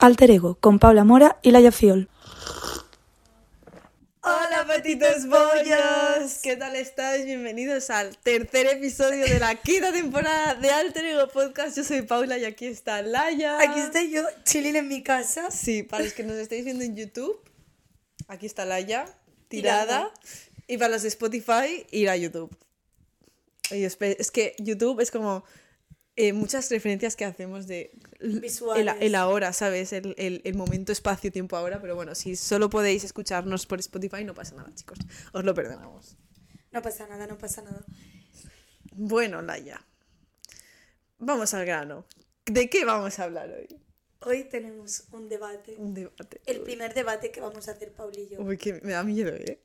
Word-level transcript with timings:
Alter 0.00 0.30
Ego 0.30 0.54
con 0.56 0.78
Paula 0.78 1.04
Mora 1.04 1.38
y 1.42 1.50
Laia 1.50 1.72
Fiol. 1.72 2.08
Hola 4.22 4.64
patitos 4.66 5.26
bollos, 5.26 6.38
¿qué 6.42 6.56
tal 6.56 6.76
estáis? 6.76 7.24
Bienvenidos 7.24 7.90
al 7.90 8.16
tercer 8.18 8.66
episodio 8.66 9.24
de 9.26 9.38
la 9.38 9.56
quinta 9.56 9.92
temporada 9.92 10.54
de 10.54 10.70
Alter 10.70 11.04
Ego 11.04 11.28
Podcast. 11.28 11.76
Yo 11.76 11.84
soy 11.84 12.02
Paula 12.02 12.38
y 12.38 12.44
aquí 12.44 12.66
está 12.66 13.02
Laia. 13.02 13.60
Aquí 13.60 13.80
estoy 13.80 14.10
yo, 14.10 14.22
chilling 14.44 14.76
en 14.76 14.88
mi 14.88 15.02
casa. 15.02 15.50
Sí, 15.50 15.82
para 15.82 16.04
los 16.04 16.12
que 16.12 16.22
nos 16.22 16.36
estáis 16.36 16.64
viendo 16.64 16.84
en 16.84 16.96
YouTube, 16.96 17.38
aquí 18.28 18.46
está 18.46 18.64
Laia, 18.64 19.04
tirada. 19.48 19.86
Tirada. 19.86 20.12
Y 20.66 20.78
para 20.78 20.92
los 20.92 21.02
de 21.02 21.08
Spotify, 21.08 21.86
ir 21.90 22.08
a 22.08 22.16
YouTube. 22.16 22.56
Y 23.70 23.84
es 23.84 24.30
que 24.30 24.54
YouTube 24.58 25.00
es 25.00 25.10
como 25.10 25.44
eh, 26.16 26.32
muchas 26.32 26.70
referencias 26.70 27.16
que 27.16 27.24
hacemos 27.24 27.66
de. 27.66 27.90
El, 28.20 28.88
el 29.00 29.14
ahora, 29.14 29.52
¿sabes? 29.52 29.92
El, 29.92 30.14
el- 30.18 30.42
el 30.44 30.54
momento, 30.54 30.92
espacio, 30.92 31.32
tiempo 31.32 31.56
ahora. 31.56 31.80
Pero 31.80 31.94
bueno, 31.96 32.14
si 32.14 32.36
solo 32.36 32.68
podéis 32.70 33.04
escucharnos 33.04 33.66
por 33.66 33.78
Spotify, 33.80 34.24
no 34.24 34.34
pasa 34.34 34.54
nada, 34.54 34.70
chicos. 34.74 34.98
Os 35.32 35.44
lo 35.44 35.54
perdonamos. 35.54 36.16
No 36.72 36.82
pasa 36.82 37.06
nada, 37.06 37.26
no 37.26 37.38
pasa 37.38 37.62
nada. 37.62 37.84
Bueno, 38.92 39.42
Laia. 39.42 39.84
Vamos 41.18 41.52
al 41.54 41.64
grano. 41.66 42.06
¿De 42.46 42.68
qué 42.70 42.84
vamos 42.84 43.18
a 43.18 43.24
hablar 43.24 43.50
hoy? 43.50 43.80
Hoy 44.20 44.44
tenemos 44.44 45.04
un 45.12 45.28
debate. 45.28 45.74
Un 45.78 45.94
debate. 45.94 46.40
El 46.46 46.60
primer 46.60 46.92
debate 46.94 47.30
que 47.30 47.40
vamos 47.40 47.68
a 47.68 47.72
hacer 47.72 47.92
Paul 47.92 48.12
y 48.18 48.28
yo. 48.28 48.40
Uy, 48.42 48.58
que 48.58 48.74
me 48.82 48.92
da 48.92 49.02
miedo, 49.02 49.34
¿eh? 49.34 49.62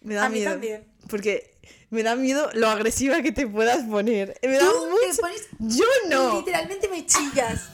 Me 0.00 0.14
da 0.14 0.26
A 0.26 0.28
mí 0.28 0.38
miedo. 0.38 0.50
también. 0.52 0.84
Porque 1.08 1.54
me 1.90 2.02
da 2.02 2.16
miedo 2.16 2.50
lo 2.54 2.68
agresiva 2.68 3.20
que 3.22 3.32
te 3.32 3.46
puedas 3.46 3.84
poner. 3.84 4.38
Me 4.42 4.52
da 4.58 4.60
Tú 4.70 4.86
mucho... 4.90 5.02
te 5.10 5.20
pones... 5.20 5.46
Yo 5.58 5.84
no. 6.08 6.38
Literalmente 6.38 6.88
me 6.88 7.04
chillas. 7.06 7.68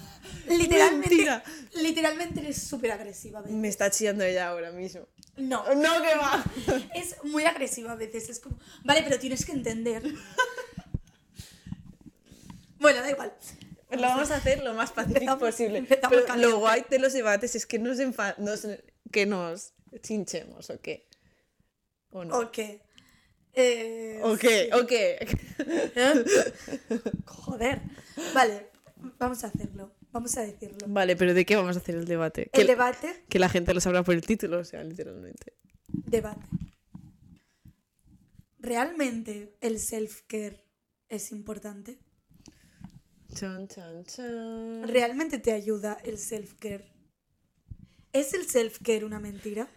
Literalmente, 0.48 1.08
Mentira. 1.08 1.42
literalmente 1.74 2.40
eres 2.40 2.62
súper 2.62 2.92
agresiva. 2.92 3.42
Me 3.48 3.68
está 3.68 3.90
chillando 3.90 4.22
ella 4.24 4.48
ahora 4.48 4.70
mismo. 4.70 5.06
No, 5.36 5.64
No, 5.74 6.02
que 6.02 6.14
va. 6.16 6.44
es 6.94 7.16
muy 7.24 7.44
agresiva 7.44 7.92
a 7.92 7.96
veces. 7.96 8.28
Es 8.30 8.38
como, 8.40 8.58
vale, 8.84 9.02
pero 9.02 9.18
tienes 9.18 9.44
que 9.44 9.52
entender. 9.52 10.02
Bueno, 12.78 13.00
da 13.00 13.10
igual. 13.10 13.32
Lo 13.90 14.02
vamos 14.02 14.30
a 14.30 14.36
hacer 14.36 14.62
lo 14.62 14.74
más 14.74 14.92
pacífico 14.92 15.38
posible. 15.38 15.82
Pero 15.88 16.36
lo 16.36 16.58
guay 16.58 16.84
de 16.90 16.98
los 16.98 17.12
debates 17.12 17.54
es 17.54 17.66
que 17.66 17.78
nos, 17.78 17.98
enfa- 17.98 18.36
nos- 18.38 18.66
que 19.10 19.26
nos 19.26 19.72
chinchemos, 20.02 20.68
¿o 20.70 20.80
qué? 20.80 21.05
¿O 22.16 22.24
no? 22.24 22.38
Ok. 22.38 22.58
Eh, 23.52 24.20
¿O 24.22 24.36
qué? 24.36 24.70
¿O 24.72 24.86
qué? 24.86 25.18
¿Eh? 25.58 26.24
Joder. 27.26 27.82
Vale, 28.34 28.70
vamos 29.18 29.44
a 29.44 29.48
hacerlo. 29.48 29.92
Vamos 30.12 30.34
a 30.38 30.42
decirlo. 30.42 30.78
Vale, 30.88 31.14
pero 31.14 31.34
¿de 31.34 31.44
qué 31.44 31.56
vamos 31.56 31.76
a 31.76 31.80
hacer 31.80 31.94
el 31.94 32.06
debate? 32.06 32.48
El 32.52 32.62
que, 32.62 32.64
debate, 32.64 33.24
que 33.28 33.38
la 33.38 33.50
gente 33.50 33.74
lo 33.74 33.80
sabrá 33.80 34.02
por 34.02 34.14
el 34.14 34.22
título, 34.22 34.60
o 34.60 34.64
sea, 34.64 34.82
literalmente. 34.82 35.52
debate. 35.88 36.40
¿Realmente 38.58 39.54
el 39.60 39.78
self-care 39.78 40.64
es 41.10 41.32
importante? 41.32 41.98
Chan, 43.34 43.68
chan, 43.68 44.04
chan. 44.04 44.88
¿Realmente 44.88 45.38
te 45.38 45.52
ayuda 45.52 45.98
el 46.02 46.16
self-care? 46.16 46.86
¿Es 48.14 48.32
el 48.32 48.46
self-care 48.46 49.04
una 49.04 49.20
mentira? 49.20 49.68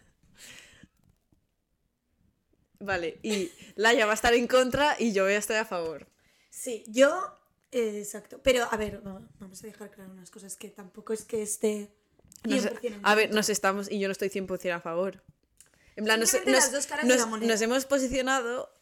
Vale, 2.79 3.19
y 3.23 3.51
Laia 3.75 4.05
va 4.05 4.13
a 4.13 4.15
estar 4.15 4.33
en 4.33 4.47
contra 4.47 4.95
y 4.97 5.11
yo 5.11 5.23
voy 5.25 5.33
a 5.33 5.37
estar 5.37 5.57
a 5.57 5.65
favor. 5.65 6.07
Sí, 6.49 6.83
yo... 6.87 7.37
eh, 7.71 7.99
exacto. 7.99 8.39
Pero, 8.41 8.67
a 8.71 8.77
ver, 8.77 9.05
va- 9.05 9.21
vamos 9.39 9.63
a 9.63 9.67
dejar 9.67 9.91
claro 9.91 10.11
unas 10.11 10.31
cosas 10.31 10.55
que 10.55 10.69
tampoco 10.69 11.13
es 11.13 11.25
que 11.25 11.41
esté... 11.41 11.91
Nos- 12.45 12.63
100% 12.65 12.79
en 12.85 12.99
a 13.03 13.15
ver, 13.15 13.33
nos 13.33 13.49
estamos, 13.49 13.91
y 13.91 13.99
yo 13.99 14.07
no 14.07 14.13
estoy 14.13 14.29
100% 14.29 14.71
a 14.73 14.79
favor. 14.79 15.21
En 15.97 16.05
plan, 16.05 16.19
nos 16.21 17.61
hemos 17.61 17.85
posicionado 17.85 18.73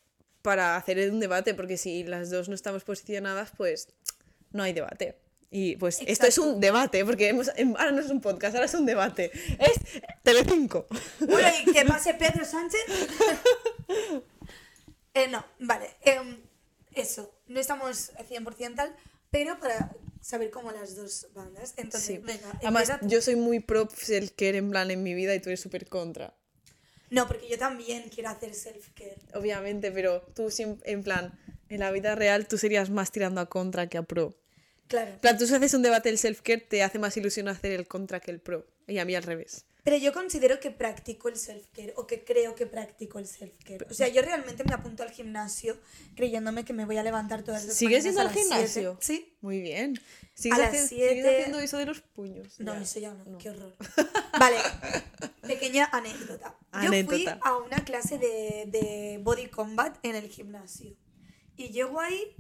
para 0.44 0.76
hacer 0.76 1.12
un 1.12 1.20
debate, 1.20 1.56
porque 1.56 1.76
si 1.78 2.04
las 2.04 2.30
dos 2.30 2.48
no 2.50 2.56
estamos 2.56 2.84
posicionadas, 2.84 3.52
pues 3.58 3.90
no 4.52 4.62
hay 4.62 4.74
debate. 4.74 5.18
Y 5.50 5.78
pues 5.78 6.00
esto 6.06 6.28
es 6.28 6.38
un 6.38 6.60
debate, 6.60 7.06
porque 7.06 7.30
hemos, 7.30 7.50
em- 7.56 7.76
ahora 7.78 7.92
no 7.92 8.02
es 8.02 8.10
un 8.10 8.20
podcast, 8.20 8.54
ahora 8.56 8.66
es 8.66 8.74
un 8.74 8.86
debate. 8.86 9.32
Es 9.60 10.02
Telecinco. 10.24 10.88
Bueno, 11.20 11.48
y 11.66 11.72
que 11.72 11.86
pase 11.86 12.14
Pedro 12.16 12.44
Sánchez. 12.46 12.82
Eh, 15.14 15.28
no, 15.30 15.44
vale. 15.60 15.88
em, 16.02 16.38
eso, 16.94 17.34
no 17.48 17.60
estamos 17.60 18.12
100% 18.30 18.76
tal, 18.76 18.96
pero 19.32 19.60
para 19.60 19.92
saber 20.22 20.52
cómo 20.52 20.72
las 20.72 20.96
dos 20.96 21.28
bandas. 21.34 21.74
Entonces, 21.78 22.18
Sí. 22.18 22.18
venga, 22.20 22.52
Además, 22.62 22.90
empieza 22.90 23.00
yo 23.16 23.22
soy 23.22 23.36
muy 23.36 23.60
pro 23.60 23.88
self-care 23.90 24.58
en 24.58 24.70
plan 24.70 24.92
en 24.92 25.02
mi 25.02 25.16
vida 25.16 25.34
y 25.34 25.40
tú 25.40 25.50
eres 25.50 25.60
súper 25.60 25.88
contra. 25.88 26.36
No, 27.10 27.28
porque 27.28 27.48
yo 27.48 27.58
también 27.58 28.10
quiero 28.14 28.30
hacer 28.30 28.54
self-care. 28.54 29.18
Obviamente, 29.34 29.92
pero 29.92 30.22
tú 30.36 30.50
en 30.84 31.04
plan, 31.04 31.40
en 31.70 31.80
la 31.80 31.90
vida 31.90 32.14
real 32.14 32.48
tú 32.48 32.58
serías 32.60 32.90
más 32.92 33.12
tirando 33.12 33.42
a 33.42 33.48
contra 33.48 33.88
que 33.88 33.98
a 33.98 34.04
pro. 34.04 34.36
Claro. 34.88 35.20
Plan, 35.20 35.38
tú 35.38 35.46
si 35.46 35.54
haces 35.54 35.74
un 35.74 35.82
debate 35.82 36.10
del 36.10 36.18
self-care, 36.18 36.62
te 36.68 36.82
hace 36.84 36.98
más 37.00 37.16
ilusión 37.18 37.48
hacer 37.48 37.72
el 37.74 37.88
contra 37.88 38.20
que 38.20 38.32
el 38.32 38.40
pro. 38.40 38.66
Y 38.88 39.00
a 39.00 39.06
mí 39.06 39.16
al 39.16 39.24
revés. 39.24 39.66
Pero 39.84 39.98
yo 39.98 40.12
considero 40.12 40.60
que 40.60 40.70
practico 40.70 41.30
el 41.30 41.36
self-care 41.36 41.94
o 41.96 42.06
que 42.08 42.24
creo 42.26 42.56
que 42.56 42.66
practico 42.66 43.20
el 43.20 43.26
self-care. 43.26 43.86
O 43.90 43.94
sea, 43.94 44.10
yo 44.10 44.22
realmente 44.22 44.64
me 44.66 44.74
apunto 44.74 45.04
al 45.04 45.12
gimnasio 45.12 45.78
creyéndome 46.16 46.66
que 46.66 46.74
me 46.74 46.84
voy 46.86 46.98
a 46.98 47.04
levantar 47.04 47.44
todas 47.44 47.64
las 47.66 47.76
¿Sigues 47.76 48.04
yendo 48.04 48.20
al 48.20 48.28
las 48.28 48.34
siete. 48.36 48.50
gimnasio? 48.54 48.98
Sí. 49.02 49.34
Muy 49.40 49.62
bien. 49.62 49.98
¿Sigues, 50.34 50.58
A 50.58 50.62
las 50.62 50.74
haci- 50.74 50.88
siete- 50.90 51.10
sigues 51.16 51.26
haciendo 51.40 51.60
eso 51.60 51.78
de 51.78 51.86
los 51.86 52.02
puños? 52.02 52.60
No, 52.60 52.74
Ya. 52.76 52.82
eso 52.82 53.00
ya 53.00 53.14
no, 53.14 53.38
qué 53.38 53.50
horror. 53.50 53.76
Vale, 54.40 54.58
pequeña 55.42 55.86
anécdota. 55.92 56.56
Yo 56.74 56.80
fui 56.80 56.88
Anécdota. 56.88 57.40
a 57.44 57.58
una 57.58 57.84
clase 57.86 58.18
de, 58.18 58.66
de 58.68 59.20
body 59.24 59.48
combat 59.48 59.98
en 60.04 60.16
el 60.16 60.28
gimnasio. 60.30 60.96
Y 61.56 61.70
llego 61.70 62.00
ahí 62.00 62.36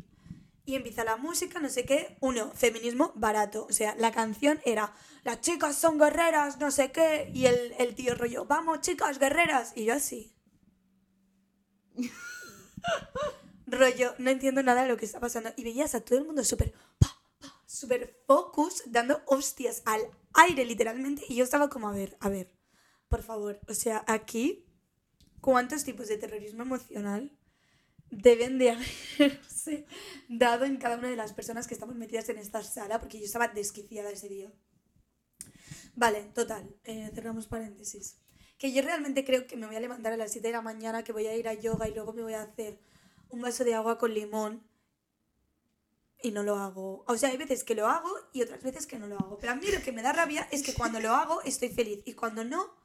y 0.68 0.76
empieza 0.76 1.06
la 1.06 1.16
música, 1.16 1.62
no 1.62 1.70
sé 1.70 1.86
qué. 1.86 2.18
Uno, 2.20 2.52
feminismo 2.52 3.14
barato. 3.16 3.66
O 3.70 3.72
sea, 3.72 3.96
la 3.96 4.12
canción 4.12 4.60
era 4.66 4.94
Las 5.24 5.40
chicas 5.40 5.78
son 5.78 5.98
guerreras, 5.98 6.60
no 6.60 6.72
sé 6.72 6.92
qué. 6.92 7.32
Y 7.34 7.46
el, 7.46 7.74
el 7.80 7.96
tío 7.96 8.16
rollo, 8.16 8.46
vamos 8.46 8.82
chicas 8.82 9.18
guerreras. 9.18 9.72
Y 9.78 9.86
yo 9.86 9.94
así. 9.94 10.36
rollo, 13.66 14.14
no 14.18 14.30
entiendo 14.30 14.62
nada 14.62 14.84
de 14.84 14.90
lo 14.90 14.98
que 14.98 15.06
está 15.06 15.22
pasando. 15.22 15.54
Y 15.56 15.64
veías 15.64 15.96
a 15.96 16.02
todo 16.02 16.20
el 16.20 16.26
mundo 16.26 16.44
súper 16.44 16.74
súper 17.66 18.22
focus, 18.28 18.84
dando 18.88 19.22
hostias 19.26 19.84
al 19.86 20.02
aire 20.34 20.66
literalmente. 20.66 21.24
Y 21.30 21.38
yo 21.38 21.46
estaba 21.46 21.70
como, 21.70 21.88
a 21.88 21.94
ver, 21.94 22.18
a 22.20 22.28
ver, 22.28 22.52
por 23.08 23.24
favor. 23.24 23.62
O 23.70 23.74
sea, 23.74 24.04
aquí, 24.06 24.66
¿cuántos 25.40 25.86
tipos 25.86 26.10
de 26.10 26.18
terrorismo 26.18 26.64
emocional 26.64 27.37
deben 28.10 28.58
de 28.58 28.72
haberse 29.20 29.86
dado 30.30 30.66
en 30.66 30.78
cada 30.78 30.98
una 30.98 31.10
de 31.10 31.16
las 31.16 31.34
personas 31.34 31.68
que 31.68 31.74
estamos 31.74 31.96
metidas 31.96 32.30
en 32.30 32.38
esta 32.38 32.64
sala? 32.64 33.00
Porque 33.00 33.20
yo 33.20 33.26
estaba 33.26 33.48
desquiciada 33.48 34.10
ese 34.10 34.30
día. 34.30 34.52
Vale, 35.96 36.26
total, 36.34 36.76
eh, 36.84 37.10
cerramos 37.14 37.48
paréntesis. 37.48 38.20
Que 38.58 38.72
yo 38.72 38.82
realmente 38.82 39.26
creo 39.26 39.48
que 39.48 39.58
me 39.58 39.68
voy 39.68 39.76
a 39.76 39.80
levantar 39.80 40.14
a 40.14 40.18
las 40.18 40.32
7 40.32 40.48
de 40.48 40.54
la 40.54 40.62
mañana, 40.62 41.04
que 41.04 41.12
voy 41.12 41.28
a 41.28 41.36
ir 41.36 41.48
a 41.48 41.54
yoga 41.54 41.88
y 41.88 41.94
luego 41.94 42.14
me 42.14 42.24
voy 42.24 42.34
a 42.34 42.44
hacer 42.44 42.80
un 43.30 43.42
vaso 43.42 43.64
de 43.64 43.74
agua 43.74 43.98
con 43.98 44.14
limón 44.14 44.64
y 46.22 46.32
no 46.32 46.44
lo 46.44 46.56
hago. 46.56 47.04
O 47.08 47.18
sea, 47.18 47.30
hay 47.30 47.38
veces 47.38 47.64
que 47.64 47.76
lo 47.76 47.88
hago 47.88 48.10
y 48.34 48.42
otras 48.42 48.62
veces 48.64 48.88
que 48.88 49.00
no 49.00 49.08
lo 49.08 49.18
hago. 49.18 49.38
Pero 49.38 49.54
a 49.54 49.56
mí 49.56 49.68
lo 49.72 49.82
que 49.82 49.92
me 49.92 50.02
da 50.02 50.14
rabia 50.14 50.48
es 50.52 50.64
que 50.64 50.74
cuando 50.74 51.00
lo 51.00 51.12
hago 51.12 51.42
estoy 51.44 51.70
feliz 51.70 52.02
y 52.06 52.14
cuando 52.14 52.44
no, 52.44 52.76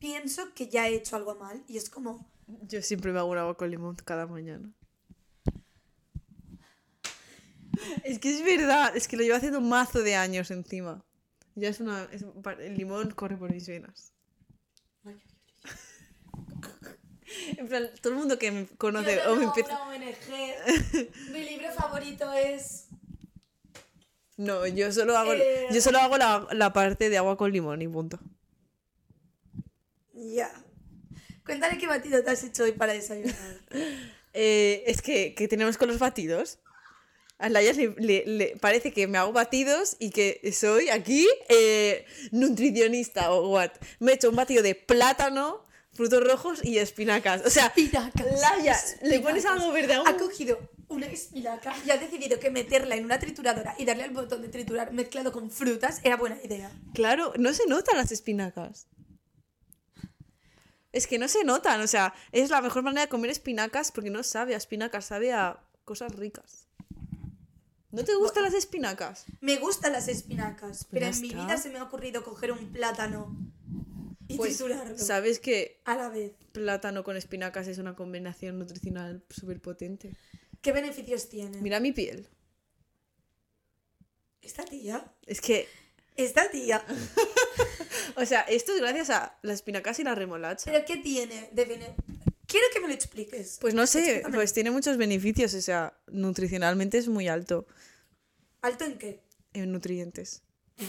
pienso 0.00 0.52
que 0.54 0.66
ya 0.68 0.88
he 0.88 0.94
hecho 0.96 1.14
algo 1.14 1.36
mal 1.36 1.62
y 1.68 1.76
es 1.76 1.88
como, 1.88 2.26
Yo 2.62 2.82
siempre 2.82 3.12
me 3.12 3.20
hago 3.20 3.30
un 3.30 3.38
agua 3.38 3.56
con 3.56 3.70
limón 3.70 3.94
cada 4.04 4.26
mañana. 4.26 4.72
Es 8.02 8.18
que 8.18 8.30
es 8.30 8.44
verdad, 8.44 8.96
es 8.96 9.06
que 9.06 9.16
lo 9.16 9.22
llevo 9.22 9.36
haciendo 9.36 9.58
un 9.60 9.68
mazo 9.68 10.02
de 10.02 10.16
años 10.16 10.50
encima. 10.50 11.04
Ya 11.54 11.68
es 11.68 11.80
una. 11.80 12.04
es 12.12 12.24
el 12.58 12.76
limón 12.76 13.10
corre 13.12 13.36
por 13.36 13.52
mis 13.52 13.68
venas. 13.68 14.12
En 17.56 17.68
plan, 17.68 17.88
todo 18.02 18.12
el 18.12 18.18
mundo 18.18 18.38
que 18.40 18.50
me 18.50 18.66
conoce 18.66 19.24
o 19.28 19.36
me 19.36 19.44
empieza. 19.44 19.80
ONG. 19.84 20.00
Mi 21.32 21.44
libro 21.44 21.70
favorito 21.72 22.32
es... 22.32 22.88
No, 24.36 24.66
yo 24.66 24.90
solo 24.90 25.16
hago, 25.16 25.34
Eh. 25.34 25.68
yo 25.70 25.80
solo 25.80 25.98
hago 26.00 26.18
la, 26.18 26.48
la 26.50 26.72
parte 26.72 27.08
de 27.08 27.18
agua 27.18 27.36
con 27.36 27.52
limón 27.52 27.82
y 27.82 27.88
punto. 27.88 28.18
Ya. 30.20 30.50
Cuéntale 31.44 31.78
qué 31.78 31.86
batido 31.86 32.22
te 32.22 32.30
has 32.30 32.44
hecho 32.44 32.64
hoy 32.64 32.72
para 32.72 32.92
desayunar. 32.92 33.34
Eh, 34.32 34.84
es 34.86 35.02
que, 35.02 35.34
que 35.34 35.48
tenemos 35.48 35.76
con 35.76 35.88
los 35.88 35.98
batidos. 35.98 36.60
A 37.38 37.48
Laia 37.48 37.72
le, 37.72 37.94
le- 37.98 38.24
le 38.26 38.56
parece 38.60 38.92
que 38.92 39.08
me 39.08 39.18
hago 39.18 39.32
batidos 39.32 39.96
y 39.98 40.10
que 40.10 40.40
soy 40.56 40.88
aquí 40.88 41.26
eh, 41.48 42.04
nutricionista 42.30 43.32
o 43.32 43.48
what. 43.50 43.70
Me 43.98 44.12
he 44.12 44.14
hecho 44.14 44.30
un 44.30 44.36
batido 44.36 44.62
de 44.62 44.76
plátano, 44.76 45.66
frutos 45.92 46.22
rojos 46.22 46.60
y 46.64 46.78
espinacas. 46.78 47.42
O 47.44 47.50
sea, 47.50 47.66
Espinacas, 47.66 48.40
Laia, 48.40 48.72
le 49.02 49.16
espinacas. 49.16 49.20
pones 49.20 49.46
algo 49.46 49.72
verde 49.72 49.94
a 49.94 50.02
Ha 50.06 50.16
cogido 50.16 50.60
una 50.88 51.06
espinaca 51.06 51.74
y 51.84 51.90
has 51.90 52.00
decidido 52.00 52.38
que 52.38 52.50
meterla 52.50 52.94
en 52.94 53.04
una 53.04 53.18
trituradora 53.18 53.74
y 53.78 53.84
darle 53.84 54.04
al 54.04 54.10
botón 54.10 54.42
de 54.42 54.48
triturar 54.48 54.92
mezclado 54.92 55.32
con 55.32 55.50
frutas 55.50 56.00
era 56.04 56.16
buena 56.16 56.38
idea. 56.44 56.70
Claro, 56.94 57.32
no 57.36 57.52
se 57.52 57.66
notan 57.66 57.96
las 57.96 58.12
espinacas. 58.12 58.86
Es 60.92 61.06
que 61.06 61.18
no 61.18 61.28
se 61.28 61.44
notan, 61.44 61.80
o 61.80 61.86
sea, 61.86 62.14
es 62.32 62.50
la 62.50 62.60
mejor 62.60 62.82
manera 62.82 63.02
de 63.02 63.08
comer 63.08 63.30
espinacas 63.30 63.92
porque 63.92 64.10
no 64.10 64.22
sabe 64.22 64.54
a 64.54 64.58
espinacas, 64.58 65.04
sabe 65.06 65.32
a 65.32 65.60
cosas 65.84 66.14
ricas. 66.16 66.66
¿No 67.92 68.04
te 68.04 68.14
gustan 68.14 68.44
las 68.44 68.54
espinacas? 68.54 69.24
Me 69.40 69.56
gustan 69.56 69.92
las 69.92 70.08
espinacas, 70.08 70.86
pero 70.90 71.06
ya 71.06 71.12
en 71.12 71.20
mi 71.20 71.28
vida 71.28 71.56
se 71.56 71.70
me 71.70 71.78
ha 71.78 71.84
ocurrido 71.84 72.22
coger 72.24 72.52
un 72.52 72.72
plátano 72.72 73.36
y 74.28 74.36
Pues, 74.36 74.56
triturarlo 74.56 74.96
¿sabes 74.98 75.40
que 75.40 75.80
a 75.84 75.96
la 75.96 76.08
vez. 76.08 76.32
plátano 76.52 77.02
con 77.02 77.16
espinacas 77.16 77.66
es 77.66 77.78
una 77.78 77.96
combinación 77.96 78.58
nutricional 78.60 79.24
súper 79.28 79.60
potente? 79.60 80.14
¿Qué 80.62 80.70
beneficios 80.72 81.28
tiene? 81.28 81.60
Mira 81.62 81.80
mi 81.80 81.90
piel. 81.92 82.28
Esta 84.42 84.64
tía, 84.64 85.12
Es 85.26 85.40
que, 85.40 85.68
esta 86.24 86.50
tía, 86.50 86.84
o 88.16 88.24
sea, 88.26 88.40
esto 88.42 88.72
es 88.74 88.80
gracias 88.80 89.10
a 89.10 89.38
las 89.42 89.56
espinacas 89.56 89.98
y 89.98 90.04
la 90.04 90.14
remolacha. 90.14 90.70
¿pero 90.70 90.84
qué 90.84 90.96
tiene 90.98 91.48
de 91.52 91.64
bene- 91.64 91.94
Quiero 92.46 92.66
que 92.72 92.80
me 92.80 92.88
lo 92.88 92.94
expliques. 92.94 93.58
Pues 93.60 93.74
no 93.74 93.86
sé, 93.86 94.00
Explícame. 94.00 94.34
pues 94.36 94.52
tiene 94.52 94.70
muchos 94.72 94.96
beneficios, 94.96 95.54
o 95.54 95.60
sea, 95.62 95.94
nutricionalmente 96.08 96.98
es 96.98 97.06
muy 97.08 97.28
alto 97.28 97.66
¿Alto 98.62 98.84
en 98.84 98.98
qué? 98.98 99.22
en 99.52 99.70
nutrientes. 99.72 100.42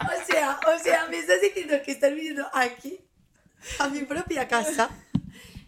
O 0.00 0.26
sea, 0.32 0.60
o 0.74 0.78
sea, 0.82 1.06
me 1.08 1.18
estás 1.18 1.40
diciendo 1.40 1.74
que 1.84 1.92
estás 1.92 2.14
viniendo 2.14 2.46
aquí, 2.52 3.00
a 3.78 3.88
mi 3.88 4.00
propia 4.00 4.46
casa, 4.48 4.90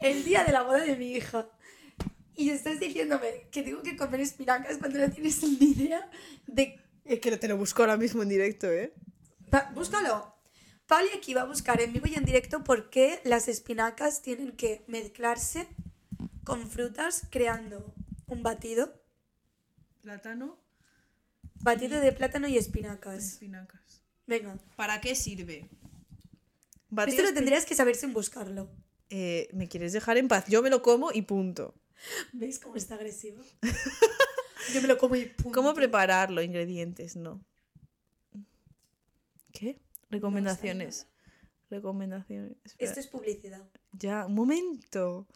el 0.00 0.24
día 0.24 0.44
de 0.44 0.52
la 0.52 0.62
boda 0.62 0.80
de 0.84 0.96
mi 0.96 1.12
hija. 1.12 1.48
Y 2.34 2.50
estás 2.50 2.78
diciéndome 2.78 3.48
que 3.50 3.62
tengo 3.62 3.82
que 3.82 3.96
comer 3.96 4.20
espinacas 4.20 4.76
cuando 4.78 4.98
no 4.98 5.10
tienes 5.10 5.42
ni 5.42 5.70
idea 5.70 6.10
de... 6.46 6.78
Es 7.06 7.20
que 7.20 7.36
te 7.36 7.48
lo 7.48 7.56
busco 7.56 7.82
ahora 7.82 7.96
mismo 7.96 8.22
en 8.22 8.28
directo, 8.28 8.70
¿eh? 8.70 8.92
Pa- 9.50 9.70
búscalo. 9.74 10.34
Pauli 10.86 11.08
aquí 11.16 11.34
va 11.34 11.42
a 11.42 11.46
buscar 11.46 11.80
en 11.80 11.92
vivo 11.92 12.06
y 12.06 12.14
en 12.14 12.24
directo 12.24 12.62
por 12.64 12.90
qué 12.90 13.20
las 13.24 13.48
espinacas 13.48 14.22
tienen 14.22 14.52
que 14.52 14.84
mezclarse 14.86 15.66
con 16.44 16.68
frutas 16.70 17.22
creando 17.30 17.92
un 18.26 18.42
batido. 18.42 18.92
Plátano, 20.02 20.58
Batido 21.60 22.00
de 22.00 22.12
plátano 22.12 22.46
y 22.46 22.56
espinacas. 22.58 23.24
espinacas. 23.24 24.02
Venga. 24.26 24.56
¿Para 24.76 25.00
qué 25.00 25.14
sirve? 25.16 25.68
Esto 27.06 27.22
lo 27.22 27.34
tendrías 27.34 27.64
que 27.66 27.74
saber 27.74 27.96
sin 27.96 28.12
buscarlo. 28.12 28.68
Eh, 29.10 29.48
¿Me 29.52 29.68
quieres 29.68 29.92
dejar 29.92 30.16
en 30.18 30.28
paz? 30.28 30.44
Yo 30.48 30.62
me 30.62 30.70
lo 30.70 30.82
como 30.82 31.10
y 31.12 31.22
punto. 31.22 31.74
¿Veis 32.32 32.58
cómo 32.60 32.76
está 32.76 32.94
agresivo? 32.94 33.42
Yo 34.72 34.82
me 34.82 34.88
lo 34.88 34.98
como 34.98 35.16
y 35.16 35.26
punto. 35.26 35.52
¿Cómo 35.52 35.74
prepararlo? 35.74 36.42
Ingredientes, 36.42 37.16
no. 37.16 37.44
¿Qué? 39.52 39.80
Recomendaciones. 40.10 41.08
Recomendaciones. 41.70 42.56
Espera. 42.64 42.88
Esto 42.88 43.00
es 43.00 43.06
publicidad. 43.08 43.68
Ya, 43.92 44.26
un 44.26 44.34
momento. 44.34 45.26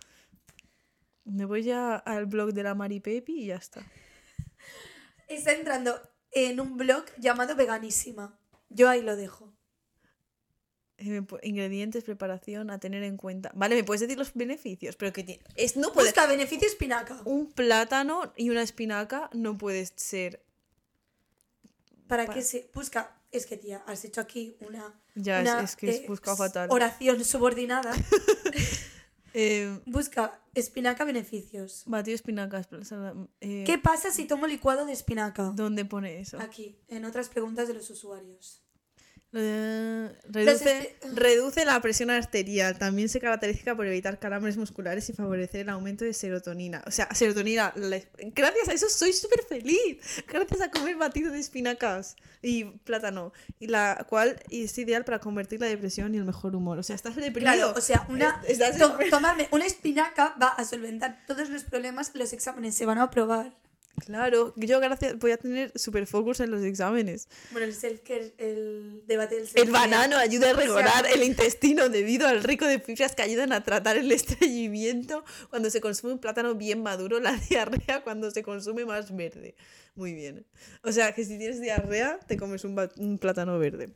Me 1.24 1.44
voy 1.44 1.62
ya 1.62 1.96
al 1.96 2.26
blog 2.26 2.52
de 2.52 2.62
la 2.62 2.74
Mari 2.74 3.00
Pepi 3.00 3.42
y 3.42 3.46
ya 3.46 3.56
está. 3.56 3.84
Está 5.28 5.52
entrando 5.52 6.00
en 6.32 6.60
un 6.60 6.76
blog 6.76 7.04
llamado 7.18 7.54
Veganísima. 7.54 8.38
Yo 8.68 8.88
ahí 8.88 9.02
lo 9.02 9.16
dejo. 9.16 9.52
Eh, 11.02 11.22
Ingredientes, 11.42 12.04
preparación, 12.04 12.70
a 12.70 12.78
tener 12.78 13.02
en 13.04 13.16
cuenta. 13.16 13.50
Vale, 13.54 13.74
me 13.74 13.84
puedes 13.84 14.02
decir 14.02 14.18
los 14.18 14.34
beneficios, 14.34 14.96
pero 14.96 15.12
que 15.12 15.40
es 15.56 15.76
no 15.76 15.92
puede 15.92 16.08
Busca 16.08 16.26
beneficio 16.26 16.68
espinaca. 16.68 17.20
un 17.24 17.50
plátano 17.52 18.32
y 18.36 18.50
una 18.50 18.62
espinaca 18.62 19.30
no 19.32 19.56
puede 19.56 19.86
ser. 19.96 20.42
¿Para 22.06 22.26
Pa- 22.26 22.34
qué 22.34 22.42
se 22.42 22.70
busca? 22.74 23.16
Es 23.32 23.46
que, 23.46 23.56
tía, 23.56 23.82
has 23.86 24.04
hecho 24.04 24.20
aquí 24.20 24.56
una, 24.60 25.00
Ya, 25.14 25.40
es- 25.40 25.48
una, 25.48 25.62
es, 25.62 25.76
que 25.76 25.88
es 25.90 25.96
eh, 26.00 26.06
fatal. 26.36 26.68
oración 26.70 27.24
subordinada. 27.24 27.92
Eh, 29.32 29.78
Busca 29.86 30.40
espinaca 30.54 31.04
beneficios. 31.04 31.84
batido 31.86 32.16
espinacas. 32.16 32.66
eh, 33.40 33.62
¿Qué 33.64 33.78
pasa 33.78 34.10
si 34.10 34.24
tomo 34.24 34.48
licuado 34.48 34.86
de 34.86 34.92
espinaca? 34.92 35.52
¿Dónde 35.54 35.84
pone 35.84 36.18
eso? 36.18 36.40
Aquí, 36.40 36.76
en 36.88 37.04
otras 37.04 37.28
preguntas 37.28 37.68
de 37.68 37.74
los 37.74 37.88
usuarios. 37.90 38.60
Eh, 39.32 40.10
reduce, 40.28 40.96
reduce 41.14 41.64
la 41.64 41.80
presión 41.80 42.10
arterial. 42.10 42.76
También 42.78 43.08
se 43.08 43.20
caracteriza 43.20 43.76
por 43.76 43.86
evitar 43.86 44.18
calambres 44.18 44.56
musculares 44.56 45.08
y 45.08 45.12
favorecer 45.12 45.60
el 45.62 45.68
aumento 45.68 46.04
de 46.04 46.12
serotonina. 46.12 46.82
O 46.86 46.90
sea, 46.90 47.08
serotonina. 47.14 47.72
la- 47.76 48.00
gracias 48.34 48.68
a 48.68 48.72
eso 48.72 48.88
soy 48.88 49.12
súper 49.12 49.42
feliz. 49.44 49.98
Gracias 50.28 50.60
a 50.60 50.70
comer 50.70 50.96
batido 50.96 51.30
de 51.32 51.38
espinacas 51.38 52.16
y 52.42 52.64
plátano. 52.64 53.32
Y 53.58 53.68
la 53.68 54.04
cual 54.08 54.40
es 54.50 54.76
ideal 54.78 55.04
para 55.04 55.20
convertir 55.20 55.60
la 55.60 55.66
depresión 55.66 56.14
y 56.14 56.18
el 56.18 56.24
mejor 56.24 56.56
humor. 56.56 56.78
O 56.78 56.82
sea, 56.82 56.96
estás 56.96 57.14
deprimido. 57.16 57.52
Claro, 57.54 57.74
o 57.76 57.80
sea, 57.80 58.06
una, 58.08 58.42
estás 58.48 58.78
to- 58.78 58.98
tomarme 59.10 59.48
una 59.52 59.66
espinaca 59.66 60.34
va 60.42 60.48
a 60.48 60.64
solventar 60.64 61.24
todos 61.26 61.48
los 61.50 61.64
problemas. 61.64 62.10
Los 62.14 62.32
exámenes 62.32 62.74
se 62.74 62.84
van 62.86 62.98
a 62.98 63.04
aprobar. 63.04 63.52
Claro, 63.98 64.54
yo 64.56 64.80
gracias 64.80 65.18
voy 65.18 65.32
a 65.32 65.36
tener 65.36 65.72
super 65.78 66.06
focus 66.06 66.40
en 66.40 66.50
los 66.50 66.62
exámenes. 66.62 67.28
Bueno, 67.52 67.66
el 67.66 67.74
self-care, 67.74 68.32
el 68.38 69.02
debate 69.06 69.34
del 69.34 69.44
El 69.44 69.50
self-care. 69.50 69.70
banano 69.70 70.16
ayuda 70.16 70.50
a 70.50 70.52
O 70.52 70.56
sea, 70.56 70.64
regular 70.66 71.06
el 71.12 71.22
intestino 71.22 71.88
debido 71.88 72.26
al 72.26 72.42
rico 72.42 72.66
de 72.66 72.78
fibras 72.78 73.14
que 73.14 73.22
ayudan 73.22 73.52
a 73.52 73.62
tratar 73.62 73.96
el 73.96 74.10
estreñimiento 74.10 75.24
cuando 75.50 75.70
se 75.70 75.80
consume 75.80 76.14
un 76.14 76.18
plátano 76.18 76.54
bien 76.54 76.82
maduro, 76.82 77.20
la 77.20 77.32
diarrea 77.50 78.02
cuando 78.02 78.30
se 78.30 78.42
consume 78.42 78.84
más 78.86 79.14
verde. 79.14 79.54
Muy 79.94 80.14
bien. 80.14 80.46
O 80.82 80.92
sea, 80.92 81.12
que 81.14 81.24
si 81.24 81.36
tienes 81.36 81.60
diarrea, 81.60 82.18
te 82.20 82.36
comes 82.36 82.64
un, 82.64 83.18
plátano 83.18 83.58
verde. 83.58 83.92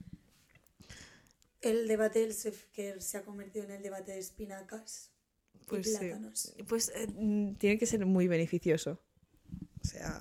El 1.63 1.89
debate 1.89 2.19
del 2.19 2.35
self-care 2.35 3.01
se 3.01 3.17
ha 3.17 3.23
convertido 3.23 3.65
en 3.65 3.71
el 3.71 3.83
debate 3.83 4.13
de 4.13 4.19
espinacas 4.19 5.11
Pues 5.67 5.87
y 5.87 5.91
sí. 5.91 5.99
plátanos. 5.99 6.55
Pues 6.69 6.93
eh, 6.95 7.07
mm, 7.09 7.55
tiene 7.55 7.79
que 7.79 7.87
ser 7.87 8.05
muy 8.05 8.29
beneficioso. 8.29 9.01
O 9.85 9.87
sea, 9.87 10.19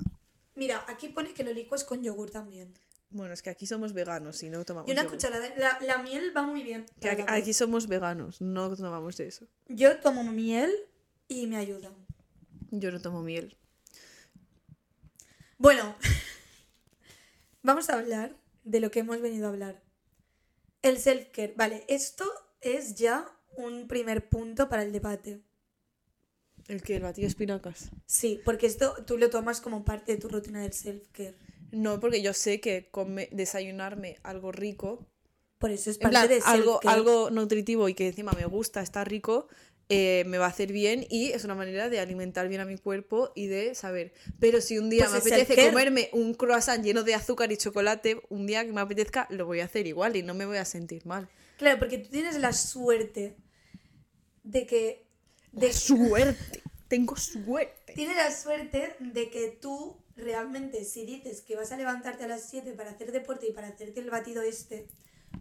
Mira, 0.56 0.84
aquí 0.88 1.08
pone 1.10 1.34
que 1.34 1.44
lo 1.44 1.54
licuas 1.54 1.84
con 1.84 2.04
yogur 2.04 2.30
también. 2.30 2.74
bueno, 3.10 3.34
es 3.34 3.42
que 3.42 3.50
aquí 3.50 3.66
somos 3.66 3.94
veganos 3.94 4.44
y 4.44 4.50
no 4.50 4.64
tomamos 4.66 4.90
Y 4.90 4.92
una 4.92 5.04
yogur. 5.04 5.16
cucharada. 5.18 5.54
La, 5.58 5.80
la 5.82 5.98
miel 6.04 6.36
va 6.36 6.44
muy 6.44 6.64
bien. 6.64 6.86
Que 7.00 7.10
para 7.10 7.14
aquí, 7.14 7.24
la 7.24 7.34
aquí 7.34 7.54
somos 7.54 7.88
veganos, 7.88 8.42
no 8.42 8.76
tomamos 8.76 9.18
de 9.18 9.28
eso. 9.28 9.48
Yo 9.68 10.00
tomo 10.00 10.24
miel 10.24 10.72
y 11.28 11.48
me 11.48 11.58
ayuda. 11.58 11.92
Yo 12.72 12.92
no 12.92 13.00
tomo 13.02 13.22
miel. 13.22 13.56
Bueno, 15.58 15.96
vamos 17.64 17.90
a 17.90 17.94
hablar 18.00 18.36
de 18.64 18.80
lo 18.80 18.92
que 18.92 19.00
hemos 19.00 19.22
venido 19.22 19.46
a 19.48 19.50
hablar. 19.50 19.82
El 20.82 20.98
self-care. 20.98 21.54
Vale, 21.56 21.86
esto 21.88 22.26
es 22.62 22.96
ya 22.96 23.26
un 23.56 23.88
primer 23.88 24.28
punto 24.30 24.68
para 24.70 24.84
el 24.84 24.92
debate. 24.92 25.42
¿El 26.68 26.82
que 26.82 26.96
¿El 26.96 27.04
batido 27.04 27.26
de 27.26 27.30
espinacas? 27.30 27.90
Sí, 28.06 28.42
porque 28.46 28.68
esto 28.68 28.96
tú 29.06 29.18
lo 29.18 29.30
tomas 29.30 29.62
como 29.62 29.84
parte 29.84 30.14
de 30.14 30.18
tu 30.18 30.30
rutina 30.30 30.62
del 30.62 30.72
self-care. 30.72 31.36
No, 31.72 32.00
porque 32.00 32.22
yo 32.22 32.34
sé 32.34 32.62
que 32.62 32.90
come, 32.92 33.30
desayunarme 33.32 34.18
algo 34.24 34.52
rico, 34.52 35.08
Por 35.58 35.72
eso 35.72 35.90
es 35.90 35.98
parte 35.98 36.12
plan, 36.12 36.30
de 36.30 36.40
algo, 36.46 36.80
algo 36.86 37.32
nutritivo 37.32 37.90
y 37.90 37.96
que 37.96 38.08
encima 38.08 38.32
me 38.34 38.46
gusta, 38.46 38.82
está 38.82 39.04
rico, 39.04 39.48
eh, 39.90 40.24
me 40.28 40.38
va 40.38 40.46
a 40.46 40.50
hacer 40.50 40.72
bien 40.72 41.06
y 41.10 41.32
es 41.32 41.44
una 41.44 41.56
manera 41.56 41.90
de 41.90 42.00
alimentar 42.00 42.48
bien 42.48 42.62
a 42.62 42.66
mi 42.66 42.78
cuerpo 42.78 43.32
y 43.36 43.48
de 43.48 43.76
saber. 43.76 44.14
Pero 44.40 44.62
si 44.62 44.78
un 44.78 44.90
día 44.90 45.08
Pues 45.10 45.26
me 45.26 45.32
apetece 45.32 45.68
comerme 45.68 46.10
un 46.14 46.34
croissant 46.34 46.84
lleno 46.84 47.04
de 47.04 47.16
azúcar 47.16 47.52
y 47.52 47.58
chocolate, 47.58 48.22
un 48.30 48.48
día 48.48 48.66
que 48.66 48.72
me 48.72 48.82
apetezca, 48.82 49.28
lo 49.30 49.46
voy 49.46 49.60
a 49.60 49.66
hacer 49.66 49.86
igual 49.86 50.16
y 50.16 50.24
no 50.24 50.34
me 50.34 50.46
voy 50.46 50.58
a 50.58 50.66
sentir 50.66 51.06
mal. 51.06 51.28
Claro, 51.58 51.80
porque 51.80 51.98
tú 51.98 52.10
tienes 52.10 52.40
la 52.40 52.54
suerte 52.54 53.36
de 54.44 54.66
que... 54.66 55.08
De, 55.54 55.72
suerte, 55.72 56.64
tengo 56.88 57.16
suerte. 57.16 57.94
tienes 57.94 58.18
la 58.18 58.32
suerte 58.32 58.96
de 59.00 59.30
que 59.30 59.50
tú 59.50 59.96
realmente, 60.16 60.84
si 60.84 61.06
dices 61.06 61.42
que 61.42 61.56
vas 61.56 61.72
a 61.72 61.78
levantarte 61.78 62.26
a 62.26 62.28
las 62.28 62.44
7 62.50 62.74
para 62.74 62.92
hacer 62.92 63.12
deporte 63.12 63.48
y 63.48 63.54
para 63.54 63.68
hacerte 63.68 64.00
el 64.00 64.10
batido 64.10 64.42
este, 64.42 64.88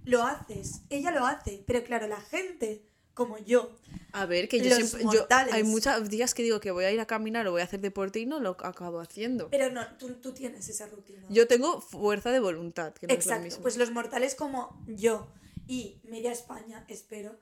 lo 0.04 0.22
haces. 0.22 0.82
Ella 0.90 1.10
lo 1.10 1.26
hace. 1.26 1.62
Pero 1.66 1.82
claro, 1.84 2.06
la 2.06 2.20
gente 2.20 2.82
como 3.14 3.36
yo, 3.38 3.70
A 4.12 4.24
ver, 4.24 4.48
que 4.48 4.58
yo 4.60 4.74
siempre. 4.74 5.04
Yo, 5.12 5.26
hay 5.30 5.64
muchos 5.64 6.08
días 6.08 6.32
que 6.32 6.42
digo 6.42 6.60
que 6.60 6.70
voy 6.70 6.84
a 6.84 6.92
ir 6.92 7.00
a 7.00 7.06
caminar 7.06 7.46
o 7.46 7.52
voy 7.52 7.60
a 7.60 7.64
hacer 7.64 7.80
deporte 7.80 8.20
y 8.20 8.26
no 8.26 8.40
lo 8.40 8.56
acabo 8.60 9.00
haciendo. 9.00 9.50
pero 9.50 9.70
no, 9.70 9.86
tú, 9.98 10.14
tú 10.14 10.32
tienes 10.32 10.68
esa 10.68 10.86
rutina. 10.86 11.22
Yo 11.28 11.46
tengo 11.46 11.80
fuerza 11.82 12.30
de 12.30 12.40
voluntad, 12.40 12.94
que 12.94 13.06
no 13.06 13.12
es 13.12 13.18
lo 13.18 13.22
Exacto, 13.22 13.44
mismo. 13.44 13.62
pues 13.62 13.76
los 13.76 13.90
mortales 13.90 14.34
como 14.34 14.82
yo 14.86 15.28
y 15.66 16.00
media 16.04 16.32
España, 16.32 16.86
espero, 16.88 17.38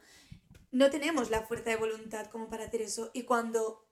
no 0.70 0.90
tenemos 0.90 1.30
la 1.30 1.42
fuerza 1.42 1.70
de 1.70 1.76
voluntad 1.76 2.26
como 2.26 2.48
para 2.48 2.64
hacer 2.64 2.82
eso 2.82 3.10
y 3.12 3.22
cuando 3.22 3.86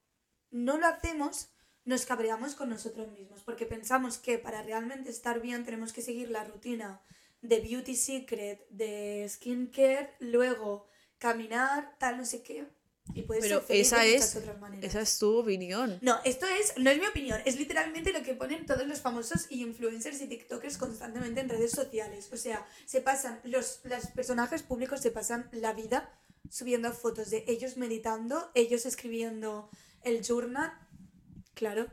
no 0.51 0.79
lo 0.79 0.87
hacemos 0.87 1.51
nos 1.85 2.05
cabreamos 2.07 2.55
con 2.55 2.69
nosotros 2.69 3.11
mismos 3.13 3.43
porque 3.43 3.67
pensamos 3.67 4.19
que 4.19 4.39
para 4.39 4.63
realmente 4.63 5.11
estar 5.11 5.41
bien 5.41 5.65
tenemos 5.65 5.93
que 5.93 6.03
seguir 6.03 6.31
la 6.31 6.45
rutina 6.45 7.01
de 7.41 7.61
beauty 7.61 7.97
secret, 7.97 8.67
de 8.69 9.27
skincare, 9.29 10.11
luego 10.19 10.89
caminar, 11.19 11.97
tal, 11.99 12.17
no 12.17 12.25
sé 12.25 12.43
qué. 12.43 12.67
Y 13.15 13.23
puedes 13.23 13.45
Pero 13.45 13.67
ser 13.67 13.77
esa 13.77 14.01
de 14.03 14.17
es, 14.17 14.37
otras 14.37 14.61
maneras. 14.61 14.85
esa 14.85 15.01
es 15.01 15.19
tu 15.19 15.39
opinión. 15.39 15.99
No, 16.03 16.19
esto 16.25 16.47
es, 16.47 16.75
no 16.77 16.91
es 16.91 16.99
mi 16.99 17.07
opinión, 17.07 17.41
es 17.47 17.59
literalmente 17.59 18.13
lo 18.13 18.23
que 18.23 18.35
ponen 18.35 18.67
todos 18.67 18.87
los 18.87 19.01
famosos 19.01 19.47
y 19.49 19.63
influencers 19.63 20.21
y 20.21 20.27
TikTokers 20.27 20.77
constantemente 20.77 21.41
en 21.41 21.49
redes 21.49 21.71
sociales. 21.71 22.29
O 22.33 22.37
sea, 22.37 22.67
se 22.85 23.01
pasan, 23.01 23.41
los, 23.45 23.81
los 23.85 24.07
personajes 24.09 24.63
públicos 24.63 25.01
se 25.01 25.11
pasan 25.11 25.49
la 25.53 25.73
vida 25.73 26.13
subiendo 26.51 26.93
fotos 26.93 27.31
de 27.31 27.45
ellos 27.49 27.77
meditando, 27.77 28.51
ellos 28.55 28.87
escribiendo 28.87 29.71
el 30.03 30.23
journal. 30.27 30.73
Claro. 31.55 31.87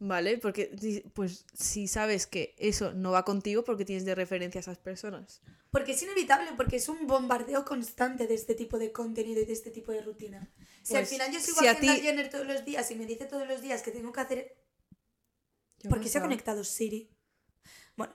¿Vale? 0.00 0.38
Porque 0.38 0.70
pues 1.14 1.44
si 1.54 1.88
sabes 1.88 2.26
que 2.26 2.54
eso 2.58 2.92
no 2.94 3.10
va 3.10 3.24
contigo, 3.24 3.64
porque 3.64 3.84
tienes 3.84 4.04
de 4.04 4.14
referencia 4.14 4.60
a 4.60 4.62
esas 4.62 4.78
personas. 4.78 5.42
Porque 5.72 5.92
es 5.92 6.02
inevitable, 6.02 6.50
porque 6.56 6.76
es 6.76 6.88
un 6.88 7.06
bombardeo 7.06 7.64
constante 7.64 8.26
de 8.26 8.34
este 8.34 8.54
tipo 8.54 8.78
de 8.78 8.92
contenido 8.92 9.40
y 9.42 9.44
de 9.44 9.52
este 9.52 9.70
tipo 9.70 9.90
de 9.92 10.00
rutina. 10.02 10.48
Si 10.82 10.94
al 10.94 11.00
Pues, 11.02 11.10
final 11.10 11.32
yo 11.32 11.40
sigo 11.40 11.58
si 11.60 11.66
haciendo 11.66 11.94
ti- 11.96 12.00
Jenner 12.06 12.30
todos 12.30 12.46
los 12.46 12.64
días 12.64 12.90
y 12.90 12.94
me 12.94 13.06
dice 13.06 13.26
todos 13.26 13.46
los 13.46 13.60
días 13.60 13.82
que 13.82 13.90
tengo 13.90 14.12
que 14.12 14.20
hacer 14.20 14.56
¿Por 15.88 16.00
qué 16.00 16.08
se 16.08 16.18
ha 16.18 16.22
conectado 16.22 16.64
Siri? 16.64 17.08
Bueno. 17.96 18.14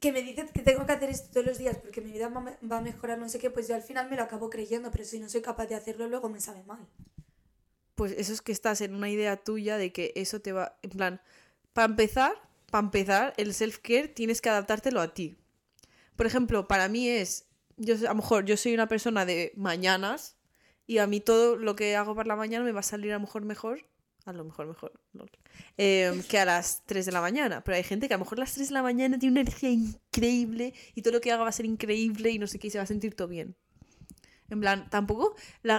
Que 0.00 0.12
me 0.12 0.22
dice 0.22 0.46
que 0.52 0.62
tengo 0.62 0.86
que 0.86 0.92
hacer 0.92 1.10
esto 1.10 1.28
todos 1.30 1.46
los 1.46 1.58
días 1.58 1.76
porque 1.76 2.00
mi 2.00 2.10
vida 2.10 2.28
va, 2.28 2.78
a 2.78 2.80
mejorar, 2.80 3.18
no 3.18 3.28
sé 3.28 3.38
qué, 3.38 3.50
pues 3.50 3.68
yo 3.68 3.74
al 3.74 3.82
final 3.82 4.08
me 4.08 4.16
lo 4.16 4.22
acabo 4.22 4.48
creyendo, 4.48 4.90
pero 4.90 5.04
si 5.04 5.20
no 5.20 5.28
soy 5.28 5.42
capaz 5.42 5.66
de 5.66 5.74
hacerlo, 5.74 6.08
luego 6.08 6.30
me 6.30 6.40
sabe 6.40 6.62
mal. 6.64 6.88
Pues 7.94 8.12
eso 8.12 8.32
es 8.32 8.40
que 8.40 8.50
estás 8.50 8.80
en 8.80 8.94
una 8.94 9.10
idea 9.10 9.36
tuya 9.36 9.76
de 9.76 9.92
que 9.92 10.12
eso 10.16 10.40
te 10.40 10.52
va. 10.52 10.78
En 10.82 10.90
plan, 10.90 11.20
para 11.74 11.84
empezar, 11.84 12.32
para 12.70 12.82
empezar, 12.82 13.34
el 13.36 13.52
self-care 13.52 14.08
tienes 14.08 14.40
que 14.40 14.48
adaptártelo 14.48 15.02
a 15.02 15.12
ti. 15.12 15.36
Por 16.16 16.26
ejemplo, 16.26 16.66
para 16.66 16.88
mí 16.88 17.08
es. 17.08 17.46
Yo, 17.76 17.94
a 17.94 18.10
lo 18.10 18.14
mejor 18.14 18.46
yo 18.46 18.56
soy 18.56 18.72
una 18.74 18.88
persona 18.88 19.26
de 19.26 19.52
mañanas 19.54 20.36
y 20.86 20.98
a 20.98 21.06
mí 21.06 21.20
todo 21.20 21.56
lo 21.56 21.76
que 21.76 21.96
hago 21.96 22.14
por 22.14 22.26
la 22.26 22.36
mañana 22.36 22.64
me 22.64 22.72
va 22.72 22.80
a 22.80 22.82
salir 22.82 23.12
a 23.12 23.14
lo 23.14 23.20
mejor 23.20 23.44
mejor. 23.44 23.86
A 24.30 24.32
lo 24.32 24.44
mejor 24.44 24.66
mejor. 24.66 24.92
em, 25.76 26.22
que 26.22 26.38
a 26.38 26.44
las 26.44 26.82
3 26.86 27.04
de 27.06 27.12
la 27.12 27.20
mañana. 27.20 27.62
Pero 27.64 27.76
hay 27.76 27.82
gente 27.82 28.06
que 28.06 28.14
a 28.14 28.16
lo 28.16 28.24
mejor 28.24 28.38
a 28.38 28.42
las 28.42 28.54
3 28.54 28.68
de 28.68 28.74
la 28.74 28.82
mañana 28.82 29.18
tiene 29.18 29.32
una 29.32 29.40
energía 29.40 29.70
increíble 29.70 30.72
y 30.94 31.02
todo 31.02 31.14
lo 31.14 31.20
que 31.20 31.32
haga 31.32 31.42
va 31.42 31.48
a 31.48 31.52
ser 31.52 31.66
increíble 31.66 32.30
y 32.30 32.38
no 32.38 32.46
sé 32.46 32.58
qué 32.58 32.68
y 32.68 32.70
se 32.70 32.78
va 32.78 32.84
a 32.84 32.86
sentir 32.86 33.14
todo 33.14 33.28
bien. 33.28 33.56
En 34.50 34.60
plan, 34.60 34.88
tampoco. 34.90 35.34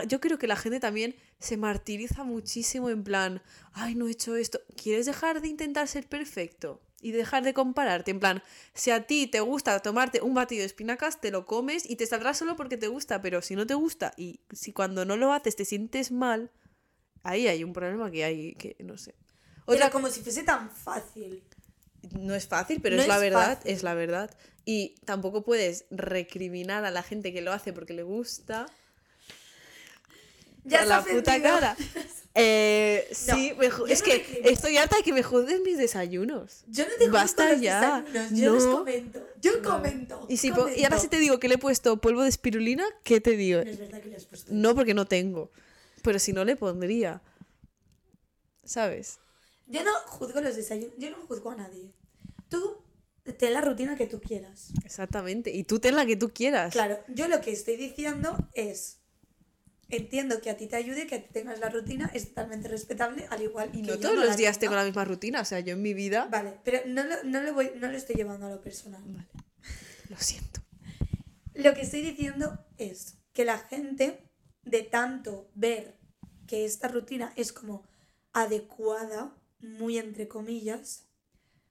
Yo 0.08 0.20
creo 0.20 0.38
que 0.38 0.48
la 0.48 0.56
gente 0.56 0.80
también 0.80 1.16
se 1.40 1.58
martiriza 1.58 2.24
muchísimo 2.24 2.90
en 2.90 3.04
plan, 3.04 3.42
ay, 3.74 3.96
no 3.96 4.08
he 4.08 4.12
hecho 4.12 4.36
esto. 4.36 4.60
¿Quieres 4.82 5.06
dejar 5.06 5.42
de 5.42 5.48
intentar 5.48 5.88
ser 5.88 6.08
perfecto? 6.08 6.82
Y 7.04 7.12
dejar 7.12 7.44
de 7.44 7.54
compararte. 7.54 8.12
En 8.12 8.20
plan, 8.20 8.44
si 8.74 8.92
a 8.92 9.08
ti 9.08 9.28
te 9.28 9.40
gusta 9.40 9.80
tomarte 9.80 10.22
un 10.22 10.36
batido 10.36 10.60
de 10.60 10.68
espinacas, 10.68 11.20
te 11.20 11.32
lo 11.32 11.46
comes 11.46 11.90
y 11.90 11.96
te 11.96 12.06
saldrá 12.06 12.34
solo 12.34 12.56
porque 12.56 12.78
te 12.78 12.88
gusta. 12.88 13.22
Pero 13.22 13.42
si 13.42 13.56
no 13.56 13.66
te 13.66 13.74
gusta 13.74 14.14
y 14.18 14.42
si 14.52 14.72
cuando 14.72 15.04
no 15.04 15.18
lo 15.18 15.34
haces 15.34 15.56
te 15.56 15.66
sientes 15.66 16.12
mal, 16.12 16.52
ahí 17.24 17.48
hay 17.48 17.64
un 17.64 17.74
problema 17.74 18.10
que 18.12 18.24
hay, 18.24 18.56
que 18.56 18.76
no 18.80 18.98
sé. 18.98 19.14
Otra 19.66 19.76
Otra 19.88 19.90
como 19.92 20.10
si 20.10 20.22
fuese 20.22 20.44
tan 20.44 20.70
fácil. 20.72 21.44
no 22.20 22.34
es 22.36 22.48
fácil, 22.48 22.80
pero 22.82 22.96
No 22.96 23.02
es 23.04 23.08
la 23.08 23.16
es 23.16 23.22
verdad, 23.22 23.58
fácil. 23.58 23.72
es 23.72 23.84
la 23.84 23.94
verdad. 23.94 24.32
Y 24.66 24.96
tampoco 25.06 25.44
puedes 25.44 25.86
recriminar 25.92 26.86
a 26.86 26.92
la 26.92 27.04
gente 27.04 27.32
que 27.34 27.42
lo 27.42 27.52
hace 27.54 27.74
porque 27.74 27.94
le 27.94 28.04
gusta. 28.04 28.66
Ya 30.64 30.86
la 30.86 30.98
ha 30.98 31.04
puta 31.04 31.32
ofendido. 31.32 31.42
cara. 31.60 31.76
Eh, 32.34 33.10
No, 33.28 33.36
sí, 33.36 33.54
me 33.60 33.66
es 33.66 33.78
no 33.78 34.06
que 34.06 34.42
estoy 34.46 34.78
harta 34.78 34.96
de 34.96 35.04
que 35.04 35.12
me 35.12 35.22
juzgues 35.22 35.60
mis 35.66 35.78
desayunos. 35.78 36.64
Yo 36.70 36.86
no 36.86 36.92
te 36.98 37.10
Basta 37.10 37.52
los 37.52 37.60
ya. 37.60 38.04
desayunos, 38.04 38.40
yo 38.40 38.54
los 38.54 38.64
No. 38.68 38.72
comento. 38.78 39.28
Yo 39.42 39.62
comento. 39.62 40.26
Y, 40.30 40.38
si 40.38 40.50
po- 40.50 40.70
y 40.70 40.86
ahora 40.86 40.96
comento. 40.96 41.00
si 41.00 41.08
te 41.10 41.18
digo 41.20 41.42
que 41.42 41.50
le 41.50 41.56
he 41.56 41.58
puesto 41.58 41.98
polvo 42.00 42.24
de 42.24 42.30
espirulina, 42.30 42.86
¿qué 43.04 43.20
te 43.20 43.32
digo? 43.32 43.62
No 43.66 43.70
es 43.70 43.80
verdad 43.80 44.02
que 44.02 44.08
le 44.08 44.16
has 44.16 44.26
puesto. 44.28 44.50
No, 44.54 44.74
porque 44.76 44.94
no 44.94 45.06
tengo. 45.08 45.52
Pero 46.02 46.20
si 46.20 46.34
no 46.34 46.44
le 46.46 46.56
pondría. 46.56 47.22
¿Sabes? 48.64 49.20
Yo 49.68 49.84
no 49.84 49.92
juzgo 50.06 50.42
los 50.42 50.56
desayunos, 50.56 50.96
yo 50.98 51.10
no 51.10 51.18
juzgo 51.28 51.52
a 51.52 51.56
nadie. 51.56 51.94
Tú 52.50 52.84
ten 53.38 53.54
la 53.54 53.62
rutina 53.62 53.96
que 53.96 54.08
tú 54.08 54.20
quieras. 54.20 54.72
Exactamente. 54.84 55.52
Y 55.52 55.64
tú 55.64 55.80
ten 55.80 55.96
la 55.96 56.06
que 56.06 56.16
tú 56.16 56.32
quieras. 56.34 56.74
Claro, 56.74 57.00
yo 57.08 57.28
lo 57.28 57.42
que 57.42 57.52
estoy 57.52 57.78
diciendo 57.78 58.36
es, 58.54 59.00
entiendo 59.90 60.42
que 60.42 60.50
a 60.50 60.58
ti 60.58 60.68
te 60.68 60.76
ayude, 60.76 61.08
que 61.08 61.16
a 61.16 61.24
ti 61.24 61.30
tengas 61.32 61.60
la 61.60 61.70
rutina, 61.70 62.12
es 62.14 62.30
totalmente 62.30 62.68
respetable, 62.68 63.28
al 63.30 63.42
igual 63.42 63.70
Y 63.74 63.82
que 63.82 63.88
no 63.88 63.94
yo 63.96 64.00
todos 64.00 64.16
los 64.16 64.38
días 64.38 64.60
tengo 64.60 64.76
la 64.76 64.84
misma 64.84 65.06
rutina. 65.06 65.42
O 65.42 65.46
sea, 65.46 65.60
yo 65.60 65.74
en 65.74 65.82
mi 65.82 65.94
vida. 65.94 66.28
Vale, 66.30 66.60
pero 66.64 66.80
no 66.88 67.04
lo, 67.04 67.24
no, 67.24 67.42
lo 67.42 67.54
voy, 67.54 67.72
no 67.76 67.90
lo 67.90 67.98
estoy 67.98 68.16
llevando 68.16 68.48
a 68.48 68.50
lo 68.50 68.62
personal. 68.62 69.02
Vale. 69.06 69.28
Lo 70.10 70.18
siento. 70.18 70.62
Lo 71.54 71.74
que 71.74 71.82
estoy 71.82 72.02
diciendo 72.02 72.66
es 72.78 73.18
que 73.34 73.46
la 73.46 73.58
gente, 73.58 74.31
de 74.64 74.84
tanto 74.84 75.50
ver 75.56 75.98
que 76.48 76.66
esta 76.66 76.88
rutina 76.88 77.34
es 77.36 77.54
como 77.54 77.88
adecuada, 78.34 79.36
muy 79.60 79.98
entre 79.98 80.28
comillas, 80.28 81.08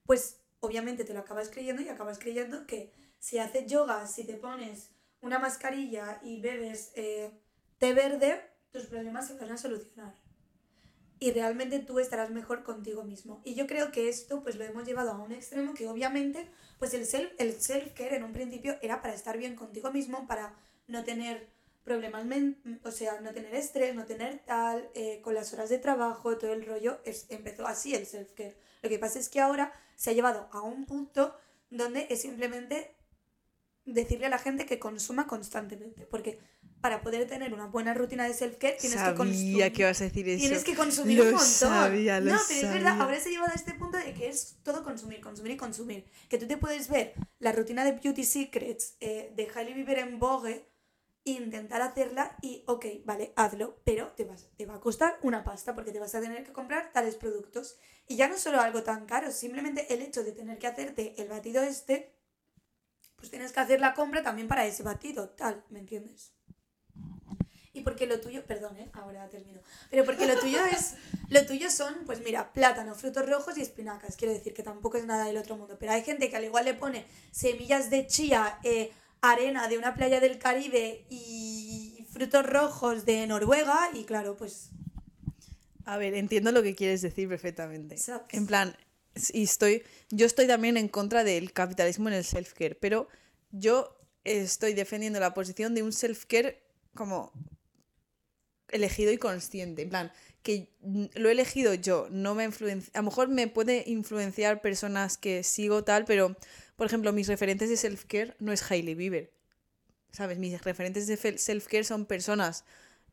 pues 0.05 0.41
obviamente 0.61 1.05
te 1.05 1.15
lo 1.15 1.21
acabas 1.21 1.51
creyendo 1.51 1.83
y 1.83 1.89
acabas 1.89 2.19
creyendo 2.19 2.67
que 2.67 2.93
si 3.19 3.39
haces 3.39 3.67
yoga, 3.67 4.07
si 4.07 4.25
te 4.25 4.35
pones 4.35 4.91
una 5.21 5.39
mascarilla 5.39 6.21
y 6.23 6.41
bebes 6.41 6.93
eh, 6.95 7.39
té 7.79 7.93
verde, 7.93 8.41
tus 8.71 8.87
problemas 8.87 9.29
se 9.29 9.35
van 9.35 9.53
a 9.53 9.59
solucionar. 9.59 10.15
Y 11.19 11.33
realmente 11.33 11.81
tú 11.81 11.99
estarás 11.99 12.31
mejor 12.31 12.63
contigo 12.63 13.05
mismo. 13.05 13.43
Y 13.45 13.55
yo 13.55 13.67
creo 13.67 13.93
que 13.93 14.09
esto 14.09 14.43
pues 14.43 14.57
lo 14.57 14.65
hemos 14.65 14.87
llevado 14.87 15.11
a 15.11 15.19
un 15.19 15.33
extremo 15.33 15.75
que 15.75 15.87
obviamente 15.87 16.49
pues 16.79 16.95
el 16.95 17.05
self 17.05 17.31
el 17.39 17.61
self-care 17.61 18.17
en 18.17 18.25
un 18.25 18.33
principio 18.33 18.79
era 18.81 19.03
para 19.03 19.13
estar 19.13 19.37
bien 19.37 19.55
contigo 19.55 19.93
mismo, 19.93 20.27
para 20.27 20.55
no 20.87 21.05
tener 21.05 21.51
problemas, 21.91 22.25
o 22.85 22.91
sea, 22.93 23.21
no 23.21 23.33
tener 23.33 23.53
estrés, 23.55 23.95
no 23.97 24.05
tener 24.05 24.39
tal, 24.47 24.89
eh, 24.95 25.21
con 25.23 25.35
las 25.35 25.53
horas 25.53 25.69
de 25.71 25.79
trabajo, 25.79 26.39
todo 26.39 26.53
el 26.53 26.65
rollo, 26.65 27.01
es, 27.05 27.27
empezó 27.31 27.67
así 27.67 27.95
el 27.95 28.07
self-care. 28.07 28.57
Lo 28.83 28.89
que 28.89 28.99
pasa 29.01 29.19
es 29.19 29.29
que 29.29 29.41
ahora 29.41 29.73
se 29.97 30.11
ha 30.11 30.13
llevado 30.13 30.49
a 30.53 30.61
un 30.63 30.87
punto 30.87 31.37
donde 31.69 32.07
es 32.09 32.21
simplemente 32.23 32.95
decirle 33.85 34.27
a 34.27 34.29
la 34.31 34.39
gente 34.39 34.67
que 34.67 34.79
consuma 34.79 35.27
constantemente, 35.27 36.07
porque 36.07 36.39
para 36.81 37.03
poder 37.03 37.27
tener 37.27 37.53
una 37.53 37.67
buena 37.67 37.93
rutina 37.93 38.25
de 38.25 38.35
self-care 38.35 38.77
tienes 38.79 38.99
que 38.99 39.05
Sabía 39.05 39.15
consumir. 39.17 39.73
que 39.73 39.83
ibas 39.83 40.01
a 40.01 40.05
decir 40.05 40.29
eso. 40.29 40.41
Tienes 40.41 40.65
que 40.65 40.75
consumir 40.77 41.19
Lo 41.19 41.25
un 41.25 41.31
montón. 41.33 41.47
sabía, 41.47 42.21
lo 42.21 42.33
no, 42.33 42.41
pero 42.49 42.61
es 42.61 42.73
verdad, 42.73 42.91
sabía. 42.91 43.03
ahora 43.05 43.21
se 43.21 43.29
ha 43.29 43.33
llevado 43.33 43.53
a 43.53 43.55
este 43.57 43.75
punto 43.75 43.99
de 43.99 44.15
que 44.15 44.29
es 44.29 44.57
todo 44.63 44.83
consumir, 44.85 45.21
consumir 45.21 45.53
y 45.53 45.57
consumir. 45.57 46.05
Que 46.29 46.39
tú 46.39 46.47
te 46.47 46.57
puedes 46.57 46.89
ver 46.89 47.15
la 47.41 47.53
rutina 47.53 47.85
de 47.85 47.93
Beauty 47.93 48.25
Secrets 48.25 48.97
eh, 49.01 49.33
de 49.35 49.49
Hailey 49.53 49.75
Bieber 49.75 49.99
en 49.99 50.19
Vogue 50.21 50.70
intentar 51.25 51.83
hacerla 51.83 52.37
y, 52.41 52.65
ok, 52.67 52.87
vale, 53.05 53.33
hazlo, 53.37 53.81
pero 53.85 54.09
te, 54.13 54.25
vas, 54.25 54.49
te 54.57 54.67
va 54.67 54.77
a 54.77 54.81
costar 54.81 55.19
una 55.23 55.45
pasta 55.45 55.75
porque 55.75 55.93
te 55.93 56.01
vas 56.01 56.15
a 56.15 56.21
tener 56.21 56.45
que 56.45 56.53
comprar 56.53 56.93
tales 56.93 57.17
productos. 57.17 57.79
Y 58.09 58.17
ya 58.17 58.29
no 58.29 58.39
solo 58.39 58.61
algo 58.61 58.83
tan 58.83 59.07
caro, 59.07 59.31
simplemente 59.31 59.93
el 59.93 60.03
hecho 60.03 60.25
de 60.25 60.33
tener 60.33 60.59
que 60.59 60.67
hacerte 60.67 61.15
el 61.21 61.29
batido 61.29 61.63
este, 61.63 62.13
pues 63.17 63.31
tienes 63.31 63.53
que 63.53 63.61
hacer 63.61 63.81
la 63.81 63.95
compra 63.95 64.23
también 64.23 64.49
para 64.49 64.67
ese 64.67 64.83
batido, 64.83 65.29
tal, 65.31 65.65
¿me 65.69 65.79
entiendes? 65.79 66.33
Y 67.73 67.83
porque 67.83 68.07
lo 68.07 68.21
tuyo, 68.21 68.45
perdón, 68.47 68.77
¿eh? 68.79 68.91
ahora 68.93 69.29
termino. 69.29 69.61
Pero 69.91 70.05
porque 70.05 70.27
lo 70.27 70.37
tuyo 70.39 70.59
es, 70.67 70.95
lo 71.29 71.47
tuyo 71.47 71.71
son, 71.71 71.95
pues 72.05 72.21
mira, 72.25 72.53
plátano, 72.53 72.95
frutos 72.95 73.29
rojos 73.29 73.57
y 73.59 73.63
espinacas. 73.63 74.17
Quiero 74.17 74.35
decir 74.35 74.55
que 74.55 74.65
tampoco 74.65 74.99
es 74.99 75.07
nada 75.07 75.27
del 75.27 75.37
otro 75.37 75.57
mundo. 75.57 75.77
Pero 75.79 75.93
hay 75.93 76.03
gente 76.03 76.29
que 76.29 76.37
al 76.37 76.45
igual 76.45 76.65
le 76.65 76.75
pone 76.75 77.07
semillas 77.31 77.89
de 77.89 78.09
chía, 78.09 78.59
eh, 78.65 78.93
arena 79.23 79.69
de 79.69 79.79
una 79.79 79.95
playa 79.95 80.21
del 80.21 80.39
Caribe 80.39 81.07
y 81.11 82.07
frutos 82.11 82.47
rojos 82.47 83.05
de 83.05 83.27
Noruega 83.27 83.91
y 83.95 84.05
claro, 84.05 84.37
pues 84.37 84.71
A 85.85 85.97
ver, 85.97 86.15
entiendo 86.15 86.53
lo 86.53 86.63
que 86.63 86.75
quieres 86.75 87.03
decir 87.03 87.29
perfectamente. 87.29 87.97
¿Sabes? 87.97 88.27
En 88.31 88.47
plan, 88.47 88.77
y 89.33 89.43
estoy, 89.43 89.83
yo 90.11 90.27
estoy 90.27 90.47
también 90.47 90.77
en 90.77 90.89
contra 90.89 91.25
del 91.25 91.53
capitalismo 91.53 92.09
en 92.09 92.15
el 92.15 92.25
self-care, 92.25 92.77
pero 92.81 93.09
yo 93.51 93.97
estoy 94.25 94.75
defendiendo 94.75 95.21
la 95.21 95.35
posición 95.35 95.75
de 95.75 95.83
un 95.83 95.93
self-care 95.93 96.63
como 96.95 97.33
elegido 98.69 99.13
y 99.13 99.19
consciente. 99.19 99.83
En 99.83 99.89
plan, 99.91 100.13
que 100.43 100.73
lo 101.15 101.29
he 101.29 101.33
elegido 101.33 101.75
yo, 101.75 102.09
no 102.11 102.35
me 102.35 102.45
influencia. 102.45 102.91
A 102.95 102.99
lo 102.99 103.05
mejor 103.05 103.29
me 103.29 103.47
puede 103.49 103.85
influenciar 103.87 104.63
personas 104.63 105.19
que 105.19 105.43
sigo 105.43 105.85
tal, 105.85 106.05
pero, 106.05 106.37
por 106.77 106.87
ejemplo, 106.87 107.13
mis 107.13 107.29
referentes 107.29 107.69
de 107.69 107.77
self-care 107.77 108.35
no 108.39 108.53
es 108.53 108.71
Hailey 108.71 108.95
Bieber. 108.95 109.33
¿Sabes? 110.13 110.39
Mis 110.39 110.63
referentes 110.63 111.07
de 111.07 111.17
self-care 111.17 111.85
son 111.85 112.07
personas 112.07 112.65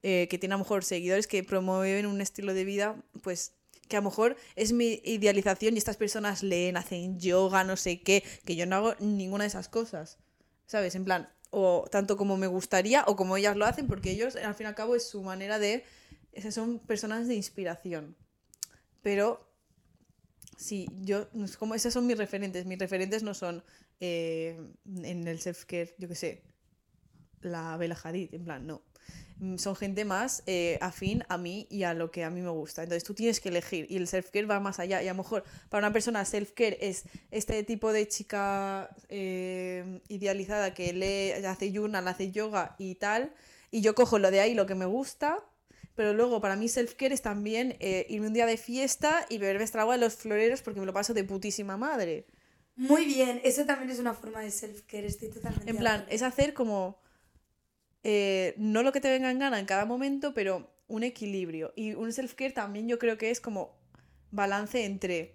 eh, 0.03 0.27
que 0.29 0.37
tienen 0.37 0.53
a 0.53 0.57
lo 0.57 0.63
mejor 0.63 0.83
seguidores 0.83 1.27
que 1.27 1.43
promueven 1.43 2.05
un 2.05 2.21
estilo 2.21 2.53
de 2.53 2.63
vida, 2.63 2.95
pues 3.21 3.53
que 3.87 3.97
a 3.97 3.99
lo 3.99 4.09
mejor 4.09 4.35
es 4.55 4.73
mi 4.73 5.01
idealización 5.05 5.75
y 5.75 5.77
estas 5.77 5.97
personas 5.97 6.43
leen, 6.43 6.77
hacen 6.77 7.19
yoga, 7.19 7.63
no 7.63 7.77
sé 7.77 8.01
qué, 8.01 8.23
que 8.45 8.55
yo 8.55 8.65
no 8.65 8.75
hago 8.75 8.95
ninguna 8.99 9.43
de 9.43 9.49
esas 9.49 9.69
cosas. 9.69 10.17
¿Sabes? 10.65 10.95
En 10.95 11.05
plan, 11.05 11.29
o 11.49 11.85
tanto 11.89 12.17
como 12.17 12.37
me 12.37 12.47
gustaría 12.47 13.03
o 13.07 13.15
como 13.15 13.37
ellas 13.37 13.55
lo 13.55 13.65
hacen, 13.65 13.87
porque 13.87 14.11
ellos, 14.11 14.35
al 14.35 14.55
fin 14.55 14.65
y 14.65 14.67
al 14.69 14.75
cabo, 14.75 14.95
es 14.95 15.07
su 15.07 15.21
manera 15.23 15.59
de... 15.59 15.83
Esas 16.37 16.53
son 16.53 16.79
personas 16.79 17.27
de 17.27 17.35
inspiración. 17.35 18.15
Pero 19.01 19.47
Sí, 20.57 20.87
yo, 21.01 21.27
como 21.59 21.75
esas 21.75 21.93
son 21.93 22.07
mis 22.07 22.17
referentes. 22.17 22.65
Mis 22.65 22.79
referentes 22.79 23.21
no 23.23 23.33
son 23.35 23.63
eh, 23.99 24.59
en 25.03 25.27
el 25.27 25.39
self-care, 25.39 25.93
yo 25.99 26.07
qué 26.07 26.15
sé, 26.15 26.43
la 27.41 27.77
Bella 27.77 27.97
Hadid, 28.03 28.33
en 28.33 28.43
plan, 28.43 28.65
no. 28.65 28.81
son 29.57 29.75
gente 29.75 30.03
más 30.03 30.41
eh, 30.47 30.79
afín 30.81 31.23
a 31.29 31.37
mí 31.37 31.67
y 31.69 31.83
a 31.83 31.93
lo 31.93 32.09
que 32.09 32.23
a 32.23 32.31
mí 32.31 32.41
me 32.41 32.49
gusta. 32.49 32.81
Entonces 32.81 33.03
tú 33.03 33.13
tienes 33.13 33.39
que 33.39 33.49
elegir 33.49 33.85
y 33.87 33.97
el 33.97 34.07
self-care 34.07 34.47
va 34.47 34.59
más 34.59 34.79
allá. 34.79 35.03
Y 35.03 35.07
a 35.07 35.13
lo 35.13 35.17
mejor 35.17 35.43
para 35.69 35.85
una 35.87 35.93
persona 35.93 36.25
self-care 36.25 36.77
es 36.81 37.05
este 37.29 37.63
tipo 37.63 37.93
de 37.93 38.07
chica 38.07 38.89
eh, 39.09 40.01
idealizada 40.07 40.73
que 40.73 40.91
lee, 40.91 41.45
hace 41.45 41.71
yuna, 41.71 41.99
hace 41.99 42.31
yoga 42.31 42.75
y 42.79 42.95
tal. 42.95 43.31
Y 43.69 43.81
yo 43.81 43.93
cojo 43.93 44.17
lo 44.17 44.31
de 44.31 44.39
ahí, 44.39 44.55
lo 44.55 44.65
que 44.65 44.75
me 44.75 44.85
gusta. 44.85 45.43
Pero 45.97 46.13
luego 46.13 46.39
para 46.39 46.55
mí 46.55 46.67
self-care 46.69 47.11
es 47.13 47.21
también 47.23 47.75
eh, 47.79 48.05
irme 48.07 48.27
un 48.27 48.33
día 48.33 48.45
de 48.45 48.55
fiesta 48.57 49.25
y 49.29 49.39
beberme 49.39 49.63
esta 49.63 49.81
agua 49.81 49.95
de 49.95 50.01
los 50.05 50.15
floreros 50.15 50.61
porque 50.61 50.79
me 50.79 50.85
lo 50.85 50.93
paso 50.93 51.13
de 51.13 51.23
putísima 51.23 51.75
madre. 51.75 52.25
Muy 52.75 53.05
bien, 53.05 53.41
eso 53.43 53.65
también 53.65 53.89
es 53.89 53.97
una 53.99 54.13
forma 54.13 54.41
de 54.41 54.51
self-care, 54.51 55.05
estoy 55.07 55.29
totalmente. 55.29 55.69
En 55.71 55.77
plan, 55.77 56.05
es 56.09 56.21
hacer 56.21 56.53
como. 56.53 57.01
eh, 58.03 58.53
no 58.57 58.83
lo 58.83 58.91
que 58.91 59.01
te 59.01 59.09
venga 59.09 59.31
en 59.31 59.39
gana 59.39 59.59
en 59.59 59.65
cada 59.65 59.85
momento, 59.85 60.33
pero 60.33 60.69
un 60.87 61.03
equilibrio. 61.03 61.73
Y 61.75 61.93
un 61.95 62.11
self-care 62.13 62.53
también 62.53 62.87
yo 62.87 62.99
creo 62.99 63.17
que 63.17 63.31
es 63.31 63.41
como 63.41 63.75
balance 64.31 64.85
entre 64.85 65.33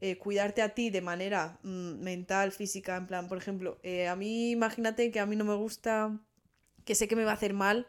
eh, 0.00 0.16
cuidarte 0.18 0.60
a 0.62 0.70
ti 0.70 0.90
de 0.90 1.02
manera 1.02 1.58
mm, 1.62 2.00
mental, 2.02 2.50
física, 2.52 2.96
en 2.96 3.06
plan, 3.06 3.28
por 3.28 3.38
ejemplo, 3.38 3.78
eh, 3.84 4.08
a 4.08 4.16
mí 4.16 4.50
imagínate 4.50 5.10
que 5.12 5.20
a 5.20 5.26
mí 5.26 5.36
no 5.36 5.44
me 5.44 5.54
gusta, 5.54 6.18
que 6.84 6.94
sé 6.96 7.06
que 7.06 7.16
me 7.16 7.24
va 7.24 7.30
a 7.32 7.34
hacer 7.34 7.54
mal, 7.54 7.86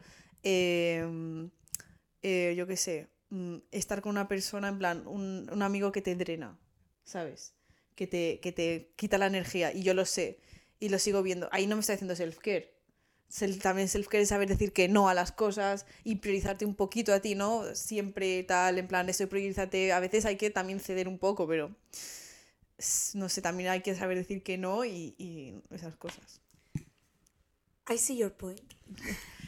eh, 2.22 2.54
yo 2.56 2.66
qué 2.66 2.76
sé, 2.76 3.08
mm, 3.30 3.56
estar 3.70 4.00
con 4.02 4.10
una 4.10 4.28
persona, 4.28 4.68
en 4.68 4.78
plan, 4.78 5.06
un, 5.06 5.48
un 5.52 5.62
amigo 5.62 5.92
que 5.92 6.02
te 6.02 6.14
drena, 6.16 6.58
¿sabes? 7.04 7.54
Que 7.94 8.06
te, 8.06 8.40
que 8.40 8.52
te 8.52 8.90
quita 8.96 9.18
la 9.18 9.26
energía, 9.26 9.72
y 9.72 9.82
yo 9.82 9.94
lo 9.94 10.04
sé, 10.06 10.38
y 10.80 10.88
lo 10.88 10.98
sigo 10.98 11.22
viendo. 11.22 11.48
Ahí 11.52 11.66
no 11.66 11.76
me 11.76 11.80
estoy 11.80 11.94
haciendo 11.96 12.14
self-care. 12.16 12.70
Sel- 13.30 13.60
también 13.60 13.88
self-care 13.88 14.22
es 14.22 14.28
saber 14.28 14.48
decir 14.48 14.72
que 14.72 14.88
no 14.88 15.08
a 15.08 15.14
las 15.14 15.32
cosas 15.32 15.86
y 16.04 16.16
priorizarte 16.16 16.64
un 16.66 16.74
poquito 16.74 17.12
a 17.14 17.20
ti, 17.20 17.34
¿no? 17.34 17.74
Siempre 17.74 18.42
tal, 18.44 18.78
en 18.78 18.88
plan, 18.88 19.08
eso 19.08 19.28
priorizarte. 19.28 19.92
A 19.92 20.00
veces 20.00 20.24
hay 20.26 20.36
que 20.36 20.50
también 20.50 20.80
ceder 20.80 21.08
un 21.08 21.18
poco, 21.18 21.46
pero 21.48 21.74
no 23.14 23.28
sé, 23.28 23.40
también 23.42 23.70
hay 23.70 23.80
que 23.82 23.94
saber 23.94 24.18
decir 24.18 24.42
que 24.42 24.58
no 24.58 24.84
y, 24.84 25.14
y 25.18 25.54
esas 25.70 25.96
cosas. 25.96 26.40
I 27.88 27.96
see 27.96 28.16
your 28.16 28.30
point. 28.30 28.74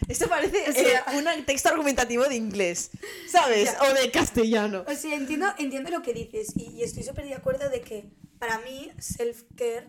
Esto 0.08 0.28
parece 0.28 0.68
O 0.70 0.72
sea- 0.72 1.04
eh, 1.12 1.16
un 1.38 1.44
texto 1.46 1.68
argumentativo 1.68 2.24
de 2.24 2.34
inglés, 2.36 2.90
¿sabes? 3.30 3.64
Ya. 3.72 3.82
O 3.82 3.94
de 3.94 4.10
castellano. 4.10 4.84
O 4.86 4.94
sea, 4.94 5.14
entiendo, 5.14 5.46
entiendo 5.58 5.90
lo 5.90 6.02
que 6.02 6.12
dices 6.12 6.48
y, 6.56 6.70
y 6.70 6.82
estoy 6.82 7.02
súper 7.02 7.24
de 7.26 7.34
acuerdo 7.34 7.68
de 7.70 7.80
que 7.80 8.04
para 8.38 8.58
mí 8.60 8.90
self-care 8.98 9.86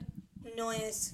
no 0.56 0.72
es 0.72 1.12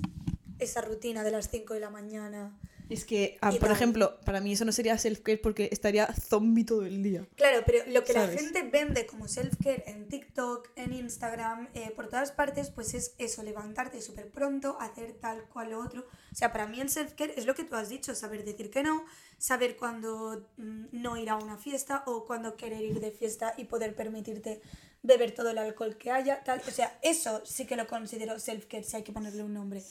esa 0.59 0.81
rutina 0.81 1.23
de 1.23 1.31
las 1.31 1.49
5 1.49 1.73
de 1.73 1.79
la 1.79 1.89
mañana. 1.89 2.57
Es 2.91 3.05
que, 3.05 3.37
ah, 3.41 3.51
por 3.59 3.71
ejemplo, 3.71 4.19
para 4.25 4.41
mí 4.41 4.51
eso 4.51 4.65
no 4.65 4.71
sería 4.71 4.97
self-care 4.97 5.39
porque 5.41 5.69
estaría 5.71 6.13
zombie 6.13 6.65
todo 6.65 6.85
el 6.85 7.01
día. 7.01 7.25
Claro, 7.35 7.63
pero 7.65 7.79
lo 7.87 8.03
que 8.03 8.11
¿Sabes? 8.11 8.35
la 8.35 8.41
gente 8.41 8.63
vende 8.63 9.05
como 9.05 9.27
self-care 9.27 9.83
en 9.87 10.09
TikTok, 10.09 10.69
en 10.75 10.93
Instagram, 10.93 11.69
eh, 11.73 11.91
por 11.95 12.09
todas 12.09 12.31
partes, 12.31 12.69
pues 12.69 12.93
es 12.93 13.15
eso, 13.17 13.43
levantarte 13.43 14.01
súper 14.01 14.29
pronto, 14.29 14.77
hacer 14.79 15.13
tal 15.13 15.45
cual 15.45 15.71
lo 15.71 15.79
otro. 15.79 16.01
O 16.31 16.35
sea, 16.35 16.51
para 16.51 16.67
mí 16.67 16.81
el 16.81 16.89
self-care 16.89 17.33
es 17.37 17.45
lo 17.45 17.55
que 17.55 17.63
tú 17.63 17.75
has 17.75 17.87
dicho, 17.87 18.13
saber 18.13 18.43
decir 18.43 18.69
que 18.69 18.83
no, 18.83 19.05
saber 19.37 19.77
cuándo 19.77 20.45
mm, 20.57 20.87
no 20.91 21.15
ir 21.17 21.29
a 21.29 21.37
una 21.37 21.57
fiesta 21.57 22.03
o 22.05 22.25
cuándo 22.25 22.57
querer 22.57 22.81
ir 22.81 22.99
de 22.99 23.11
fiesta 23.11 23.53
y 23.57 23.65
poder 23.65 23.95
permitirte 23.95 24.61
beber 25.03 25.31
todo 25.31 25.49
el 25.49 25.57
alcohol 25.57 25.97
que 25.97 26.11
haya, 26.11 26.43
tal. 26.43 26.61
O 26.67 26.71
sea, 26.71 26.99
eso 27.01 27.41
sí 27.45 27.65
que 27.65 27.75
lo 27.75 27.87
considero 27.87 28.37
self-care, 28.37 28.83
si 28.83 28.97
hay 28.97 29.03
que 29.03 29.11
ponerle 29.11 29.43
un 29.43 29.53
nombre. 29.53 29.81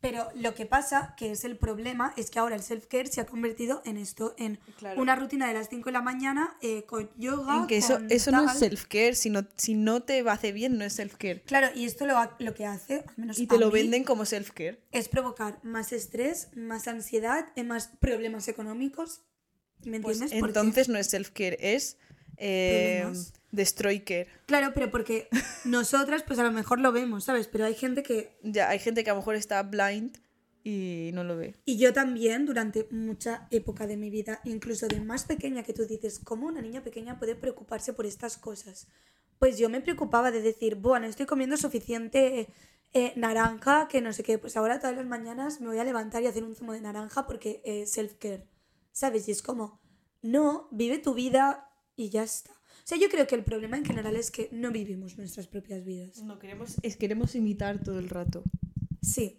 Pero 0.00 0.28
lo 0.36 0.54
que 0.54 0.64
pasa, 0.64 1.14
que 1.16 1.32
es 1.32 1.42
el 1.44 1.56
problema, 1.58 2.14
es 2.16 2.30
que 2.30 2.38
ahora 2.38 2.54
el 2.54 2.62
self-care 2.62 3.08
se 3.08 3.20
ha 3.20 3.26
convertido 3.26 3.82
en 3.84 3.96
esto, 3.96 4.34
en 4.38 4.60
Claro. 4.78 5.02
una 5.02 5.16
rutina 5.16 5.48
de 5.48 5.54
las 5.54 5.68
5 5.68 5.86
de 5.86 5.92
la 5.92 6.02
mañana 6.02 6.56
eh, 6.62 6.84
con 6.84 7.10
yoga. 7.16 7.56
En 7.56 7.66
que 7.66 7.78
eso, 7.78 7.98
eso 8.08 8.30
no 8.30 8.44
es 8.48 8.58
self-care, 8.60 9.14
si 9.16 9.28
no, 9.28 9.42
si 9.56 9.74
no 9.74 10.02
te 10.04 10.22
va 10.22 10.30
a 10.32 10.34
hacer 10.34 10.54
bien, 10.54 10.78
no 10.78 10.84
es 10.84 10.98
self-care. 10.98 11.42
Claro, 11.42 11.68
y 11.74 11.84
esto 11.84 12.06
lo, 12.06 12.14
lo 12.38 12.54
que 12.54 12.64
hace, 12.64 13.04
al 13.08 13.14
menos 13.16 13.40
Y 13.40 13.44
a 13.46 13.48
te 13.48 13.58
lo 13.58 13.66
mí, 13.68 13.72
venden 13.72 14.04
como 14.04 14.24
self-care. 14.24 14.78
es 14.92 15.08
provocar 15.08 15.58
más 15.64 15.92
estrés, 15.92 16.48
más 16.56 16.86
ansiedad, 16.86 17.48
eh, 17.56 17.64
más 17.64 17.88
problemas 18.00 18.46
económicos. 18.46 19.22
¿Me 19.84 20.00
Pues 20.00 20.20
entiendes? 20.20 20.48
Entonces 20.48 20.88
no 20.88 20.98
es 20.98 21.12
self-care, 21.12 21.56
es 21.60 21.98
eh, 22.38 23.00
Problemas. 23.02 23.32
destroy 23.50 24.00
care. 24.00 24.28
Claro, 24.46 24.72
pero 24.74 24.90
porque 24.90 25.28
nosotras, 25.64 26.22
pues 26.22 26.38
a 26.38 26.44
lo 26.44 26.52
mejor 26.52 26.80
lo 26.80 26.92
vemos, 26.92 27.24
¿sabes? 27.24 27.48
Pero 27.48 27.64
hay 27.64 27.74
gente 27.74 28.02
que 28.02 28.38
Ya, 28.42 28.68
hay 28.68 28.78
gente 28.78 29.04
que 29.04 29.10
a 29.10 29.14
lo 29.14 29.20
mejor 29.20 29.34
está 29.34 29.62
blind 29.62 30.18
y 30.64 31.10
no 31.14 31.24
lo 31.24 31.36
ve. 31.36 31.54
Y 31.64 31.78
yo 31.78 31.92
también, 31.92 32.44
durante 32.44 32.88
mucha 32.90 33.48
época 33.50 33.86
de 33.86 33.96
mi 33.96 34.10
vida, 34.10 34.40
incluso 34.44 34.86
de 34.86 35.00
más 35.00 35.24
pequeña, 35.24 35.62
que 35.62 35.72
tú 35.72 35.86
dices, 35.86 36.18
¿cómo 36.18 36.46
una 36.46 36.60
niña 36.60 36.82
pequeña 36.82 37.18
puede 37.18 37.34
preocuparse 37.34 37.92
por 37.92 38.06
estas 38.06 38.36
cosas? 38.36 38.88
Pues 39.38 39.56
yo 39.56 39.68
me 39.70 39.80
preocupaba 39.80 40.30
de 40.30 40.42
decir, 40.42 40.74
bueno, 40.74 41.06
estoy 41.06 41.26
comiendo 41.26 41.56
suficiente 41.56 42.48
eh, 42.92 43.12
naranja, 43.16 43.88
que 43.88 44.00
no 44.00 44.12
sé 44.12 44.22
qué, 44.22 44.38
pues 44.38 44.56
ahora 44.56 44.80
todas 44.80 44.96
las 44.96 45.06
mañanas 45.06 45.60
me 45.60 45.68
voy 45.68 45.78
a 45.78 45.84
levantar 45.84 46.22
y 46.22 46.26
hacer 46.26 46.44
un 46.44 46.56
zumo 46.56 46.72
de 46.72 46.80
naranja 46.80 47.26
porque 47.26 47.62
eh, 47.64 47.86
self-care, 47.86 48.44
¿sabes? 48.92 49.28
Y 49.28 49.30
es 49.30 49.42
como, 49.42 49.80
no, 50.22 50.68
vive 50.70 50.98
tu 50.98 51.14
vida 51.14 51.67
y 51.98 52.08
ya 52.08 52.22
está. 52.22 52.52
O 52.52 52.86
sea, 52.88 52.96
yo 52.96 53.10
creo 53.10 53.26
que 53.26 53.34
el 53.34 53.44
problema 53.44 53.76
en 53.76 53.84
general 53.84 54.16
es 54.16 54.30
que 54.30 54.48
no 54.52 54.70
vivimos 54.70 55.18
nuestras 55.18 55.46
propias 55.46 55.84
vidas. 55.84 56.22
No 56.22 56.38
queremos, 56.38 56.76
es, 56.82 56.96
queremos 56.96 57.34
imitar 57.34 57.82
todo 57.82 57.98
el 57.98 58.08
rato. 58.08 58.42
Sí. 59.02 59.34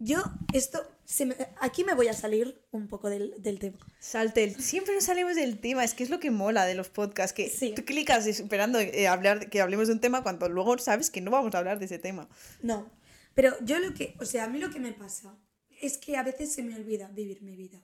Yo, 0.00 0.22
esto, 0.52 0.82
se 1.06 1.24
me- 1.24 1.36
aquí 1.60 1.82
me 1.84 1.94
voy 1.94 2.08
a 2.08 2.12
salir 2.12 2.60
un 2.72 2.88
poco 2.88 3.08
del, 3.08 3.32
del 3.42 3.58
tema. 3.58 3.78
Salte, 4.00 4.44
el- 4.44 4.60
siempre 4.60 4.92
nos 4.94 5.04
salimos 5.04 5.34
del 5.36 5.58
tema, 5.60 5.82
es 5.82 5.94
que 5.94 6.02
es 6.02 6.10
lo 6.10 6.20
que 6.20 6.30
mola 6.30 6.66
de 6.66 6.74
los 6.74 6.90
podcasts, 6.90 7.32
que 7.32 7.48
Sí. 7.48 7.72
tú 7.74 7.84
clicas 7.86 8.26
esperando 8.26 8.78
eh, 8.80 9.08
hablar, 9.08 9.48
que 9.48 9.62
hablemos 9.62 9.86
de 9.86 9.94
un 9.94 10.00
tema 10.00 10.22
cuando 10.22 10.48
luego 10.50 10.76
sabes 10.76 11.10
que 11.10 11.22
no 11.22 11.30
vamos 11.30 11.54
a 11.54 11.58
hablar 11.58 11.78
de 11.78 11.86
ese 11.86 11.98
tema. 11.98 12.28
No, 12.60 12.90
pero 13.34 13.54
yo 13.64 13.78
lo 13.78 13.94
que, 13.94 14.14
o 14.20 14.26
sea, 14.26 14.44
a 14.44 14.48
mí 14.48 14.58
lo 14.58 14.70
que 14.70 14.80
me 14.80 14.92
pasa 14.92 15.38
es 15.80 15.96
que 15.96 16.16
a 16.18 16.22
veces 16.22 16.52
se 16.52 16.62
me 16.62 16.74
olvida 16.76 17.08
vivir 17.08 17.40
mi 17.40 17.56
vida. 17.56 17.80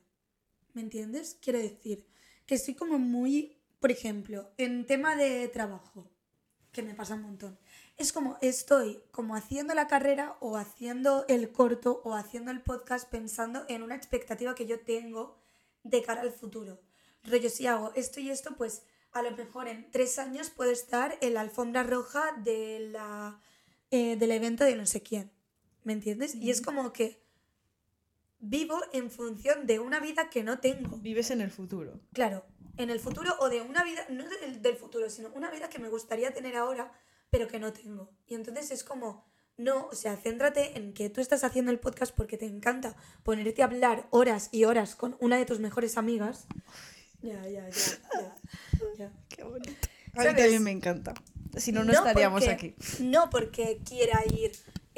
¿Me 0.74 0.82
entiendes? 0.82 1.38
Quiero 1.40 1.58
decir 1.58 2.06
que 2.44 2.56
estoy 2.56 2.74
como 2.74 2.98
muy, 2.98 3.56
por 3.80 3.90
ejemplo, 3.90 4.52
en 4.58 4.86
tema 4.86 5.16
de 5.16 5.48
trabajo, 5.48 6.10
que 6.70 6.82
me 6.82 6.94
pasa 6.94 7.14
un 7.14 7.22
montón. 7.22 7.58
Es 7.96 8.12
como 8.12 8.38
estoy 8.40 9.02
como 9.10 9.34
haciendo 9.34 9.74
la 9.74 9.88
carrera 9.88 10.36
o 10.40 10.56
haciendo 10.56 11.24
el 11.28 11.50
corto 11.50 12.00
o 12.04 12.14
haciendo 12.14 12.50
el 12.50 12.62
podcast 12.62 13.10
pensando 13.10 13.64
en 13.68 13.82
una 13.82 13.96
expectativa 13.96 14.54
que 14.54 14.66
yo 14.66 14.80
tengo 14.80 15.36
de 15.82 16.02
cara 16.02 16.20
al 16.20 16.32
futuro. 16.32 16.80
Rollo, 17.24 17.50
si 17.50 17.66
hago 17.66 17.92
esto 17.96 18.20
y 18.20 18.30
esto, 18.30 18.54
pues 18.56 18.82
a 19.12 19.22
lo 19.22 19.32
mejor 19.32 19.66
en 19.66 19.90
tres 19.90 20.18
años 20.18 20.50
puedo 20.50 20.70
estar 20.70 21.18
en 21.20 21.34
la 21.34 21.40
alfombra 21.40 21.82
roja 21.82 22.32
de 22.44 22.90
la, 22.92 23.40
eh, 23.90 24.16
del 24.16 24.30
evento 24.30 24.64
de 24.64 24.76
no 24.76 24.86
sé 24.86 25.02
quién. 25.02 25.32
¿Me 25.82 25.92
entiendes? 25.94 26.34
Y 26.34 26.50
es 26.50 26.60
como 26.60 26.92
que 26.92 27.22
vivo 28.38 28.78
en 28.92 29.10
función 29.10 29.66
de 29.66 29.80
una 29.80 30.00
vida 30.00 30.30
que 30.30 30.44
no 30.44 30.60
tengo. 30.60 30.98
Vives 30.98 31.30
en 31.30 31.40
el 31.40 31.50
futuro. 31.50 32.00
Claro, 32.12 32.44
en 32.76 32.90
el 32.90 33.00
futuro 33.00 33.34
o 33.40 33.48
de 33.48 33.60
una 33.62 33.84
vida, 33.84 34.04
no 34.08 34.24
del, 34.28 34.62
del 34.62 34.76
futuro, 34.76 35.08
sino 35.10 35.28
una 35.34 35.50
vida 35.50 35.68
que 35.68 35.78
me 35.78 35.88
gustaría 35.88 36.32
tener 36.32 36.56
ahora, 36.56 36.92
pero 37.30 37.48
que 37.48 37.58
no 37.58 37.72
tengo. 37.72 38.10
Y 38.26 38.34
entonces 38.34 38.70
es 38.70 38.84
como, 38.84 39.24
no, 39.56 39.86
o 39.86 39.94
sea, 39.94 40.16
céntrate 40.16 40.76
en 40.78 40.92
que 40.94 41.10
tú 41.10 41.20
estás 41.20 41.44
haciendo 41.44 41.70
el 41.70 41.78
podcast 41.78 42.14
porque 42.14 42.38
te 42.38 42.46
encanta 42.46 42.96
ponerte 43.22 43.62
a 43.62 43.66
hablar 43.66 44.06
horas 44.10 44.48
y 44.52 44.64
horas 44.64 44.94
con 44.94 45.16
una 45.20 45.36
de 45.36 45.44
tus 45.46 45.60
mejores 45.60 45.96
amigas. 45.98 46.46
Ya, 47.22 47.42
ya, 47.46 47.68
ya, 47.68 47.70
ya. 47.70 48.36
ya. 48.98 49.12
Qué 49.28 49.42
bonito. 49.44 49.70
A 50.14 50.18
mí 50.20 50.24
¿Sabes? 50.24 50.36
también 50.36 50.62
me 50.62 50.70
encanta. 50.70 51.14
Si 51.56 51.72
no, 51.72 51.84
no, 51.84 51.92
estaríamos 51.92 52.44
porque- 52.44 52.52
aquí. 52.54 52.74
No 53.00 53.28
porque 53.30 53.80
quiera 53.84 54.22
ir 54.32 54.52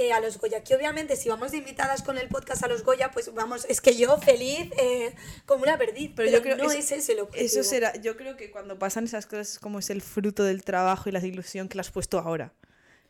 eh, 0.09 0.13
a 0.13 0.21
los 0.21 0.39
Goya, 0.39 0.63
que 0.65 0.75
obviamente 0.75 1.17
si 1.17 1.29
vamos 1.29 1.53
de 1.53 1.59
invitadas 1.59 2.03
con 2.03 2.19
el 2.19 2.29
podcast 2.29 2.63
a 2.65 2.69
los 2.69 2.83
Goya, 2.85 3.11
pues 3.11 3.33
vamos, 3.35 3.65
es 3.69 3.81
que 3.81 3.97
yo 3.97 4.19
feliz 4.19 4.71
eh, 4.79 5.15
como 5.47 5.63
una 5.65 5.79
perdiz, 5.79 6.11
pero, 6.15 6.29
Pero 6.31 6.39
yo 6.39 6.43
creo 6.43 6.57
no 6.57 6.71
es 6.73 6.91
ese 6.91 7.13
el 7.13 7.21
objetivo. 7.21 7.47
Eso 7.47 7.63
será, 7.63 7.95
yo 8.01 8.17
creo 8.17 8.37
que 8.37 8.51
cuando 8.51 8.79
pasan 8.79 9.05
esas 9.05 9.27
cosas 9.27 9.53
es 9.53 9.59
como 9.59 9.79
es 9.79 9.91
el 9.91 10.03
fruto 10.03 10.45
del 10.45 10.65
trabajo 10.65 11.09
y 11.09 11.13
la 11.13 11.25
ilusión 11.25 11.69
que 11.69 11.77
le 11.77 11.81
has 11.83 11.91
puesto 11.91 12.19
ahora. 12.19 12.53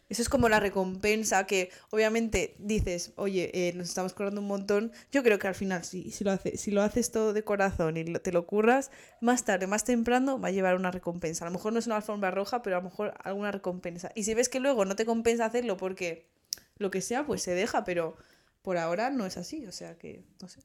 Eso 0.09 0.21
es 0.21 0.29
como 0.29 0.51
la 0.51 0.61
recompensa 0.61 1.47
que 1.47 1.71
obviamente 1.89 2.55
dices, 2.59 3.13
oye, 3.17 3.51
eh, 3.55 3.73
nos 3.73 3.89
estamos 3.89 4.13
currando 4.13 4.43
un 4.43 4.47
montón. 4.47 4.93
Yo 5.11 5.23
creo 5.23 5.39
que 5.39 5.47
al 5.49 5.55
final 5.55 5.85
sí, 5.85 6.11
si 6.11 6.23
lo, 6.23 6.33
hace, 6.33 6.59
si 6.59 6.71
lo 6.71 6.83
haces 6.83 7.11
todo 7.13 7.33
de 7.33 7.45
corazón 7.45 7.97
y 7.97 8.05
lo- 8.05 8.21
te 8.21 8.31
lo 8.31 8.45
curras, 8.45 8.91
más 9.23 9.47
tarde, 9.47 9.67
más 9.67 9.85
temprano 9.85 10.39
va 10.39 10.49
a 10.49 10.51
llevar 10.51 10.77
una 10.77 10.91
recompensa. 10.91 11.47
A 11.47 11.49
lo 11.49 11.53
mejor 11.55 11.73
no 11.73 11.79
es 11.79 11.87
una 11.87 11.97
alfombra 11.97 12.31
roja, 12.31 12.61
pero 12.61 12.77
a 12.77 12.81
lo 12.81 12.91
mejor 12.91 13.15
alguna 13.25 13.53
recompensa. 13.53 14.13
Y 14.15 14.25
si 14.25 14.35
ves 14.35 14.51
que 14.51 14.61
luego 14.61 14.85
no 14.85 14.97
te 14.97 15.07
compensa 15.07 15.47
hacerlo 15.47 15.79
porque 15.79 16.27
lo 16.79 16.91
que 16.91 17.01
sea, 17.01 17.25
pues 17.27 17.43
se 17.43 17.55
deja, 17.55 17.85
pero 17.85 18.17
por 18.63 18.79
ahora 18.79 19.11
no 19.11 19.27
es 19.27 19.37
así, 19.37 19.67
o 19.67 19.73
sea 19.73 19.97
que, 19.99 20.25
no 20.41 20.49
sé. 20.49 20.61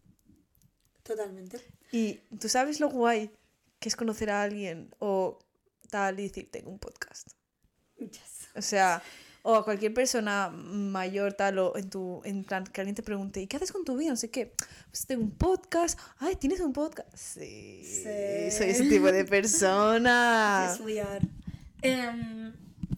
Totalmente. 1.03 1.59
Y 1.91 2.15
tú 2.39 2.49
sabes 2.49 2.79
lo 2.79 2.89
guay 2.89 3.31
que 3.79 3.89
es 3.89 3.95
conocer 3.95 4.29
a 4.29 4.43
alguien 4.43 4.93
o 4.99 5.39
tal 5.89 6.19
y 6.19 6.23
decir, 6.27 6.49
tengo 6.51 6.69
un 6.69 6.79
podcast. 6.79 7.29
Yes. 7.97 8.49
O 8.55 8.61
sea, 8.61 9.01
o 9.43 9.55
a 9.55 9.63
cualquier 9.63 9.93
persona 9.93 10.49
mayor 10.49 11.33
tal 11.33 11.57
o 11.59 11.77
en 11.77 11.89
tu 11.89 12.21
en 12.25 12.43
plan 12.43 12.65
que 12.65 12.81
alguien 12.81 12.95
te 12.95 13.01
pregunte 13.01 13.39
¿y 13.41 13.47
qué 13.47 13.55
haces 13.55 13.71
con 13.71 13.85
tu 13.85 13.95
vida? 13.95 14.09
no 14.09 14.17
sé 14.17 14.29
qué 14.29 14.53
pues 14.91 15.05
tengo 15.05 15.23
un 15.23 15.31
podcast 15.31 15.97
ay 16.17 16.35
tienes 16.35 16.59
un 16.59 16.73
podcast 16.73 17.07
sí, 17.15 17.81
Sí. 17.81 18.51
soy 18.51 18.69
ese 18.71 18.89
tipo 18.89 19.09
de 19.09 19.23
persona 19.23 20.69
Es 20.73 20.81
we 20.81 20.99
are. 20.99 21.25
Em, 21.81 22.53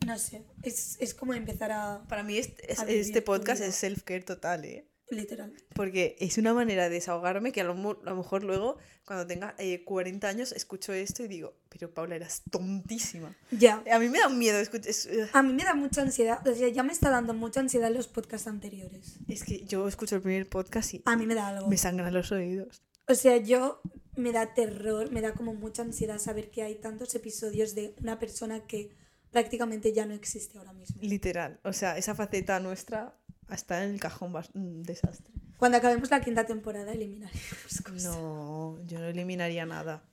no 0.10 0.17
sé, 0.19 0.43
es, 0.63 0.98
es 1.00 1.13
como 1.13 1.34
empezar 1.34 1.72
a... 1.72 2.04
para 2.10 2.24
mí 2.24 2.38
este, 2.38 2.72
es- 2.72 2.80
este 2.88 3.22
podcast 3.22 3.62
es 3.62 3.76
self 3.76 4.04
care 4.04 4.22
total 4.22 4.65
eh 4.65 4.86
Literalmente. 5.12 5.65
porque 5.74 6.15
es 6.19 6.38
una 6.38 6.54
manera 6.54 6.84
de 6.84 6.91
desahogarme 6.91 7.52
que 7.52 7.62
a 7.62 7.63
lo, 7.63 7.74
a 7.74 8.10
lo 8.12 8.15
mejor 8.15 8.43
luego 8.43 8.78
cuando 9.06 9.26
tenga 9.26 9.56
eh, 9.58 9.84
40 9.84 10.28
años 10.28 10.52
escucho 10.52 10.93
esto 10.93 11.24
y 11.24 11.28
digo 11.28 11.56
pero 11.69 11.91
Paula 11.91 12.15
eras 12.15 12.43
tontísima 12.52 13.36
Ya. 13.50 13.84
a 13.91 13.98
mí 13.98 14.08
me 14.10 14.19
da 14.19 14.30
miedo 14.30 14.60
escuchar 14.60 14.93
A 15.34 15.41
mí 15.41 15.54
me 15.54 15.63
da 15.63 15.74
mucha 15.74 16.02
ansiedad, 16.04 16.45
o 16.48 16.54
sea, 16.54 16.67
ya 16.69 16.84
me 16.84 16.93
está 16.93 17.10
dando 17.10 17.34
mucha 17.34 17.60
ansiedad 17.60 17.91
los 17.91 18.08
podcasts 18.08 18.48
anteriores. 18.48 19.15
es 19.28 19.43
que 19.43 19.65
yo 19.65 19.88
escucho 19.88 20.15
el 20.17 20.22
primer 20.22 20.48
podcast 20.48 20.93
y 20.93 21.02
A 21.06 21.15
mí 21.15 21.26
me 21.26 21.34
da 21.34 21.48
algo. 21.48 21.67
me 21.67 21.78
sangran 21.78 22.13
los 22.13 22.32
oídos 22.32 22.84
O 23.08 23.15
sea, 23.15 23.38
yo 23.38 23.82
me 24.15 24.32
da 24.32 24.54
terror, 24.54 25.12
me 25.12 25.22
da 25.22 25.34
como 25.34 25.56
mucha 25.56 25.82
ansiedad 25.82 26.19
saber 26.19 26.52
que 26.52 26.62
hay 26.62 26.76
tantos 26.76 27.15
episodios 27.15 27.74
de 27.74 27.95
una 28.02 28.19
persona 28.19 28.67
que 28.67 28.91
prácticamente 29.32 29.94
ya 29.94 30.06
no 30.06 30.13
existe 30.13 30.58
ahora 30.58 30.74
mismo. 30.74 31.02
Literal. 31.02 31.60
O 31.63 31.74
sea, 31.74 31.98
esa 31.98 32.15
faceta 32.15 32.60
nuestra 32.60 33.15
está 33.50 33.84
en 33.84 33.92
el 33.92 34.00
cajón 34.00 34.34
un 34.54 34.84
desastre. 34.84 35.34
Cuando 35.58 35.78
acabemos 35.78 36.10
la 36.10 36.22
quinta 36.22 36.46
temporada 36.46 36.94
eliminaremos 36.94 37.82
cosas. 37.84 38.04
No, 38.04 38.80
yo 38.86 39.00
no 39.00 39.06
eliminaría 39.06 39.65
nada. 39.65 40.04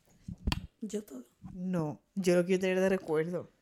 Yo 0.80 1.04
todo. 1.04 1.24
No, 1.52 2.02
yo 2.14 2.34
lo 2.34 2.44
quiero 2.44 2.60
tener 2.60 2.80
de 2.80 2.88
recuerdo. 2.88 3.52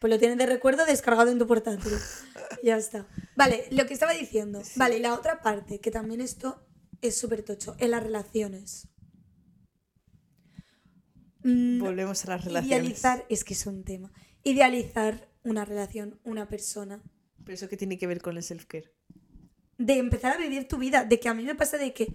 Pues 0.00 0.10
lo 0.12 0.18
tienes 0.18 0.38
de 0.38 0.46
recuerdo 0.46 0.86
descargado 0.86 1.30
en 1.30 1.38
tu 1.38 1.46
portátil. 1.46 1.92
ya 2.62 2.76
está. 2.76 3.06
Vale, 3.36 3.66
lo 3.70 3.86
que 3.86 3.94
estaba 3.94 4.12
diciendo. 4.12 4.62
Vale, 4.76 4.98
y 4.98 5.00
la 5.00 5.14
otra 5.14 5.42
parte, 5.42 5.80
que 5.80 5.90
también 5.90 6.20
esto 6.20 6.64
es 7.02 7.18
súper 7.18 7.42
tocho, 7.42 7.76
en 7.78 7.90
las 7.90 8.02
relaciones. 8.02 8.88
Mm, 11.42 11.80
Volvemos 11.80 12.24
a 12.24 12.30
las 12.30 12.44
relaciones. 12.44 12.80
Idealizar, 12.80 13.24
es 13.28 13.44
que 13.44 13.54
es 13.54 13.66
un 13.66 13.84
tema. 13.84 14.12
Idealizar 14.42 15.28
una 15.42 15.64
relación, 15.64 16.18
una 16.24 16.48
persona. 16.48 17.02
Pero 17.44 17.54
eso 17.54 17.68
que 17.68 17.76
tiene 17.76 17.98
que 17.98 18.06
ver 18.06 18.20
con 18.20 18.36
el 18.36 18.42
self-care. 18.42 18.92
De 19.78 19.98
empezar 19.98 20.34
a 20.34 20.38
vivir 20.38 20.68
tu 20.68 20.78
vida. 20.78 21.04
De 21.04 21.20
que 21.20 21.28
a 21.28 21.34
mí 21.34 21.44
me 21.44 21.54
pasa 21.54 21.78
de 21.78 21.92
que, 21.92 22.12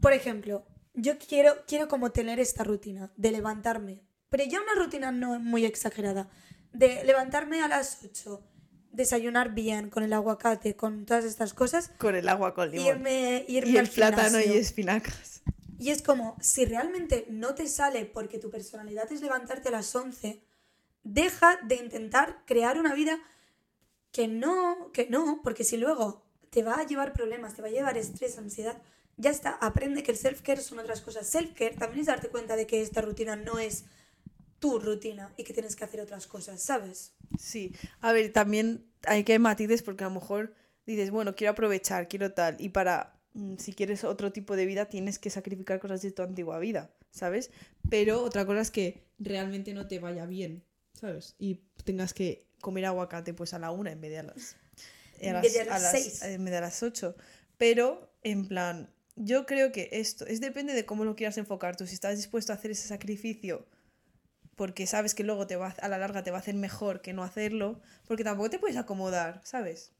por 0.00 0.12
ejemplo, 0.12 0.66
yo 0.94 1.18
quiero, 1.18 1.54
quiero 1.66 1.88
como 1.88 2.12
tener 2.12 2.40
esta 2.40 2.64
rutina 2.64 3.12
de 3.16 3.32
levantarme. 3.32 4.02
Pero 4.28 4.44
ya 4.44 4.60
una 4.60 4.74
rutina 4.74 5.12
no 5.12 5.38
muy 5.38 5.64
exagerada. 5.64 6.28
De 6.72 7.04
levantarme 7.04 7.62
a 7.62 7.68
las 7.68 8.02
8, 8.04 8.42
desayunar 8.90 9.54
bien 9.54 9.90
con 9.90 10.02
el 10.02 10.12
aguacate, 10.12 10.76
con 10.76 11.04
todas 11.04 11.24
estas 11.24 11.54
cosas. 11.54 11.90
Con 11.98 12.14
el 12.14 12.28
agua 12.28 12.54
con 12.54 12.70
limón. 12.70 12.86
Irme, 12.86 13.44
irme 13.48 13.70
y 13.70 13.76
al 13.76 13.86
el 13.86 13.90
plátano 13.90 14.40
y 14.40 14.56
espinacas. 14.56 15.42
Y 15.78 15.90
es 15.90 16.02
como, 16.02 16.36
si 16.40 16.64
realmente 16.64 17.26
no 17.28 17.54
te 17.54 17.66
sale 17.66 18.06
porque 18.06 18.38
tu 18.38 18.50
personalidad 18.50 19.10
es 19.12 19.20
levantarte 19.20 19.68
a 19.68 19.72
las 19.72 19.94
11, 19.94 20.42
deja 21.04 21.58
de 21.62 21.76
intentar 21.76 22.42
crear 22.46 22.78
una 22.78 22.94
vida 22.94 23.18
que 24.10 24.28
no, 24.28 24.90
que 24.92 25.06
no, 25.08 25.40
porque 25.42 25.64
si 25.64 25.76
luego 25.76 26.24
te 26.50 26.62
va 26.62 26.74
a 26.74 26.86
llevar 26.86 27.12
problemas, 27.12 27.54
te 27.54 27.62
va 27.62 27.68
a 27.68 27.72
llevar 27.72 27.96
estrés, 27.96 28.38
ansiedad, 28.38 28.80
ya 29.16 29.30
está, 29.30 29.50
aprende 29.50 30.02
que 30.02 30.12
el 30.12 30.18
self-care 30.18 30.60
son 30.60 30.78
otras 30.78 31.00
cosas. 31.00 31.32
Self-care 31.32 31.76
también 31.76 32.00
es 32.00 32.06
darte 32.06 32.28
cuenta 32.28 32.56
de 32.56 32.66
que 32.66 32.80
esta 32.80 33.00
rutina 33.00 33.36
no 33.36 33.58
es 33.58 33.84
tu 34.58 34.78
rutina 34.78 35.32
y 35.36 35.44
que 35.44 35.52
tienes 35.52 35.76
que 35.76 35.84
hacer 35.84 36.00
otras 36.00 36.26
cosas, 36.26 36.62
¿sabes? 36.62 37.12
Sí. 37.38 37.74
A 38.00 38.12
ver, 38.12 38.32
también 38.32 38.86
hay 39.06 39.24
que 39.24 39.38
matices 39.38 39.82
porque 39.82 40.04
a 40.04 40.08
lo 40.08 40.14
mejor 40.14 40.54
dices, 40.86 41.10
bueno, 41.10 41.34
quiero 41.34 41.52
aprovechar, 41.52 42.08
quiero 42.08 42.32
tal. 42.32 42.56
Y 42.58 42.70
para, 42.70 43.20
mm, 43.34 43.56
si 43.58 43.72
quieres 43.72 44.04
otro 44.04 44.32
tipo 44.32 44.56
de 44.56 44.66
vida, 44.66 44.86
tienes 44.86 45.18
que 45.18 45.30
sacrificar 45.30 45.80
cosas 45.80 46.02
de 46.02 46.12
tu 46.12 46.22
antigua 46.22 46.58
vida, 46.58 46.90
¿sabes? 47.10 47.50
Pero 47.90 48.22
otra 48.22 48.46
cosa 48.46 48.60
es 48.60 48.70
que 48.70 49.02
realmente 49.18 49.74
no 49.74 49.86
te 49.86 49.98
vaya 49.98 50.26
bien, 50.26 50.64
¿sabes? 50.94 51.34
Y 51.38 51.60
tengas 51.84 52.14
que 52.14 52.46
comer 52.60 52.86
aguacate 52.86 53.34
pues 53.34 53.52
a 53.54 53.58
la 53.58 53.70
una 53.70 53.92
en 53.92 54.00
vez 54.00 54.10
de 54.10 54.18
a 54.18 54.22
las, 54.22 54.56
a 55.20 55.30
de 55.40 55.64
las 55.64 55.82
las- 55.82 55.92
seis. 55.92 56.22
en 56.22 56.44
vez 56.44 56.52
de 56.52 56.58
a 56.58 56.60
las 56.62 56.82
ocho. 56.82 57.16
Pero, 57.58 58.10
en 58.22 58.48
plan, 58.48 58.90
yo 59.16 59.46
creo 59.46 59.70
que 59.70 59.88
esto 59.92 60.26
es 60.26 60.40
depende 60.40 60.72
de 60.74 60.84
cómo 60.86 61.04
lo 61.04 61.14
quieras 61.14 61.38
enfocar 61.38 61.76
tú. 61.76 61.86
Si 61.86 61.94
estás 61.94 62.16
dispuesto 62.16 62.52
a 62.52 62.56
hacer 62.56 62.70
ese 62.72 62.88
sacrificio 62.88 63.66
porque 64.56 64.86
sabes 64.86 65.14
que 65.14 65.24
luego 65.24 65.46
te 65.46 65.56
va, 65.56 65.68
a- 65.68 65.84
a 65.84 65.88
la 65.88 65.98
larga 65.98 66.22
te 66.22 66.30
va 66.30 66.38
a 66.38 66.40
hacer 66.40 66.54
mejor 66.54 67.00
que 67.02 67.12
no 67.12 67.22
hacerlo, 67.24 67.80
porque 68.06 68.22
tampoco 68.24 68.50
te 68.50 68.58
puedes 68.58 68.76
acomodar, 68.76 69.40
¿sabes? 69.44 69.92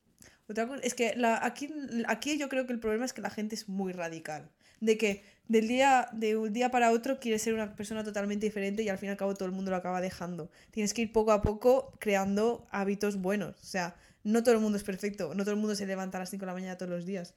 Otra 0.48 0.66
cosa 0.68 0.80
es 0.82 0.94
que 0.94 1.14
la, 1.16 1.44
aquí, 1.44 1.72
aquí 2.06 2.38
yo 2.38 2.48
creo 2.48 2.66
que 2.66 2.72
el 2.72 2.78
problema 2.80 3.04
es 3.04 3.12
que 3.12 3.20
la 3.22 3.30
gente 3.30 3.54
es 3.54 3.68
muy 3.68 3.92
radical, 3.92 4.50
de 4.80 4.96
que 4.98 5.24
del 5.48 5.68
día, 5.68 6.08
de 6.12 6.36
un 6.36 6.52
día 6.52 6.70
para 6.70 6.90
otro 6.90 7.20
quieres 7.20 7.42
ser 7.42 7.54
una 7.54 7.76
persona 7.76 8.02
totalmente 8.02 8.46
diferente 8.46 8.82
y 8.82 8.88
al 8.88 8.98
fin 8.98 9.08
y 9.08 9.10
al 9.10 9.16
cabo 9.16 9.34
todo 9.34 9.46
el 9.46 9.54
mundo 9.54 9.70
lo 9.70 9.76
acaba 9.76 10.00
dejando. 10.00 10.50
Tienes 10.70 10.94
que 10.94 11.02
ir 11.02 11.12
poco 11.12 11.32
a 11.32 11.42
poco 11.42 11.92
creando 11.98 12.66
hábitos 12.70 13.16
buenos, 13.16 13.60
o 13.62 13.66
sea, 13.66 13.96
no 14.22 14.42
todo 14.42 14.54
el 14.54 14.60
mundo 14.60 14.78
es 14.78 14.84
perfecto, 14.84 15.34
no 15.34 15.44
todo 15.44 15.54
el 15.54 15.60
mundo 15.60 15.76
se 15.76 15.86
levanta 15.86 16.18
a 16.18 16.20
las 16.20 16.30
5 16.30 16.40
de 16.40 16.46
la 16.46 16.54
mañana 16.54 16.78
todos 16.78 16.90
los 16.90 17.04
días. 17.04 17.34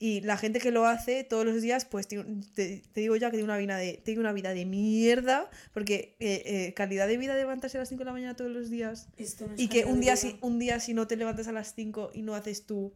Y 0.00 0.22
la 0.22 0.36
gente 0.36 0.58
que 0.58 0.72
lo 0.72 0.86
hace 0.86 1.22
todos 1.22 1.46
los 1.46 1.62
días, 1.62 1.84
pues 1.84 2.08
te, 2.08 2.24
te 2.54 3.00
digo 3.00 3.14
ya 3.14 3.30
que 3.30 3.36
tiene 3.36 3.44
una 3.44 3.56
vida 3.56 3.76
de, 3.76 4.02
tiene 4.04 4.20
una 4.20 4.32
vida 4.32 4.52
de 4.52 4.64
mierda, 4.64 5.48
porque 5.72 6.16
eh, 6.18 6.42
eh, 6.44 6.74
calidad 6.74 7.06
de 7.06 7.16
vida 7.16 7.34
de 7.34 7.42
levantarse 7.42 7.78
a 7.78 7.80
las 7.80 7.88
5 7.90 8.00
de 8.00 8.04
la 8.06 8.12
mañana 8.12 8.34
todos 8.34 8.50
los 8.50 8.70
días. 8.70 9.08
Esto 9.16 9.46
no 9.46 9.54
es 9.54 9.60
Y 9.60 9.68
que 9.68 9.84
un 9.84 10.00
día, 10.00 10.16
si, 10.16 10.36
un 10.40 10.58
día 10.58 10.80
si 10.80 10.94
no 10.94 11.06
te 11.06 11.16
levantas 11.16 11.46
a 11.46 11.52
las 11.52 11.74
5 11.74 12.10
y 12.12 12.22
no 12.22 12.34
haces 12.34 12.66
tu 12.66 12.92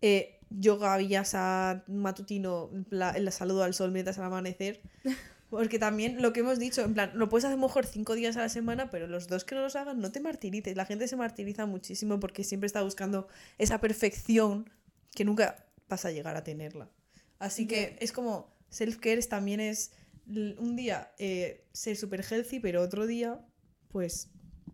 eh, 0.00 0.40
yoga 0.50 0.96
vinyasa 0.96 1.84
matutino, 1.88 2.70
plan, 2.88 3.16
el 3.16 3.30
saludo 3.32 3.64
al 3.64 3.74
sol 3.74 3.90
mientras 3.92 4.18
al 4.18 4.26
amanecer. 4.26 4.80
Porque 5.50 5.78
también 5.78 6.20
lo 6.20 6.34
que 6.34 6.40
hemos 6.40 6.58
dicho, 6.58 6.82
en 6.82 6.92
plan, 6.92 7.10
lo 7.14 7.30
puedes 7.30 7.46
hacer 7.46 7.58
mejor 7.58 7.86
cinco 7.86 8.14
días 8.14 8.36
a 8.36 8.40
la 8.40 8.48
semana, 8.50 8.90
pero 8.90 9.06
los 9.06 9.28
dos 9.28 9.44
que 9.44 9.54
no 9.54 9.62
los 9.62 9.76
hagan, 9.76 9.98
no 9.98 10.12
te 10.12 10.20
martirices. 10.20 10.76
La 10.76 10.84
gente 10.84 11.08
se 11.08 11.16
martiriza 11.16 11.64
muchísimo 11.64 12.20
porque 12.20 12.44
siempre 12.44 12.66
está 12.66 12.82
buscando 12.82 13.28
esa 13.56 13.80
perfección 13.80 14.68
que 15.14 15.24
nunca 15.24 15.64
vas 15.88 16.04
a 16.04 16.10
llegar 16.10 16.36
a 16.36 16.44
tenerla. 16.44 16.90
Así 17.38 17.66
que 17.66 17.96
es 18.00 18.12
como 18.12 18.52
self-care 18.70 19.26
también 19.26 19.60
es 19.60 19.92
un 20.26 20.76
día 20.76 21.12
eh, 21.18 21.64
ser 21.72 21.96
super 21.96 22.22
healthy, 22.22 22.60
pero 22.60 22.82
otro 22.82 23.06
día, 23.06 23.40
pues 23.88 24.28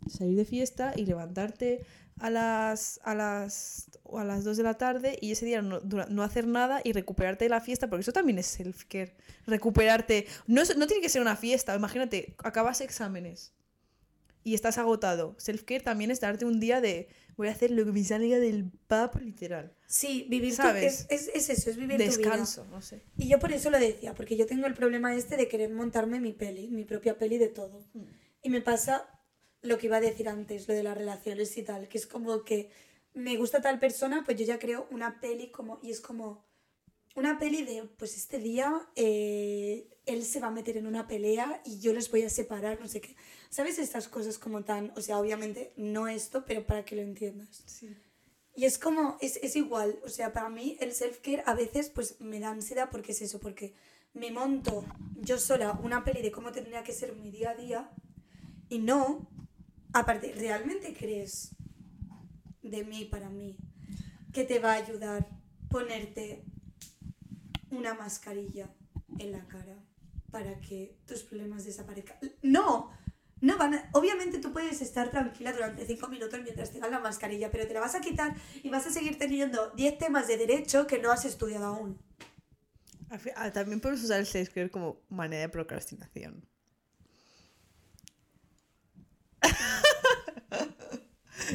salir 0.09 0.37
de 0.37 0.45
fiesta 0.45 0.93
y 0.97 1.07
levantarte 1.07 1.85
a 2.21 2.31
las, 2.31 3.01
a 3.03 3.15
las, 3.15 3.91
o 4.05 4.19
a 4.19 4.25
las 4.25 4.45
2 4.45 4.57
de 4.57 4.63
la 4.63 4.75
tarde 4.75 5.19
y 5.21 5.33
ese 5.33 5.47
día 5.47 5.63
no, 5.63 5.81
no 5.81 6.23
hacer 6.23 6.47
nada 6.47 6.81
y 6.85 6.93
recuperarte 6.93 7.45
de 7.47 7.49
la 7.49 7.61
fiesta, 7.61 7.89
porque 7.89 8.03
eso 8.03 8.13
también 8.13 8.39
es 8.39 8.47
self-care. 8.59 9.15
Recuperarte. 9.47 10.27
No, 10.47 10.63
es- 10.63 10.77
no 10.77 10.87
tiene 10.87 11.03
que 11.03 11.09
ser 11.09 11.23
una 11.23 11.37
fiesta, 11.37 11.75
imagínate, 11.75 12.35
acabas 12.39 12.81
exámenes 12.81 13.53
y 14.45 14.55
estás 14.55 14.79
agotado. 14.79 15.35
Self-care 15.39 15.83
también 15.83 16.11
es 16.11 16.21
darte 16.21 16.45
un 16.45 16.61
día 16.61 16.81
de 16.81 17.09
voy 17.37 17.49
a 17.49 17.51
hacer 17.53 17.71
lo 17.73 17.85
que 17.85 17.91
me 17.93 18.05
salga 18.05 18.39
del 18.39 18.71
pap, 18.87 19.17
literal. 19.17 19.73
Sí, 19.87 20.27
vivir 20.29 20.55
¿Sabes? 20.55 21.07
es, 21.11 21.29
es, 21.29 21.49
es 21.49 21.59
eso, 21.59 21.71
es 21.71 21.77
vivir 21.77 21.97
tu 21.97 22.03
vida. 22.05 22.11
Descanso, 22.17 22.65
no 22.71 22.81
sé. 22.81 23.03
Y 23.17 23.29
yo 23.29 23.39
por 23.41 23.53
eso 23.53 23.71
lo 23.71 23.79
decía, 23.79 24.15
porque 24.15 24.37
yo 24.37 24.47
tengo 24.47 24.67
el 24.67 24.75
problema 24.75 25.15
este 25.17 25.37
de 25.37 25.49
querer 25.49 25.71
montarme 25.71 26.21
mi 26.21 26.33
peli, 26.33 26.69
mi 26.69 26.85
propia 26.85 27.19
peli 27.19 27.39
de 27.39 27.49
todo. 27.49 27.85
Mm. 27.95 28.03
Y 28.43 28.51
me 28.51 28.61
pasa 28.61 29.09
lo 29.65 29.79
que 29.79 29.87
iba 29.87 29.97
a 29.97 30.01
decir 30.01 30.29
antes, 30.29 30.69
lo 30.69 30.75
de 30.75 30.83
las 30.83 30.97
relaciones 30.97 31.57
y 31.57 31.63
tal, 31.63 31.89
que 31.89 31.99
es 31.99 32.07
como 32.07 32.45
que 32.45 32.71
me 33.15 33.37
gusta 33.37 33.61
tal 33.61 33.79
persona, 33.79 34.23
pues 34.25 34.39
yo 34.39 34.45
ya 34.45 34.59
creo 34.59 34.87
una 34.91 35.21
peli 35.21 35.49
como, 35.49 35.81
y 35.83 35.91
es 35.91 36.01
como 36.01 36.45
una 37.17 37.39
peli 37.39 37.65
de, 37.65 37.85
pues 37.97 38.17
este 38.17 38.39
día 38.39 38.87
eh, 38.95 39.89
él 40.05 40.25
se 40.25 40.41
va 40.41 40.49
a 40.49 40.51
meter 40.51 40.77
en 40.77 40.87
una 40.87 41.07
pelea 41.07 41.63
y 41.65 41.81
yo 41.81 41.95
los 41.95 42.11
voy 42.11 42.23
a 42.25 42.29
separar, 42.29 42.79
no 42.81 42.89
sé 42.89 43.01
qué. 43.01 43.17
¿Sabes 43.49 43.79
estas 43.79 44.09
cosas 44.09 44.37
como 44.39 44.65
tan, 44.65 44.93
o 44.97 45.01
sea, 45.01 45.19
obviamente 45.19 45.73
no 45.77 46.09
esto, 46.09 46.45
pero 46.45 46.67
para 46.67 46.85
que 46.85 46.97
lo 46.97 47.03
entiendas. 47.03 47.63
Sí. 47.67 47.97
Y 48.57 48.67
es 48.67 48.79
como, 48.79 49.17
es, 49.21 49.39
es 49.39 49.57
igual, 49.57 49.99
o 50.05 50.09
sea, 50.09 50.33
para 50.33 50.49
mí 50.49 50.77
el 50.81 50.93
self-care 50.93 51.43
a 51.47 51.55
veces 51.55 51.89
pues 51.89 52.21
me 52.21 52.39
da 52.39 52.51
ansiedad 52.51 52.89
porque 52.91 53.13
es 53.13 53.23
eso, 53.23 53.41
porque 53.41 53.75
me 54.13 54.31
monto 54.31 54.85
yo 55.21 55.39
sola 55.39 55.73
una 55.83 56.05
peli 56.05 56.21
de 56.21 56.31
cómo 56.31 56.53
tendría 56.53 56.85
que 56.85 56.93
ser 56.93 57.15
mi 57.15 57.31
día 57.31 57.51
a 57.51 57.55
día 57.55 57.91
y 58.69 58.79
no, 58.79 59.29
aparte, 59.95 60.35
¿realmente 60.37 60.95
crees 60.95 61.55
de 62.63 62.85
mí 62.85 63.05
para 63.07 63.29
mí 63.31 63.57
que 64.33 64.45
te 64.45 64.59
va 64.59 64.73
a 64.73 64.77
ayudar 64.77 65.29
ponerte 65.71 66.45
una 67.71 67.95
mascarilla 67.95 68.69
en 69.19 69.33
la 69.33 69.47
cara 69.47 69.77
para 70.31 70.61
que 70.61 70.97
tus 71.07 71.23
problemas 71.23 71.65
desaparezcan? 71.65 72.19
No, 72.43 72.91
no 73.41 73.59
van 73.59 73.75
a- 73.75 73.91
Obviamente 73.93 74.39
tú 74.39 74.53
puedes 74.53 74.81
estar 74.83 75.11
tranquila 75.11 75.53
durante 75.53 75.87
5 75.87 76.09
minutos 76.09 76.41
mientras 76.43 76.73
tengas 76.73 76.91
la 76.91 77.01
mascarilla, 77.01 77.51
pero 77.51 77.67
te 77.67 77.75
la 77.75 77.81
vas 77.81 77.95
a 77.95 78.01
quitar 78.01 78.35
y 78.63 78.69
vas 78.71 78.87
a 78.87 78.91
seguir 78.91 79.19
teniendo 79.19 79.71
10 79.71 79.99
temas 79.99 80.27
de 80.29 80.37
derecho 80.37 80.87
que 80.87 80.99
no 80.99 81.11
has 81.13 81.25
estudiado 81.25 81.67
aún. 81.67 81.99
Ah, 83.37 83.51
También 83.53 83.81
podemos 83.81 84.03
usar 84.03 84.19
el 84.21 84.27
self-care 84.27 84.71
como 84.71 85.01
manera 85.09 85.43
de 85.43 85.49
procrastinación. 85.49 86.45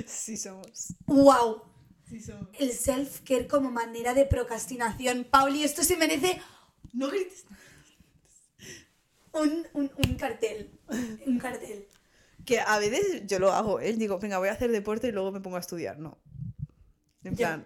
Sí 0.07 0.37
somos. 0.37 0.93
¡Wow! 1.05 1.63
Sí 2.07 2.19
somos. 2.19 2.47
El 2.59 2.71
self-care 2.71 3.47
como 3.47 3.71
manera 3.71 4.13
de 4.13 4.25
procrastinación. 4.25 5.25
Pauli, 5.29 5.63
esto 5.63 5.83
se 5.83 5.95
merece 5.97 6.41
No 6.93 7.07
grites. 7.09 7.45
un, 9.33 9.67
un, 9.73 9.91
un 9.95 10.15
cartel. 10.15 10.71
Un 11.25 11.39
cartel. 11.39 11.87
Que 12.45 12.59
a 12.59 12.79
veces 12.79 13.23
yo 13.27 13.37
lo 13.39 13.51
hago, 13.51 13.79
¿eh? 13.79 13.93
Digo, 13.93 14.17
venga, 14.19 14.39
voy 14.39 14.49
a 14.49 14.53
hacer 14.53 14.71
deporte 14.71 15.07
y 15.07 15.11
luego 15.11 15.31
me 15.31 15.39
pongo 15.41 15.57
a 15.57 15.59
estudiar. 15.59 15.99
No. 15.99 16.17
En 17.23 17.35
Ya. 17.35 17.63
plan, 17.63 17.65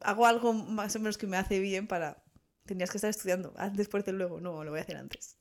hago 0.00 0.26
algo 0.26 0.52
más 0.54 0.94
o 0.96 0.98
menos 1.00 1.18
que 1.18 1.26
me 1.26 1.36
hace 1.36 1.58
bien 1.58 1.86
para... 1.86 2.22
Tenías 2.64 2.90
que 2.90 2.96
estar 2.96 3.10
estudiando. 3.10 3.52
Haz 3.58 3.76
deporte 3.76 4.10
luego. 4.12 4.40
No, 4.40 4.64
lo 4.64 4.70
voy 4.70 4.80
a 4.80 4.82
hacer 4.84 4.96
antes. 4.96 5.36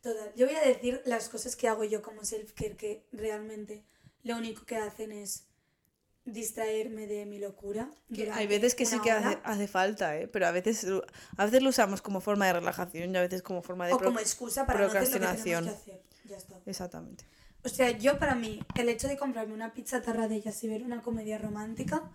Total. 0.00 0.32
Yo 0.34 0.46
voy 0.46 0.56
a 0.56 0.60
decir 0.66 1.00
las 1.06 1.28
cosas 1.28 1.54
que 1.54 1.68
hago 1.68 1.84
yo 1.84 2.02
como 2.02 2.22
self-care 2.24 2.76
que 2.76 3.06
realmente 3.12 3.84
lo 4.24 4.36
único 4.36 4.64
que 4.66 4.76
hacen 4.76 5.12
es 5.12 5.46
distraerme 6.24 7.06
de 7.06 7.26
mi 7.26 7.38
locura. 7.38 7.90
Que 8.12 8.30
hay 8.30 8.46
veces 8.46 8.74
que 8.74 8.86
sí 8.86 8.98
que 9.00 9.10
hace, 9.10 9.38
hace 9.44 9.68
falta, 9.68 10.16
¿eh? 10.18 10.26
Pero 10.26 10.46
a 10.46 10.50
veces, 10.52 10.84
lo- 10.84 11.04
a 11.36 11.44
veces 11.44 11.62
lo 11.62 11.68
usamos 11.68 12.00
como 12.00 12.20
forma 12.20 12.46
de 12.46 12.54
relajación 12.54 13.14
y 13.14 13.18
a 13.18 13.20
veces 13.20 13.42
como 13.42 13.62
forma 13.62 13.86
de... 13.86 13.92
O 13.92 13.98
como 13.98 14.18
excusa 14.20 14.64
para 14.66 14.80
no 14.80 14.86
hacer 14.86 15.02
lo 15.02 15.06
que 15.06 15.12
tenemos 15.12 15.36
que 15.42 15.50
procrastinación. 15.50 15.68
hacer. 15.68 16.02
Ya 16.24 16.36
está. 16.38 16.60
Exactamente. 16.64 17.24
O 17.62 17.68
sea, 17.68 17.90
yo 17.90 18.18
para 18.18 18.34
mí, 18.34 18.60
el 18.76 18.88
hecho 18.88 19.08
de 19.08 19.16
comprarme 19.18 19.52
una 19.52 19.74
pizza 19.74 20.00
tarradellas 20.02 20.62
y 20.64 20.68
ver 20.68 20.82
una 20.82 21.02
comedia 21.02 21.36
romántica, 21.38 22.10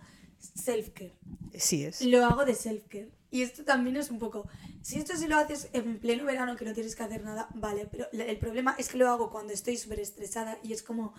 self-care. 0.55 1.13
Sí 1.53 1.85
es. 1.85 2.01
Lo 2.01 2.25
hago 2.25 2.45
de 2.45 2.55
self-care. 2.55 3.11
Y 3.31 3.43
esto 3.43 3.63
también 3.63 3.95
es 3.97 4.09
un 4.09 4.17
poco... 4.17 4.47
Si 4.81 4.97
esto 4.97 5.15
sí 5.15 5.27
lo 5.27 5.37
haces 5.37 5.69
en 5.73 5.99
pleno 5.99 6.25
verano 6.25 6.55
que 6.55 6.65
no 6.65 6.73
tienes 6.73 6.95
que 6.95 7.03
hacer 7.03 7.23
nada, 7.23 7.47
vale. 7.53 7.87
Pero 7.91 8.07
el 8.11 8.37
problema 8.39 8.75
es 8.79 8.89
que 8.89 8.97
lo 8.97 9.07
hago 9.07 9.29
cuando 9.29 9.53
estoy 9.53 9.77
súper 9.77 9.99
estresada 9.99 10.57
y 10.63 10.73
es 10.73 10.81
como... 10.81 11.13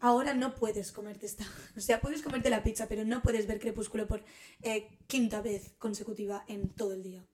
Ahora 0.00 0.34
no 0.34 0.54
puedes 0.54 0.92
comerte 0.92 1.26
esta... 1.26 1.44
O 1.76 1.80
sea, 1.80 2.00
puedes 2.00 2.22
comerte 2.22 2.50
la 2.50 2.62
pizza, 2.62 2.88
pero 2.88 3.04
no 3.04 3.22
puedes 3.22 3.46
ver 3.46 3.60
Crepúsculo 3.60 4.06
por 4.06 4.22
eh, 4.62 4.88
quinta 5.06 5.40
vez 5.40 5.72
consecutiva 5.78 6.44
en 6.48 6.68
todo 6.70 6.94
el 6.94 7.02
día. 7.02 7.24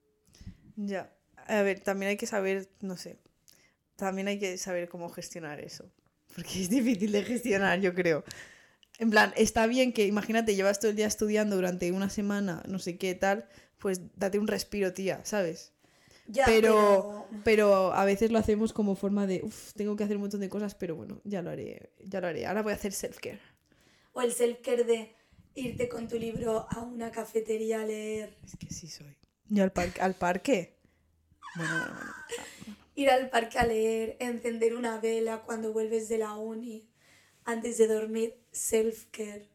Ya. 0.76 1.12
A 1.46 1.62
ver, 1.62 1.80
también 1.80 2.10
hay 2.10 2.16
que 2.16 2.26
saber, 2.26 2.68
no 2.80 2.96
sé, 2.96 3.18
también 3.94 4.28
hay 4.28 4.38
que 4.38 4.58
saber 4.58 4.88
cómo 4.88 5.08
gestionar 5.08 5.60
eso. 5.60 5.90
Porque 6.34 6.60
es 6.60 6.68
difícil 6.68 7.12
de 7.12 7.22
gestionar, 7.22 7.80
yo 7.80 7.94
creo. 7.94 8.24
En 8.98 9.10
plan, 9.10 9.32
está 9.36 9.66
bien 9.66 9.92
que, 9.92 10.06
imagínate, 10.06 10.54
llevas 10.54 10.80
todo 10.80 10.90
el 10.90 10.96
día 10.96 11.06
estudiando 11.06 11.56
durante 11.56 11.92
una 11.92 12.10
semana, 12.10 12.62
no 12.66 12.78
sé 12.78 12.98
qué 12.98 13.14
tal, 13.14 13.48
pues 13.78 14.00
date 14.16 14.38
un 14.38 14.48
respiro, 14.48 14.92
tía, 14.92 15.24
¿sabes? 15.24 15.72
Ya, 16.28 16.44
pero, 16.46 17.26
pero 17.44 17.92
a 17.92 18.04
veces 18.04 18.30
lo 18.32 18.38
hacemos 18.38 18.72
como 18.72 18.96
forma 18.96 19.26
de, 19.26 19.42
uff, 19.44 19.72
tengo 19.74 19.94
que 19.96 20.04
hacer 20.04 20.16
un 20.16 20.22
montón 20.22 20.40
de 20.40 20.48
cosas, 20.48 20.74
pero 20.74 20.96
bueno, 20.96 21.20
ya 21.24 21.40
lo 21.42 21.50
haré, 21.50 21.92
ya 22.04 22.20
lo 22.20 22.26
haré. 22.26 22.46
Ahora 22.46 22.62
voy 22.62 22.72
a 22.72 22.76
hacer 22.76 22.92
self-care. 22.92 23.40
O 24.12 24.22
el 24.22 24.32
self-care 24.32 24.84
de 24.84 25.14
irte 25.54 25.88
con 25.88 26.08
tu 26.08 26.18
libro 26.18 26.66
a 26.68 26.80
una 26.82 27.10
cafetería 27.10 27.82
a 27.82 27.84
leer. 27.86 28.36
Es 28.44 28.56
que 28.56 28.68
sí 28.72 28.88
soy. 28.88 29.16
¿Y 29.48 29.60
al, 29.60 29.72
par- 29.72 29.94
al 30.00 30.14
parque? 30.14 30.78
Bueno, 31.54 31.72
bueno, 31.78 31.94
bueno. 31.94 32.76
Ir 32.96 33.10
al 33.10 33.30
parque 33.30 33.58
a 33.58 33.66
leer, 33.66 34.16
encender 34.20 34.74
una 34.74 34.98
vela 35.00 35.42
cuando 35.42 35.72
vuelves 35.72 36.08
de 36.08 36.18
la 36.18 36.34
uni, 36.34 36.88
antes 37.44 37.78
de 37.78 37.86
dormir, 37.86 38.42
self-care. 38.52 39.48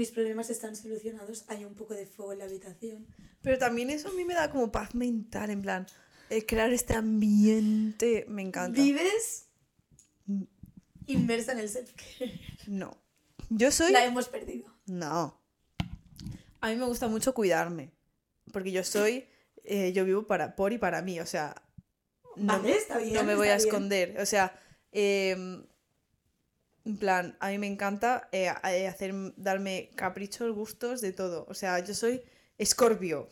Mis 0.00 0.12
problemas 0.12 0.48
están 0.48 0.74
solucionados, 0.76 1.44
hay 1.48 1.66
un 1.66 1.74
poco 1.74 1.92
de 1.92 2.06
fuego 2.06 2.32
en 2.32 2.38
la 2.38 2.46
habitación. 2.46 3.06
Pero 3.42 3.58
también 3.58 3.90
eso 3.90 4.08
a 4.08 4.12
mí 4.12 4.24
me 4.24 4.32
da 4.32 4.50
como 4.50 4.72
paz 4.72 4.94
mental, 4.94 5.50
en 5.50 5.60
plan, 5.60 5.86
eh, 6.30 6.46
crear 6.46 6.72
este 6.72 6.94
ambiente 6.94 8.24
me 8.26 8.40
encanta. 8.40 8.80
Vives 8.80 9.50
inmersa 11.06 11.52
en 11.52 11.58
el 11.58 11.68
self-care. 11.68 12.40
No. 12.66 12.96
Yo 13.50 13.70
soy... 13.70 13.92
La 13.92 14.06
hemos 14.06 14.26
perdido. 14.30 14.74
No. 14.86 15.38
A 16.62 16.70
mí 16.70 16.76
me 16.76 16.86
gusta 16.86 17.06
mucho 17.06 17.34
cuidarme, 17.34 17.92
porque 18.54 18.72
yo 18.72 18.82
soy... 18.84 19.26
eh, 19.64 19.92
yo 19.92 20.06
vivo 20.06 20.26
para, 20.26 20.56
por 20.56 20.72
y 20.72 20.78
para 20.78 21.02
mí, 21.02 21.20
o 21.20 21.26
sea... 21.26 21.54
No, 22.36 22.54
Vale, 22.54 22.74
está 22.74 22.96
bien. 22.96 23.12
no 23.12 23.24
me 23.24 23.34
voy 23.34 23.48
a 23.48 23.56
bien. 23.56 23.66
esconder, 23.66 24.18
o 24.18 24.24
sea... 24.24 24.58
em, 24.92 25.62
en 26.84 26.96
plan, 26.96 27.36
a 27.40 27.50
mí 27.50 27.58
me 27.58 27.66
encanta 27.66 28.28
eh, 28.32 28.50
eh, 28.64 28.88
hacer, 28.88 29.14
darme 29.36 29.90
caprichos, 29.94 30.54
gustos, 30.54 31.00
de 31.00 31.12
todo. 31.12 31.46
O 31.48 31.54
sea, 31.54 31.78
yo 31.84 31.94
soy 31.94 32.22
escorpio. 32.58 33.28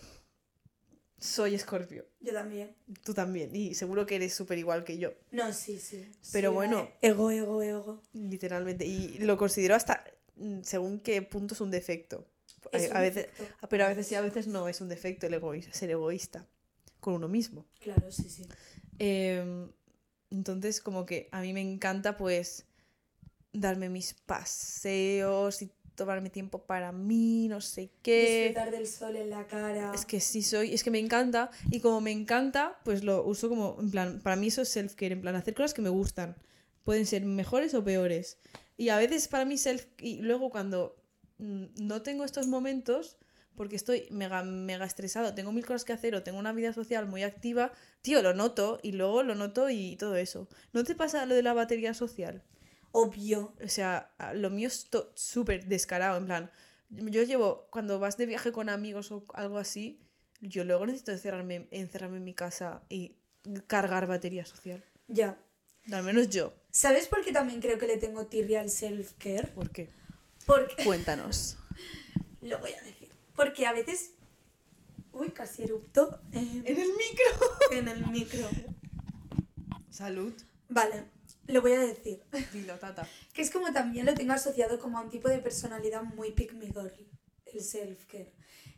Soy 1.18 1.54
escorpio. 1.54 2.06
Yo 2.20 2.32
también. 2.32 2.76
Tú 3.02 3.12
también. 3.12 3.54
Y 3.54 3.74
seguro 3.74 4.06
que 4.06 4.16
eres 4.16 4.34
súper 4.34 4.58
igual 4.58 4.84
que 4.84 4.98
yo. 4.98 5.12
No, 5.32 5.52
sí, 5.52 5.78
sí. 5.80 6.08
Pero 6.32 6.50
Sí, 6.50 6.54
bueno. 6.54 6.88
Ego, 7.02 7.30
ego, 7.30 7.62
ego. 7.62 8.02
Literalmente. 8.12 8.86
Y 8.86 9.18
lo 9.18 9.36
considero 9.36 9.74
hasta 9.74 10.04
mm, 10.36 10.60
según 10.62 11.00
qué 11.00 11.22
punto 11.22 11.54
es 11.54 11.60
un 11.60 11.70
defecto. 11.70 12.26
Es 12.70 12.90
a, 12.92 12.96
un 12.96 13.00
veces, 13.00 13.26
defecto. 13.26 13.68
pero 13.68 13.84
a 13.84 13.88
veces 13.88 14.06
sí, 14.06 14.14
a 14.14 14.20
veces 14.20 14.46
no 14.46 14.68
es 14.68 14.80
un 14.80 14.88
defecto 14.88 15.26
el 15.26 15.34
egoísta, 15.34 15.72
ser 15.72 15.90
egoísta 15.90 16.46
con 17.00 17.14
uno 17.14 17.26
mismo. 17.28 17.66
Claro, 17.80 18.12
sí, 18.12 18.28
sí. 18.28 18.46
Em, 18.98 19.70
entonces, 20.30 20.80
como 20.80 21.06
que 21.06 21.28
a 21.32 21.40
mí 21.40 21.52
me 21.52 21.62
encanta, 21.62 22.16
pues, 22.16 22.66
darme 23.60 23.88
mis 23.88 24.14
paseos 24.14 25.62
y 25.62 25.70
tomarme 25.98 26.30
tiempo 26.30 26.62
para 26.62 26.92
mí, 26.92 27.48
no 27.48 27.60
sé 27.60 27.90
qué. 28.02 28.46
Disfrutar 28.46 28.70
del 28.70 28.86
sol 28.86 29.16
en 29.16 29.30
la 29.30 29.46
cara. 29.46 29.92
Es 29.94 30.06
que 30.06 30.20
sí 30.20 30.42
soy, 30.42 30.72
es 30.72 30.84
que 30.84 30.90
me 30.90 31.00
encanta 31.00 31.50
y 31.70 31.80
como 31.80 32.00
me 32.00 32.12
encanta, 32.12 32.78
pues 32.84 33.04
lo 33.04 33.24
uso 33.24 33.48
como, 33.48 33.76
en 33.80 33.90
plan, 33.90 34.20
para 34.20 34.36
mí 34.36 34.46
eso 34.46 34.62
es 34.62 34.74
self-care, 34.74 35.12
en 35.12 35.20
plan, 35.20 35.34
hacer 35.34 35.54
cosas 35.54 35.74
que 35.74 35.82
me 35.82 35.88
gustan. 35.88 36.36
Pueden 36.84 37.04
ser 37.04 37.24
mejores 37.24 37.74
o 37.74 37.84
peores. 37.84 38.38
Y 38.76 38.88
a 38.90 38.96
veces 38.96 39.28
para 39.28 39.44
mí 39.44 39.58
self, 39.58 39.86
y 39.98 40.22
luego 40.22 40.50
cuando 40.50 40.96
mm, 41.38 41.64
no 41.80 42.02
tengo 42.02 42.24
estos 42.24 42.46
momentos, 42.46 43.18
porque 43.56 43.74
estoy 43.74 44.06
mega, 44.10 44.44
mega 44.44 44.86
estresado, 44.86 45.34
tengo 45.34 45.50
mil 45.50 45.66
cosas 45.66 45.84
que 45.84 45.92
hacer 45.92 46.14
o 46.14 46.22
tengo 46.22 46.38
una 46.38 46.52
vida 46.52 46.72
social 46.72 47.06
muy 47.06 47.24
activa, 47.24 47.72
tío, 48.02 48.22
lo 48.22 48.32
noto 48.32 48.78
y 48.84 48.92
luego 48.92 49.24
lo 49.24 49.34
noto 49.34 49.68
y 49.68 49.96
todo 49.96 50.14
eso. 50.14 50.48
¿No 50.72 50.84
te 50.84 50.94
pasa 50.94 51.26
lo 51.26 51.34
de 51.34 51.42
la 51.42 51.54
batería 51.54 51.92
social? 51.92 52.44
Obvio. 52.92 53.54
O 53.62 53.68
sea, 53.68 54.12
lo 54.34 54.50
mío 54.50 54.68
es 54.68 54.88
súper 55.14 55.66
descarado, 55.66 56.18
en 56.18 56.26
plan, 56.26 56.50
yo 56.90 57.22
llevo, 57.22 57.68
cuando 57.70 57.98
vas 57.98 58.16
de 58.16 58.26
viaje 58.26 58.52
con 58.52 58.68
amigos 58.68 59.12
o 59.12 59.24
algo 59.34 59.58
así, 59.58 60.00
yo 60.40 60.64
luego 60.64 60.86
necesito 60.86 61.12
encerrarme, 61.12 61.68
encerrarme 61.70 62.18
en 62.18 62.24
mi 62.24 62.34
casa 62.34 62.82
y 62.88 63.16
cargar 63.66 64.06
batería 64.06 64.46
social. 64.46 64.84
Ya. 65.08 65.38
Al 65.92 66.02
menos 66.02 66.28
yo. 66.28 66.54
¿Sabes 66.70 67.08
por 67.08 67.24
qué 67.24 67.32
también 67.32 67.60
creo 67.60 67.78
que 67.78 67.86
le 67.86 67.96
tengo 67.96 68.26
tirria 68.26 68.60
al 68.60 68.70
self-care? 68.70 69.52
¿Por 69.54 69.70
qué? 69.70 69.90
Porque... 70.46 70.76
Cuéntanos. 70.84 71.56
Lo 72.40 72.58
voy 72.58 72.72
a 72.72 72.82
decir. 72.82 73.08
Porque 73.34 73.66
a 73.66 73.72
veces... 73.72 74.12
Uy, 75.12 75.30
casi 75.30 75.64
erupto 75.64 76.20
en, 76.32 76.64
el 76.66 76.76
micro. 76.76 77.56
en 77.72 77.88
el 77.88 78.06
micro. 78.06 78.48
Salud. 79.90 80.32
Vale, 80.68 81.06
lo 81.48 81.60
voy 81.62 81.72
a 81.72 81.80
decir. 81.80 82.22
Dilo, 82.52 82.78
tata. 82.78 83.08
Que 83.32 83.42
es 83.42 83.50
como 83.50 83.72
también 83.72 84.06
lo 84.06 84.14
tengo 84.14 84.32
asociado 84.32 84.78
como 84.78 84.98
a 84.98 85.02
un 85.02 85.10
tipo 85.10 85.28
de 85.28 85.38
personalidad 85.38 86.02
muy 86.02 86.32
pick 86.32 86.52
me 86.54 86.66
girl, 86.66 86.92
el 87.46 87.60
self-care. 87.60 88.32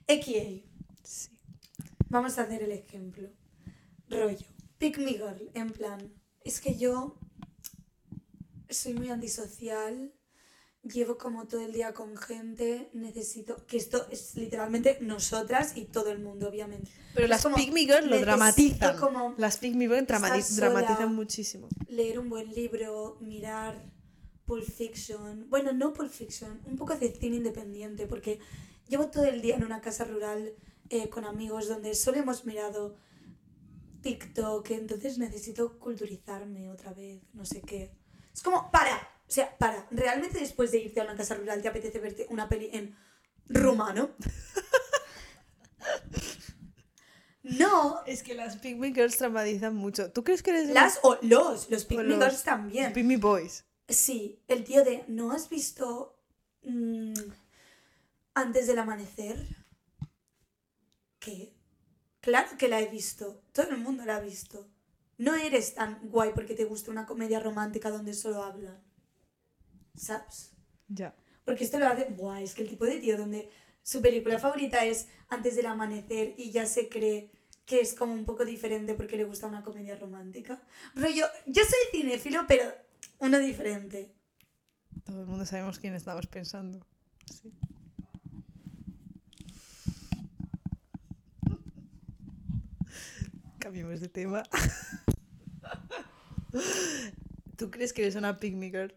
XA, 0.06 0.64
Sí. 1.02 1.30
vamos 2.08 2.38
a 2.38 2.42
hacer 2.42 2.62
el 2.62 2.72
ejemplo. 2.72 3.28
Rollo, 4.08 4.46
pick 4.78 4.98
me 4.98 5.12
girl, 5.12 5.50
en 5.54 5.70
plan, 5.70 6.12
es 6.44 6.60
que 6.60 6.76
yo 6.76 7.18
soy 8.68 8.94
muy 8.94 9.10
antisocial, 9.10 10.12
llevo 10.82 11.18
como 11.18 11.46
todo 11.46 11.60
el 11.60 11.72
día 11.72 11.92
con 11.92 12.16
gente, 12.16 12.88
necesito, 12.92 13.66
que 13.66 13.76
esto 13.76 14.06
es 14.10 14.34
literalmente 14.34 14.98
nosotras 15.00 15.76
y 15.76 15.84
todo 15.84 16.10
el 16.10 16.20
mundo, 16.20 16.48
obviamente. 16.48 16.90
Pero 17.14 17.24
Es 17.24 17.30
las 17.30 17.42
como, 17.42 17.56
Pick 17.56 17.72
Me 17.72 17.84
lo 17.86 18.20
dramatizan. 18.20 18.96
como 18.98 19.34
Las 19.36 19.58
Pick 19.58 19.74
Me 19.74 19.86
sola. 19.86 20.02
dramatizan 20.02 21.14
muchísimo. 21.14 21.68
leer 21.88 22.18
un 22.18 22.30
buen 22.30 22.52
libro, 22.54 23.18
mirar 23.20 23.84
Pulp 24.46 24.64
Fiction. 24.64 25.48
Bueno, 25.50 25.72
no 25.72 25.92
Pulp 25.92 26.10
Fiction, 26.10 26.60
un 26.64 26.76
poco 26.76 26.94
de 26.96 27.12
cine 27.12 27.36
independiente, 27.36 28.06
porque 28.06 28.40
llevo 28.88 29.08
todo 29.08 29.24
el 29.24 29.42
día 29.42 29.56
en 29.56 29.64
una 29.64 29.80
casa 29.80 30.04
rural 30.04 30.54
eh, 30.88 31.08
con 31.08 31.24
amigos 31.24 31.68
donde 31.68 31.94
solo 31.94 32.18
hemos 32.18 32.44
mirado 32.46 32.96
TikTok, 34.02 34.70
entonces 34.70 35.18
necesito 35.18 35.78
culturizarme 35.78 36.70
otra 36.70 36.92
vez, 36.94 37.22
no 37.34 37.44
sé 37.44 37.60
qué. 37.60 37.92
Es 38.32 38.42
como, 38.42 38.70
para, 38.70 39.09
o 39.30 39.32
sea, 39.32 39.56
para, 39.58 39.86
realmente 39.92 40.40
después 40.40 40.72
de 40.72 40.78
irte 40.78 41.00
a 41.00 41.04
una 41.04 41.14
casa 41.14 41.36
rural 41.36 41.62
te 41.62 41.68
apetece 41.68 42.00
verte 42.00 42.26
una 42.30 42.48
peli 42.48 42.68
en 42.72 42.96
rumano. 43.46 44.10
no, 47.44 48.04
Es 48.06 48.24
que 48.24 48.34
las 48.34 48.60
Me 48.64 48.92
Girls 48.92 49.20
dramatizan 49.20 49.76
mucho. 49.76 50.10
¿Tú 50.10 50.24
crees 50.24 50.42
que 50.42 50.50
eres 50.50 50.70
las 50.70 50.98
o 51.04 51.16
los, 51.22 51.70
los 51.70 51.88
los 51.88 52.18
Girls 52.18 52.42
también. 52.42 52.92
Me 53.06 53.18
Boys? 53.18 53.64
Sí, 53.88 54.42
el 54.48 54.64
tío 54.64 54.82
de, 54.82 55.04
¿no 55.06 55.30
has 55.30 55.48
visto 55.48 56.18
mm, 56.64 57.14
antes 58.34 58.66
del 58.66 58.80
amanecer? 58.80 59.46
¿Qué? 61.20 61.54
Claro 62.20 62.48
que 62.58 62.66
la 62.66 62.80
he 62.80 62.88
visto, 62.88 63.44
todo 63.52 63.70
el 63.70 63.78
mundo 63.78 64.04
la 64.04 64.16
ha 64.16 64.20
visto. 64.20 64.68
No 65.18 65.36
eres 65.36 65.74
tan 65.74 66.00
guay 66.08 66.32
porque 66.34 66.54
te 66.54 66.64
gusta 66.64 66.90
una 66.90 67.06
comedia 67.06 67.38
romántica 67.38 67.90
donde 67.90 68.12
solo 68.12 68.42
hablan. 68.42 68.89
¿Sabes? 69.94 70.52
Ya. 70.88 71.14
Porque 71.44 71.64
esto 71.64 71.78
lo 71.78 71.86
hace. 71.86 72.06
Buah, 72.10 72.42
es 72.42 72.54
que 72.54 72.62
el 72.62 72.68
tipo 72.68 72.84
de 72.84 72.98
tío 72.98 73.16
donde 73.16 73.50
su 73.82 74.00
película 74.00 74.38
favorita 74.38 74.84
es 74.84 75.08
Antes 75.28 75.56
del 75.56 75.66
amanecer 75.66 76.34
y 76.36 76.50
ya 76.50 76.66
se 76.66 76.88
cree 76.88 77.30
que 77.64 77.80
es 77.80 77.94
como 77.94 78.12
un 78.12 78.24
poco 78.24 78.44
diferente 78.44 78.94
porque 78.94 79.16
le 79.16 79.24
gusta 79.24 79.46
una 79.46 79.62
comedia 79.62 79.96
romántica. 79.96 80.60
Rollo, 80.96 81.26
yo 81.46 81.62
soy 81.62 81.78
cinéfilo, 81.92 82.44
pero 82.48 82.64
uno 83.18 83.38
diferente. 83.38 84.12
Todo 85.04 85.20
el 85.20 85.26
mundo 85.26 85.46
sabemos 85.46 85.78
quién 85.78 85.94
estamos 85.94 86.26
pensando. 86.26 86.84
Sí. 87.32 87.52
Cambiemos 93.60 94.00
de 94.00 94.08
tema. 94.08 94.42
¿Tú 97.56 97.70
crees 97.70 97.92
que 97.92 98.02
eres 98.02 98.16
una 98.16 98.36
girl? 98.36 98.92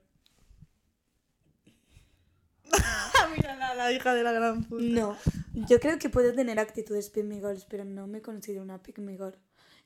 Mira 3.36 3.56
la, 3.56 3.74
la 3.76 3.92
hija 3.92 4.14
de 4.14 4.24
la 4.24 4.32
gran 4.32 4.64
puta. 4.64 4.84
No, 4.84 5.18
yo 5.54 5.80
creo 5.80 5.98
que 6.00 6.10
puedo 6.10 6.34
tener 6.34 6.60
actitudes 6.60 7.10
pygmy 7.10 7.38
girls, 7.40 7.66
pero 7.66 7.86
no 7.86 8.08
me 8.08 8.22
considero 8.22 8.62
una 8.64 8.82
pygmy 8.82 9.14
girl. 9.14 9.38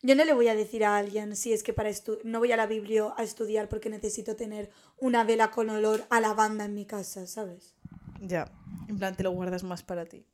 Yo 0.04 0.16
no 0.16 0.26
le 0.26 0.34
voy 0.34 0.48
a 0.48 0.56
decir 0.56 0.86
a 0.86 0.98
alguien 0.98 1.36
si 1.36 1.54
es 1.54 1.64
que 1.64 1.74
para 1.74 1.90
estu 1.90 2.20
no 2.24 2.40
voy 2.40 2.52
a 2.52 2.58
la 2.58 2.68
biblio 2.68 3.14
a 3.18 3.24
estudiar 3.24 3.68
porque 3.68 3.90
necesito 3.90 4.36
tener 4.36 4.70
una 4.98 5.24
vela 5.24 5.50
con 5.50 5.70
olor 5.70 6.06
a 6.10 6.20
lavanda 6.20 6.66
en 6.66 6.76
mi 6.76 6.86
casa, 6.86 7.26
¿sabes? 7.26 7.74
Ya, 8.22 8.52
en 8.88 8.98
plan 9.00 9.16
te 9.16 9.24
lo 9.24 9.32
guardas 9.32 9.64
más 9.64 9.82
para 9.82 10.06
ti. 10.06 10.26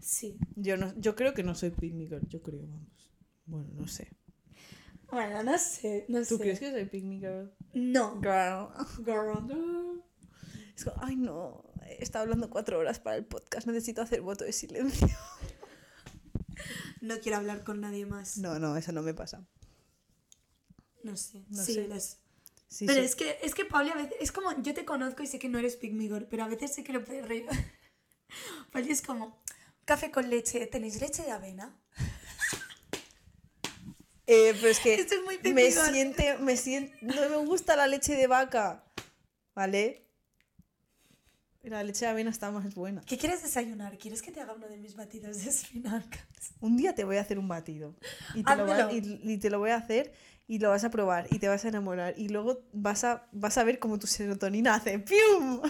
Sí. 0.00 0.38
Yo 0.56 0.76
no, 0.76 0.94
yo 0.96 1.14
creo 1.14 1.34
que 1.34 1.42
no 1.42 1.54
soy 1.54 1.70
pygmy 1.70 2.06
girl, 2.08 2.26
yo 2.28 2.40
creo, 2.40 2.62
vamos. 2.66 3.12
Bueno, 3.44 3.68
no 3.74 3.86
sé. 3.86 4.08
Bueno, 5.10 5.42
no 5.42 5.58
sé, 5.58 6.04
no 6.08 6.18
¿Tú 6.20 6.36
sé. 6.36 6.38
crees 6.38 6.60
que 6.60 6.70
soy 6.70 6.84
pygmy 6.86 7.18
girl? 7.18 7.52
No. 7.74 8.18
Girl. 8.20 8.68
Girl. 9.04 10.02
Es 10.78 10.84
como, 10.84 10.96
ay 11.02 11.16
no, 11.16 11.64
he 11.88 12.04
estado 12.04 12.22
hablando 12.22 12.48
cuatro 12.50 12.78
horas 12.78 13.00
para 13.00 13.16
el 13.16 13.24
podcast, 13.24 13.66
necesito 13.66 14.00
hacer 14.00 14.20
voto 14.20 14.44
de 14.44 14.52
silencio. 14.52 15.08
No 17.00 17.18
quiero 17.18 17.38
hablar 17.38 17.64
con 17.64 17.80
nadie 17.80 18.06
más. 18.06 18.38
No, 18.38 18.60
no, 18.60 18.76
eso 18.76 18.92
no 18.92 19.02
me 19.02 19.12
pasa. 19.12 19.44
No 21.02 21.16
sé. 21.16 21.44
No 21.48 21.64
sí, 21.64 21.74
sé. 21.74 22.18
Sí, 22.68 22.86
pero 22.86 23.00
sí. 23.00 23.06
es 23.06 23.16
que, 23.16 23.38
es 23.42 23.54
que 23.54 23.64
Pauli 23.64 23.90
a 23.90 23.94
veces, 23.94 24.14
es 24.20 24.30
como, 24.30 24.50
yo 24.62 24.72
te 24.74 24.84
conozco 24.84 25.22
y 25.22 25.26
sé 25.26 25.40
que 25.40 25.48
no 25.48 25.58
eres 25.58 25.76
pygmy 25.76 26.08
girl, 26.08 26.28
pero 26.28 26.44
a 26.44 26.48
veces 26.48 26.74
sé 26.74 26.84
que 26.84 26.92
lo 26.92 27.04
puedes 27.04 27.26
reír. 27.26 27.46
Pauli 28.72 28.92
es 28.92 29.02
como, 29.02 29.42
café 29.84 30.12
con 30.12 30.30
leche, 30.30 30.66
¿tenéis 30.68 31.00
leche 31.00 31.24
de 31.24 31.32
avena? 31.32 31.76
Eh, 34.30 34.52
pero 34.56 34.68
es 34.68 34.78
que 34.80 34.92
Esto 34.92 35.14
es 35.14 35.22
muy 35.24 35.38
me 35.54 35.70
siente, 35.72 36.36
me 36.36 36.58
siente, 36.58 36.98
no 37.00 37.14
me 37.30 37.46
gusta 37.46 37.76
la 37.76 37.86
leche 37.86 38.14
de 38.14 38.26
vaca, 38.26 38.84
¿vale? 39.54 40.07
La 41.68 41.82
leche 41.84 42.04
de 42.06 42.10
avena 42.10 42.30
está 42.30 42.50
más 42.50 42.74
buena. 42.74 43.00
¿Qué 43.02 43.18
quieres 43.18 43.42
desayunar? 43.42 43.96
¿Quieres 43.98 44.22
que 44.22 44.30
te 44.32 44.40
haga 44.40 44.54
uno 44.54 44.68
de 44.68 44.76
mis 44.78 44.94
batidos 44.96 45.42
de 45.44 45.50
espinacas? 45.50 46.20
Un 46.60 46.76
día 46.76 46.94
te 46.94 47.04
voy 47.04 47.16
a 47.16 47.20
hacer 47.20 47.38
un 47.38 47.48
batido 47.48 47.94
y 48.34 48.42
te, 48.42 48.56
lo 48.56 48.66
va- 48.66 48.92
y- 48.92 49.20
y 49.22 49.38
te 49.38 49.50
lo 49.50 49.58
voy 49.58 49.70
a 49.70 49.76
hacer 49.76 50.12
y 50.46 50.58
lo 50.58 50.70
vas 50.70 50.84
a 50.84 50.90
probar 50.90 51.26
y 51.30 51.38
te 51.38 51.48
vas 51.48 51.64
a 51.64 51.68
enamorar 51.68 52.14
y 52.16 52.28
luego 52.30 52.60
vas 52.72 53.04
a, 53.04 53.28
vas 53.32 53.58
a 53.58 53.64
ver 53.64 53.78
cómo 53.78 53.98
tu 53.98 54.06
serotonina 54.06 54.74
hace 54.74 54.98
¡pium! 54.98 55.60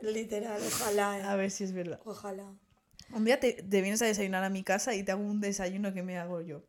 Literal, 0.00 0.60
ojalá. 0.66 1.18
eh. 1.18 1.22
A 1.22 1.34
ver 1.36 1.50
si 1.50 1.64
es 1.64 1.72
verdad. 1.72 2.00
Ojalá. 2.04 2.54
Un 3.12 3.24
día 3.24 3.40
te, 3.40 3.52
te 3.54 3.80
vienes 3.82 4.00
a 4.02 4.06
desayunar 4.06 4.44
a 4.44 4.50
mi 4.50 4.62
casa 4.62 4.94
y 4.94 5.02
te 5.02 5.12
hago 5.12 5.22
un 5.22 5.40
desayuno 5.40 5.92
que 5.92 6.02
me 6.02 6.18
hago 6.18 6.40
yo. 6.40 6.62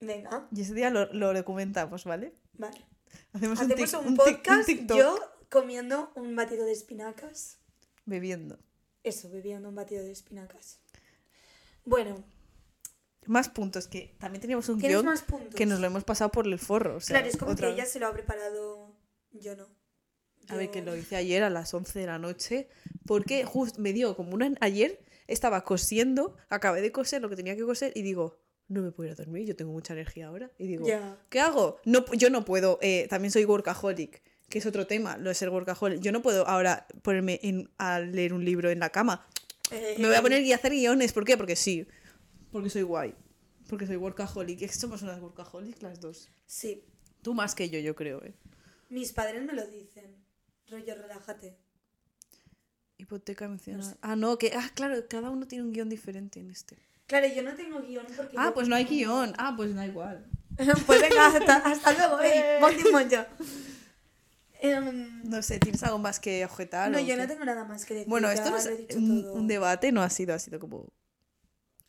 Venga, 0.00 0.48
Y 0.54 0.62
ese 0.62 0.72
día 0.74 0.88
lo, 0.90 1.12
lo 1.12 1.34
documentamos, 1.34 2.04
¿vale? 2.04 2.34
vale. 2.54 2.78
Hacemos, 3.34 3.60
Hacemos 3.60 3.92
tic- 3.92 4.06
un, 4.06 4.16
tic- 4.16 4.36
podcast, 4.36 4.68
yo 4.96 5.18
comiendo 5.50 6.10
un 6.14 6.34
batido 6.36 6.64
de 6.64 6.72
espinacas. 6.72 7.58
Bebiendo. 8.10 8.58
Eso, 9.02 9.30
bebiendo 9.30 9.70
un 9.70 9.74
batido 9.74 10.04
de 10.04 10.12
espinacas. 10.12 10.80
Bueno, 11.86 12.22
Más 13.26 13.48
puntos, 13.48 13.88
que 13.88 14.14
también 14.18 14.42
teníamos 14.42 14.68
un 14.68 14.78
¿tienes 14.78 14.98
guion 14.98 15.06
más 15.06 15.22
puntos? 15.22 15.54
que 15.54 15.64
nos 15.64 15.80
lo 15.80 15.86
hemos 15.86 16.04
pasado 16.04 16.30
por 16.30 16.46
el 16.46 16.58
forro. 16.58 16.96
O 16.96 17.00
sea, 17.00 17.16
claro, 17.16 17.28
es 17.28 17.36
como 17.36 17.56
que 17.56 17.68
ella 17.70 17.86
se 17.86 17.98
lo 17.98 18.06
ha 18.06 18.12
preparado, 18.12 18.94
yo 19.32 19.56
no. 19.56 19.68
A 20.48 20.56
ver, 20.56 20.70
que 20.70 20.82
lo 20.82 20.96
hice 20.96 21.16
ayer 21.16 21.42
a 21.44 21.50
las 21.50 21.72
11 21.72 21.98
de 21.98 22.06
la 22.06 22.18
noche, 22.18 22.68
porque 23.06 23.44
justo 23.44 23.80
me 23.80 23.92
dio 23.92 24.16
como 24.16 24.34
una... 24.34 24.52
Ayer 24.60 25.00
estaba 25.28 25.62
cosiendo, 25.62 26.36
acabé 26.48 26.82
de 26.82 26.90
coser 26.90 27.22
lo 27.22 27.28
que 27.28 27.36
tenía 27.36 27.54
que 27.54 27.62
coser 27.62 27.92
y 27.94 28.02
digo, 28.02 28.40
no 28.66 28.82
me 28.82 28.90
puedo 28.90 29.08
ir 29.08 29.12
a 29.12 29.16
dormir, 29.16 29.46
yo 29.46 29.54
tengo 29.54 29.70
mucha 29.70 29.92
energía 29.92 30.26
ahora. 30.26 30.50
Y 30.58 30.66
digo. 30.66 30.86
¿qué 31.28 31.40
hago? 31.40 31.78
No, 31.84 32.04
yo 32.14 32.30
no 32.30 32.44
puedo, 32.44 32.78
eh, 32.82 33.06
también 33.08 33.30
soy 33.30 33.44
workaholic, 33.44 34.22
que 34.50 34.58
es 34.58 34.66
otro 34.66 34.86
tema, 34.86 35.16
lo 35.16 35.30
de 35.30 35.34
ser 35.34 35.48
workaholic. 35.48 36.00
Yo 36.02 36.12
no 36.12 36.20
puedo 36.20 36.46
ahora 36.46 36.86
ponerme 37.02 37.40
en- 37.42 37.70
a 37.78 38.00
leer 38.00 38.34
un 38.34 38.44
libro 38.44 38.68
en 38.70 38.80
la 38.80 38.90
cama. 38.90 39.26
Eh, 39.70 39.94
Me 39.98 40.08
voy 40.08 40.16
a 40.16 40.20
poner 40.22 40.42
y 40.42 40.52
hacer 40.52 40.72
guiones, 40.72 41.12
¿por 41.12 41.24
qué? 41.24 41.36
Porque 41.38 41.56
sí, 41.56 41.86
porque 42.52 42.68
soy 42.68 42.82
guay, 42.82 43.14
porque 43.68 43.86
soy 43.86 43.96
workaholic. 43.96 44.68
Somos 44.70 45.00
unas 45.02 45.20
workaholic 45.20 45.80
las 45.82 46.00
dos. 46.00 46.28
Sí, 46.46 46.84
Tú 47.22 47.34
más 47.34 47.54
que 47.54 47.68
yo, 47.70 47.78
yo 47.78 47.94
creo, 47.94 48.24
¿eh? 48.24 48.34
mis 48.88 49.12
padres 49.12 49.42
me 49.44 49.52
lo 49.52 49.66
dicen. 49.66 50.16
Rollo, 50.68 50.94
relájate. 50.94 51.56
Hipoteca 52.98 53.46
mencionada. 53.48 53.84
No 53.84 53.92
sé. 53.92 53.98
Ah, 54.02 54.16
no, 54.16 54.36
que. 54.38 54.52
Ah, 54.54 54.70
claro, 54.74 54.96
cada 55.08 55.30
uno 55.30 55.46
tiene 55.46 55.64
un 55.64 55.72
guion 55.72 55.88
diferente 55.88 56.40
en 56.40 56.50
este. 56.50 56.76
Claro, 57.06 57.26
yo 57.28 57.42
no 57.42 57.54
tengo 57.54 57.80
guion 57.82 58.06
porque... 58.16 58.36
Ah, 58.38 58.46
yo- 58.46 58.54
pues 58.54 58.68
no 58.68 58.76
hay 58.76 58.84
guion. 58.84 59.32
Ah, 59.38 59.54
pues 59.56 59.74
da 59.74 59.86
igual. 59.86 60.26
pues 60.86 61.00
venga, 61.00 61.26
hasta, 61.26 61.56
hasta 61.56 61.92
luego, 61.92 62.20
eh. 62.22 62.58
Em, 64.60 65.22
No 65.24 65.42
sé, 65.42 65.58
¿tienes 65.58 65.82
algo 65.82 65.98
más 65.98 66.20
que 66.20 66.44
objetar? 66.44 66.90
no, 66.90 66.98
yo 67.00 67.06
qué? 67.06 67.16
no 67.16 67.26
tengo 67.26 67.44
nada 67.44 67.64
más 67.64 67.84
que 67.84 67.94
decir. 67.94 68.08
Bueno, 68.08 68.30
esto 68.30 68.50
no 68.50 68.56
es 68.58 68.68
un, 68.96 69.46
debate, 69.48 69.92
no 69.92 70.02
ha 70.02 70.10
sido, 70.10 70.34
ha 70.34 70.38
sido 70.38 70.58
como. 70.60 70.92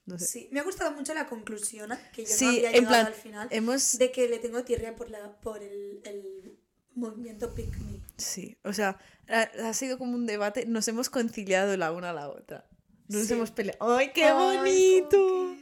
No 0.05 0.17
sé. 0.17 0.25
Sí, 0.25 0.49
me 0.51 0.59
ha 0.59 0.63
gustado 0.63 0.91
mucho 0.91 1.13
la 1.13 1.27
conclusión, 1.27 1.91
que 2.13 2.23
yo 2.25 2.29
Sí, 2.33 2.45
no 2.45 2.51
había 2.51 2.67
en 2.69 2.73
llegado 2.75 2.87
plan, 2.89 3.05
al 3.07 3.13
final, 3.13 3.47
Hemos. 3.51 3.97
de 3.97 4.11
que 4.11 4.27
le 4.27 4.39
tengo 4.39 4.63
tirria 4.63 4.95
por, 4.95 5.09
la, 5.09 5.39
por 5.41 5.61
el, 5.61 6.01
el 6.05 6.57
movimiento 6.95 7.53
Pick 7.53 7.77
Me. 7.77 7.99
Sí, 8.17 8.57
o 8.63 8.73
sea, 8.73 8.97
ha, 9.29 9.41
ha 9.67 9.73
sido 9.73 9.97
como 9.97 10.13
un 10.15 10.25
debate. 10.25 10.65
Nos 10.65 10.87
hemos 10.87 11.09
conciliado 11.09 11.77
la 11.77 11.91
una 11.91 12.09
a 12.09 12.13
la 12.13 12.29
otra. 12.29 12.65
No 13.07 13.19
nos 13.19 13.27
Sí. 13.27 13.33
hemos 13.33 13.51
peleado. 13.51 13.95
¡Ay, 13.97 14.11
qué 14.13 14.23
Ay, 14.25 14.57
bonito! 14.57 15.55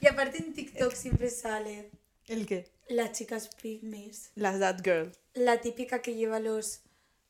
Y 0.00 0.06
aparte 0.08 0.38
en 0.38 0.52
TikTok 0.52 0.92
siempre 0.92 1.30
sale 1.30 1.90
¿El 2.26 2.46
qué? 2.46 2.70
las 2.88 3.12
chicas 3.12 3.48
pygmies. 3.62 4.32
Las 4.34 4.58
That 4.60 4.80
Girl. 4.84 5.12
La 5.34 5.60
típica 5.60 6.02
que 6.02 6.14
lleva 6.14 6.40
los, 6.40 6.82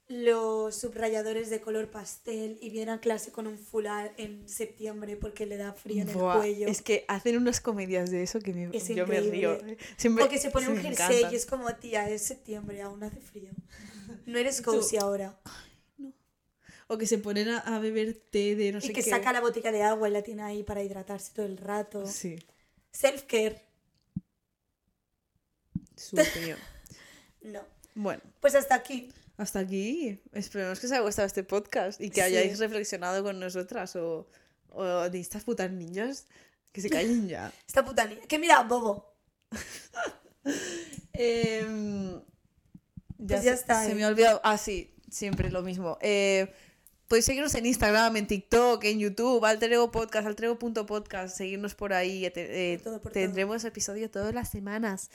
los 0.08 0.74
subrayadores 0.76 1.50
de 1.50 1.60
color 1.60 1.90
pastel 1.90 2.58
y 2.60 2.70
viene 2.70 2.90
a 2.92 3.00
clase 3.00 3.30
con 3.32 3.46
un 3.46 3.56
fular 3.58 4.12
en 4.16 4.48
septiembre 4.48 5.16
porque 5.16 5.46
le 5.46 5.56
da 5.56 5.72
frío 5.72 6.02
en 6.02 6.12
Buah, 6.12 6.34
el 6.34 6.40
cuello. 6.40 6.66
Es 6.68 6.82
que 6.82 7.04
hacen 7.08 7.36
unas 7.36 7.60
comedias 7.60 8.10
de 8.10 8.22
eso 8.24 8.40
que 8.40 8.52
me- 8.52 8.76
Es 8.76 8.88
yo 8.88 9.06
me 9.06 9.20
río. 9.20 9.58
Siempre, 9.96 10.24
O 10.24 10.28
que 10.28 10.38
se 10.38 10.50
pone 10.50 10.68
un 10.68 10.78
jersey 10.78 11.26
y 11.30 11.34
es 11.36 11.46
como, 11.46 11.72
tía, 11.76 12.08
es 12.10 12.22
septiembre, 12.22 12.82
aún 12.82 13.02
hace 13.04 13.20
frío. 13.20 13.50
No 14.26 14.38
eres 14.38 14.60
cozy 14.62 14.96
ahora. 14.98 15.40
O 16.88 16.98
que 16.98 17.06
se 17.06 17.16
ponen 17.18 17.48
a, 17.48 17.58
a 17.60 17.78
beber 17.78 18.12
té 18.14 18.54
de 18.54 18.70
no 18.72 18.80
sé 18.80 18.88
y 18.88 18.92
que 18.92 19.02
qué. 19.02 19.08
saca 19.10 19.32
la 19.32 19.40
botella 19.40 19.72
de 19.72 19.82
agua 19.82 20.08
y 20.08 20.12
la 20.12 20.22
tiene 20.22 20.42
ahí 20.42 20.62
para 20.62 20.82
hidratarse 20.82 21.32
todo 21.34 21.46
el 21.46 21.56
rato. 21.56 22.04
Sí, 22.06 22.36
Self-care. 22.92 23.62
su 25.96 26.16
opinión. 26.20 26.58
No. 27.42 27.60
Bueno, 27.94 28.22
Pues 28.40 28.54
hasta 28.54 28.74
aquí. 28.74 29.12
hasta 29.36 29.58
aquí. 29.60 30.20
Esperemos 30.32 30.78
que 30.80 30.86
os 30.86 30.92
haya 30.92 31.02
gustado 31.02 31.26
este 31.26 31.44
podcast 31.44 32.00
y 32.00 32.10
que 32.10 32.16
Sí. 32.16 32.20
hayáis 32.22 32.58
reflexionado 32.58 33.22
con 33.22 33.38
nosotras 33.40 33.94
o, 33.96 34.28
o 34.70 34.84
de 35.10 35.20
estas 35.20 35.44
putas 35.44 35.70
niñas 35.70 36.26
que 36.72 36.80
se 36.80 36.88
callen 36.90 37.28
ya. 37.28 37.52
Esta 37.68 37.84
puta 37.84 38.06
niña. 38.06 38.22
Que 38.28 38.38
mira, 38.38 38.62
bobo. 38.62 39.14
Em, 41.12 42.20
Pues 43.18 43.28
ya 43.28 43.42
se, 43.42 43.50
está, 43.52 43.84
Se 43.84 43.92
eh. 43.92 43.94
me 43.94 44.04
ha 44.04 44.08
olvidado. 44.08 44.40
Ah, 44.44 44.58
sí, 44.58 44.94
siempre 45.10 45.50
lo 45.50 45.62
mismo. 45.62 45.98
Eh, 46.00 46.52
podéis 47.08 47.26
seguirnos 47.26 47.54
en 47.54 47.66
Instagram, 47.66 48.16
en 48.16 48.26
TikTok, 48.26 48.82
en 48.84 48.98
YouTube, 48.98 49.44
Alterego 49.44 49.90
Podcast, 49.92 50.26
alterego.podcast, 50.26 51.36
seguirnos 51.36 51.74
por 51.74 51.92
ahí. 51.92 52.28
te- 52.30 52.72
eh, 52.72 52.78
Por 52.78 52.84
todo, 52.84 52.94
por 53.02 53.12
todo. 53.12 53.22
tendremos 53.22 53.64
episodio 53.64 54.10
todas 54.10 54.34
las 54.34 54.50
semanas. 54.50 55.10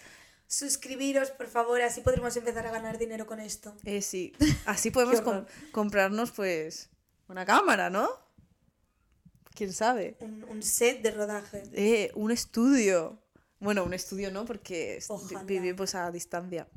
Suscribiros, 0.48 1.32
por 1.32 1.48
favor, 1.48 1.82
así 1.82 2.02
podremos 2.02 2.36
empezar 2.38 2.66
a 2.66 2.72
ganar 2.72 2.98
dinero 2.98 3.26
con 3.28 3.40
esto. 3.40 3.76
Eh, 3.84 4.02
sí, 4.02 4.34
así 4.66 4.92
podemos 4.92 5.22
com- 5.22 5.46
comprarnos 5.72 6.32
pues 6.32 6.90
una 7.28 7.46
cámara, 7.46 7.90
¿no? 7.90 8.08
¿Quién 9.54 9.74
sabe? 9.74 10.16
Un, 10.20 10.46
un 10.50 10.64
set 10.64 11.02
de 11.02 11.12
rodaje. 11.12 11.64
Eh, 11.74 12.12
un 12.16 12.32
estudio. 12.32 13.22
Bueno, 13.60 13.84
un 13.84 13.94
estudio 13.94 14.32
no, 14.32 14.46
porque 14.46 15.00
Ojalá. 15.08 15.44
vivimos 15.44 15.96
a 15.96 16.12
distancia. 16.12 16.68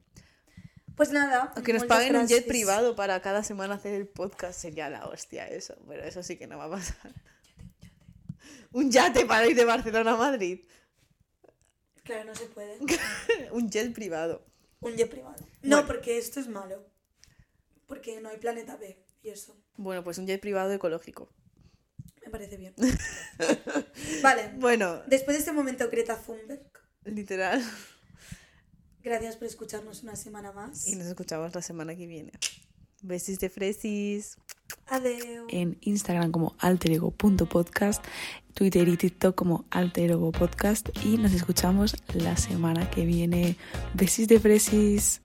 Pues 0.97 1.11
nada. 1.13 1.53
O 1.57 1.63
que 1.63 1.73
nos 1.73 1.85
paguen 1.85 2.17
un 2.17 2.27
jet 2.27 2.47
privado 2.47 2.97
para 2.97 3.21
cada 3.23 3.43
semana 3.45 3.75
hacer 3.75 3.95
el 3.95 4.09
podcast 4.09 4.59
sería 4.59 4.89
la 4.91 5.07
hostia 5.07 5.47
eso, 5.47 5.75
pero 5.87 6.03
eso 6.05 6.23
sí 6.23 6.37
que 6.37 6.47
no 6.47 6.59
va 6.59 6.65
a 6.65 6.71
pasar. 6.71 7.15
Un 8.73 8.91
yate 8.91 9.27
para 9.27 9.47
ir 9.47 9.57
de 9.57 9.65
Barcelona 9.65 10.13
a 10.13 10.17
Madrid. 10.17 10.61
Claro, 12.11 12.25
no 12.25 12.35
se 12.35 12.47
puede. 12.47 12.79
un 13.53 13.71
jet 13.71 13.93
privado. 13.95 14.45
Un 14.81 14.97
jet 14.97 15.11
privado. 15.11 15.37
No, 15.63 15.77
Bueno. 15.77 15.87
porque 15.87 16.19
esto 16.19 16.41
es 16.41 16.49
malo. 16.49 16.85
Porque 17.87 18.21
no 18.21 18.29
hay 18.29 18.39
planeta 18.39 18.77
B. 18.77 18.99
Y 19.23 19.29
eso, 19.29 19.55
Bueno, 19.77 20.03
pues 20.03 20.19
un 20.19 20.27
jet 20.27 20.41
privado 20.41 20.73
ecológico. 20.73 21.29
me 22.25 22.31
parece 22.31 22.57
bien. 22.57 22.75
vale, 24.23 24.53
Bueno, 24.57 25.03
después 25.07 25.37
de 25.37 25.41
este 25.41 25.53
momento 25.53 25.89
Greta 25.91 26.17
Thunberg, 26.17 26.63
literal. 27.05 27.63
gracias 29.03 29.37
por 29.37 29.47
escucharnos 29.47 30.03
una 30.03 30.17
semana 30.17 30.53
más. 30.53 30.87
Y 30.89 30.97
nos 30.97 31.07
escuchamos 31.07 31.55
la 31.55 31.63
semana 31.63 31.95
que 31.97 32.07
viene. 32.07 32.33
Besis 33.03 33.39
de 33.41 33.51
fresis. 33.51 34.37
Adeu. 34.87 35.47
en 35.51 35.77
Instagram 35.83 36.31
como 36.33 36.55
alterego.podcast, 36.59 38.03
Twitter 38.55 38.89
y 38.89 38.97
TikTok 38.97 39.35
como 39.35 39.65
alterego 39.71 40.33
podcast 40.33 40.89
y 41.05 41.17
nos 41.17 41.33
escuchamos 41.33 41.97
la 42.15 42.37
semana 42.37 42.91
que 42.91 43.05
viene. 43.05 43.57
Besis 43.95 44.29
de 44.29 44.41
fresis. 44.41 45.23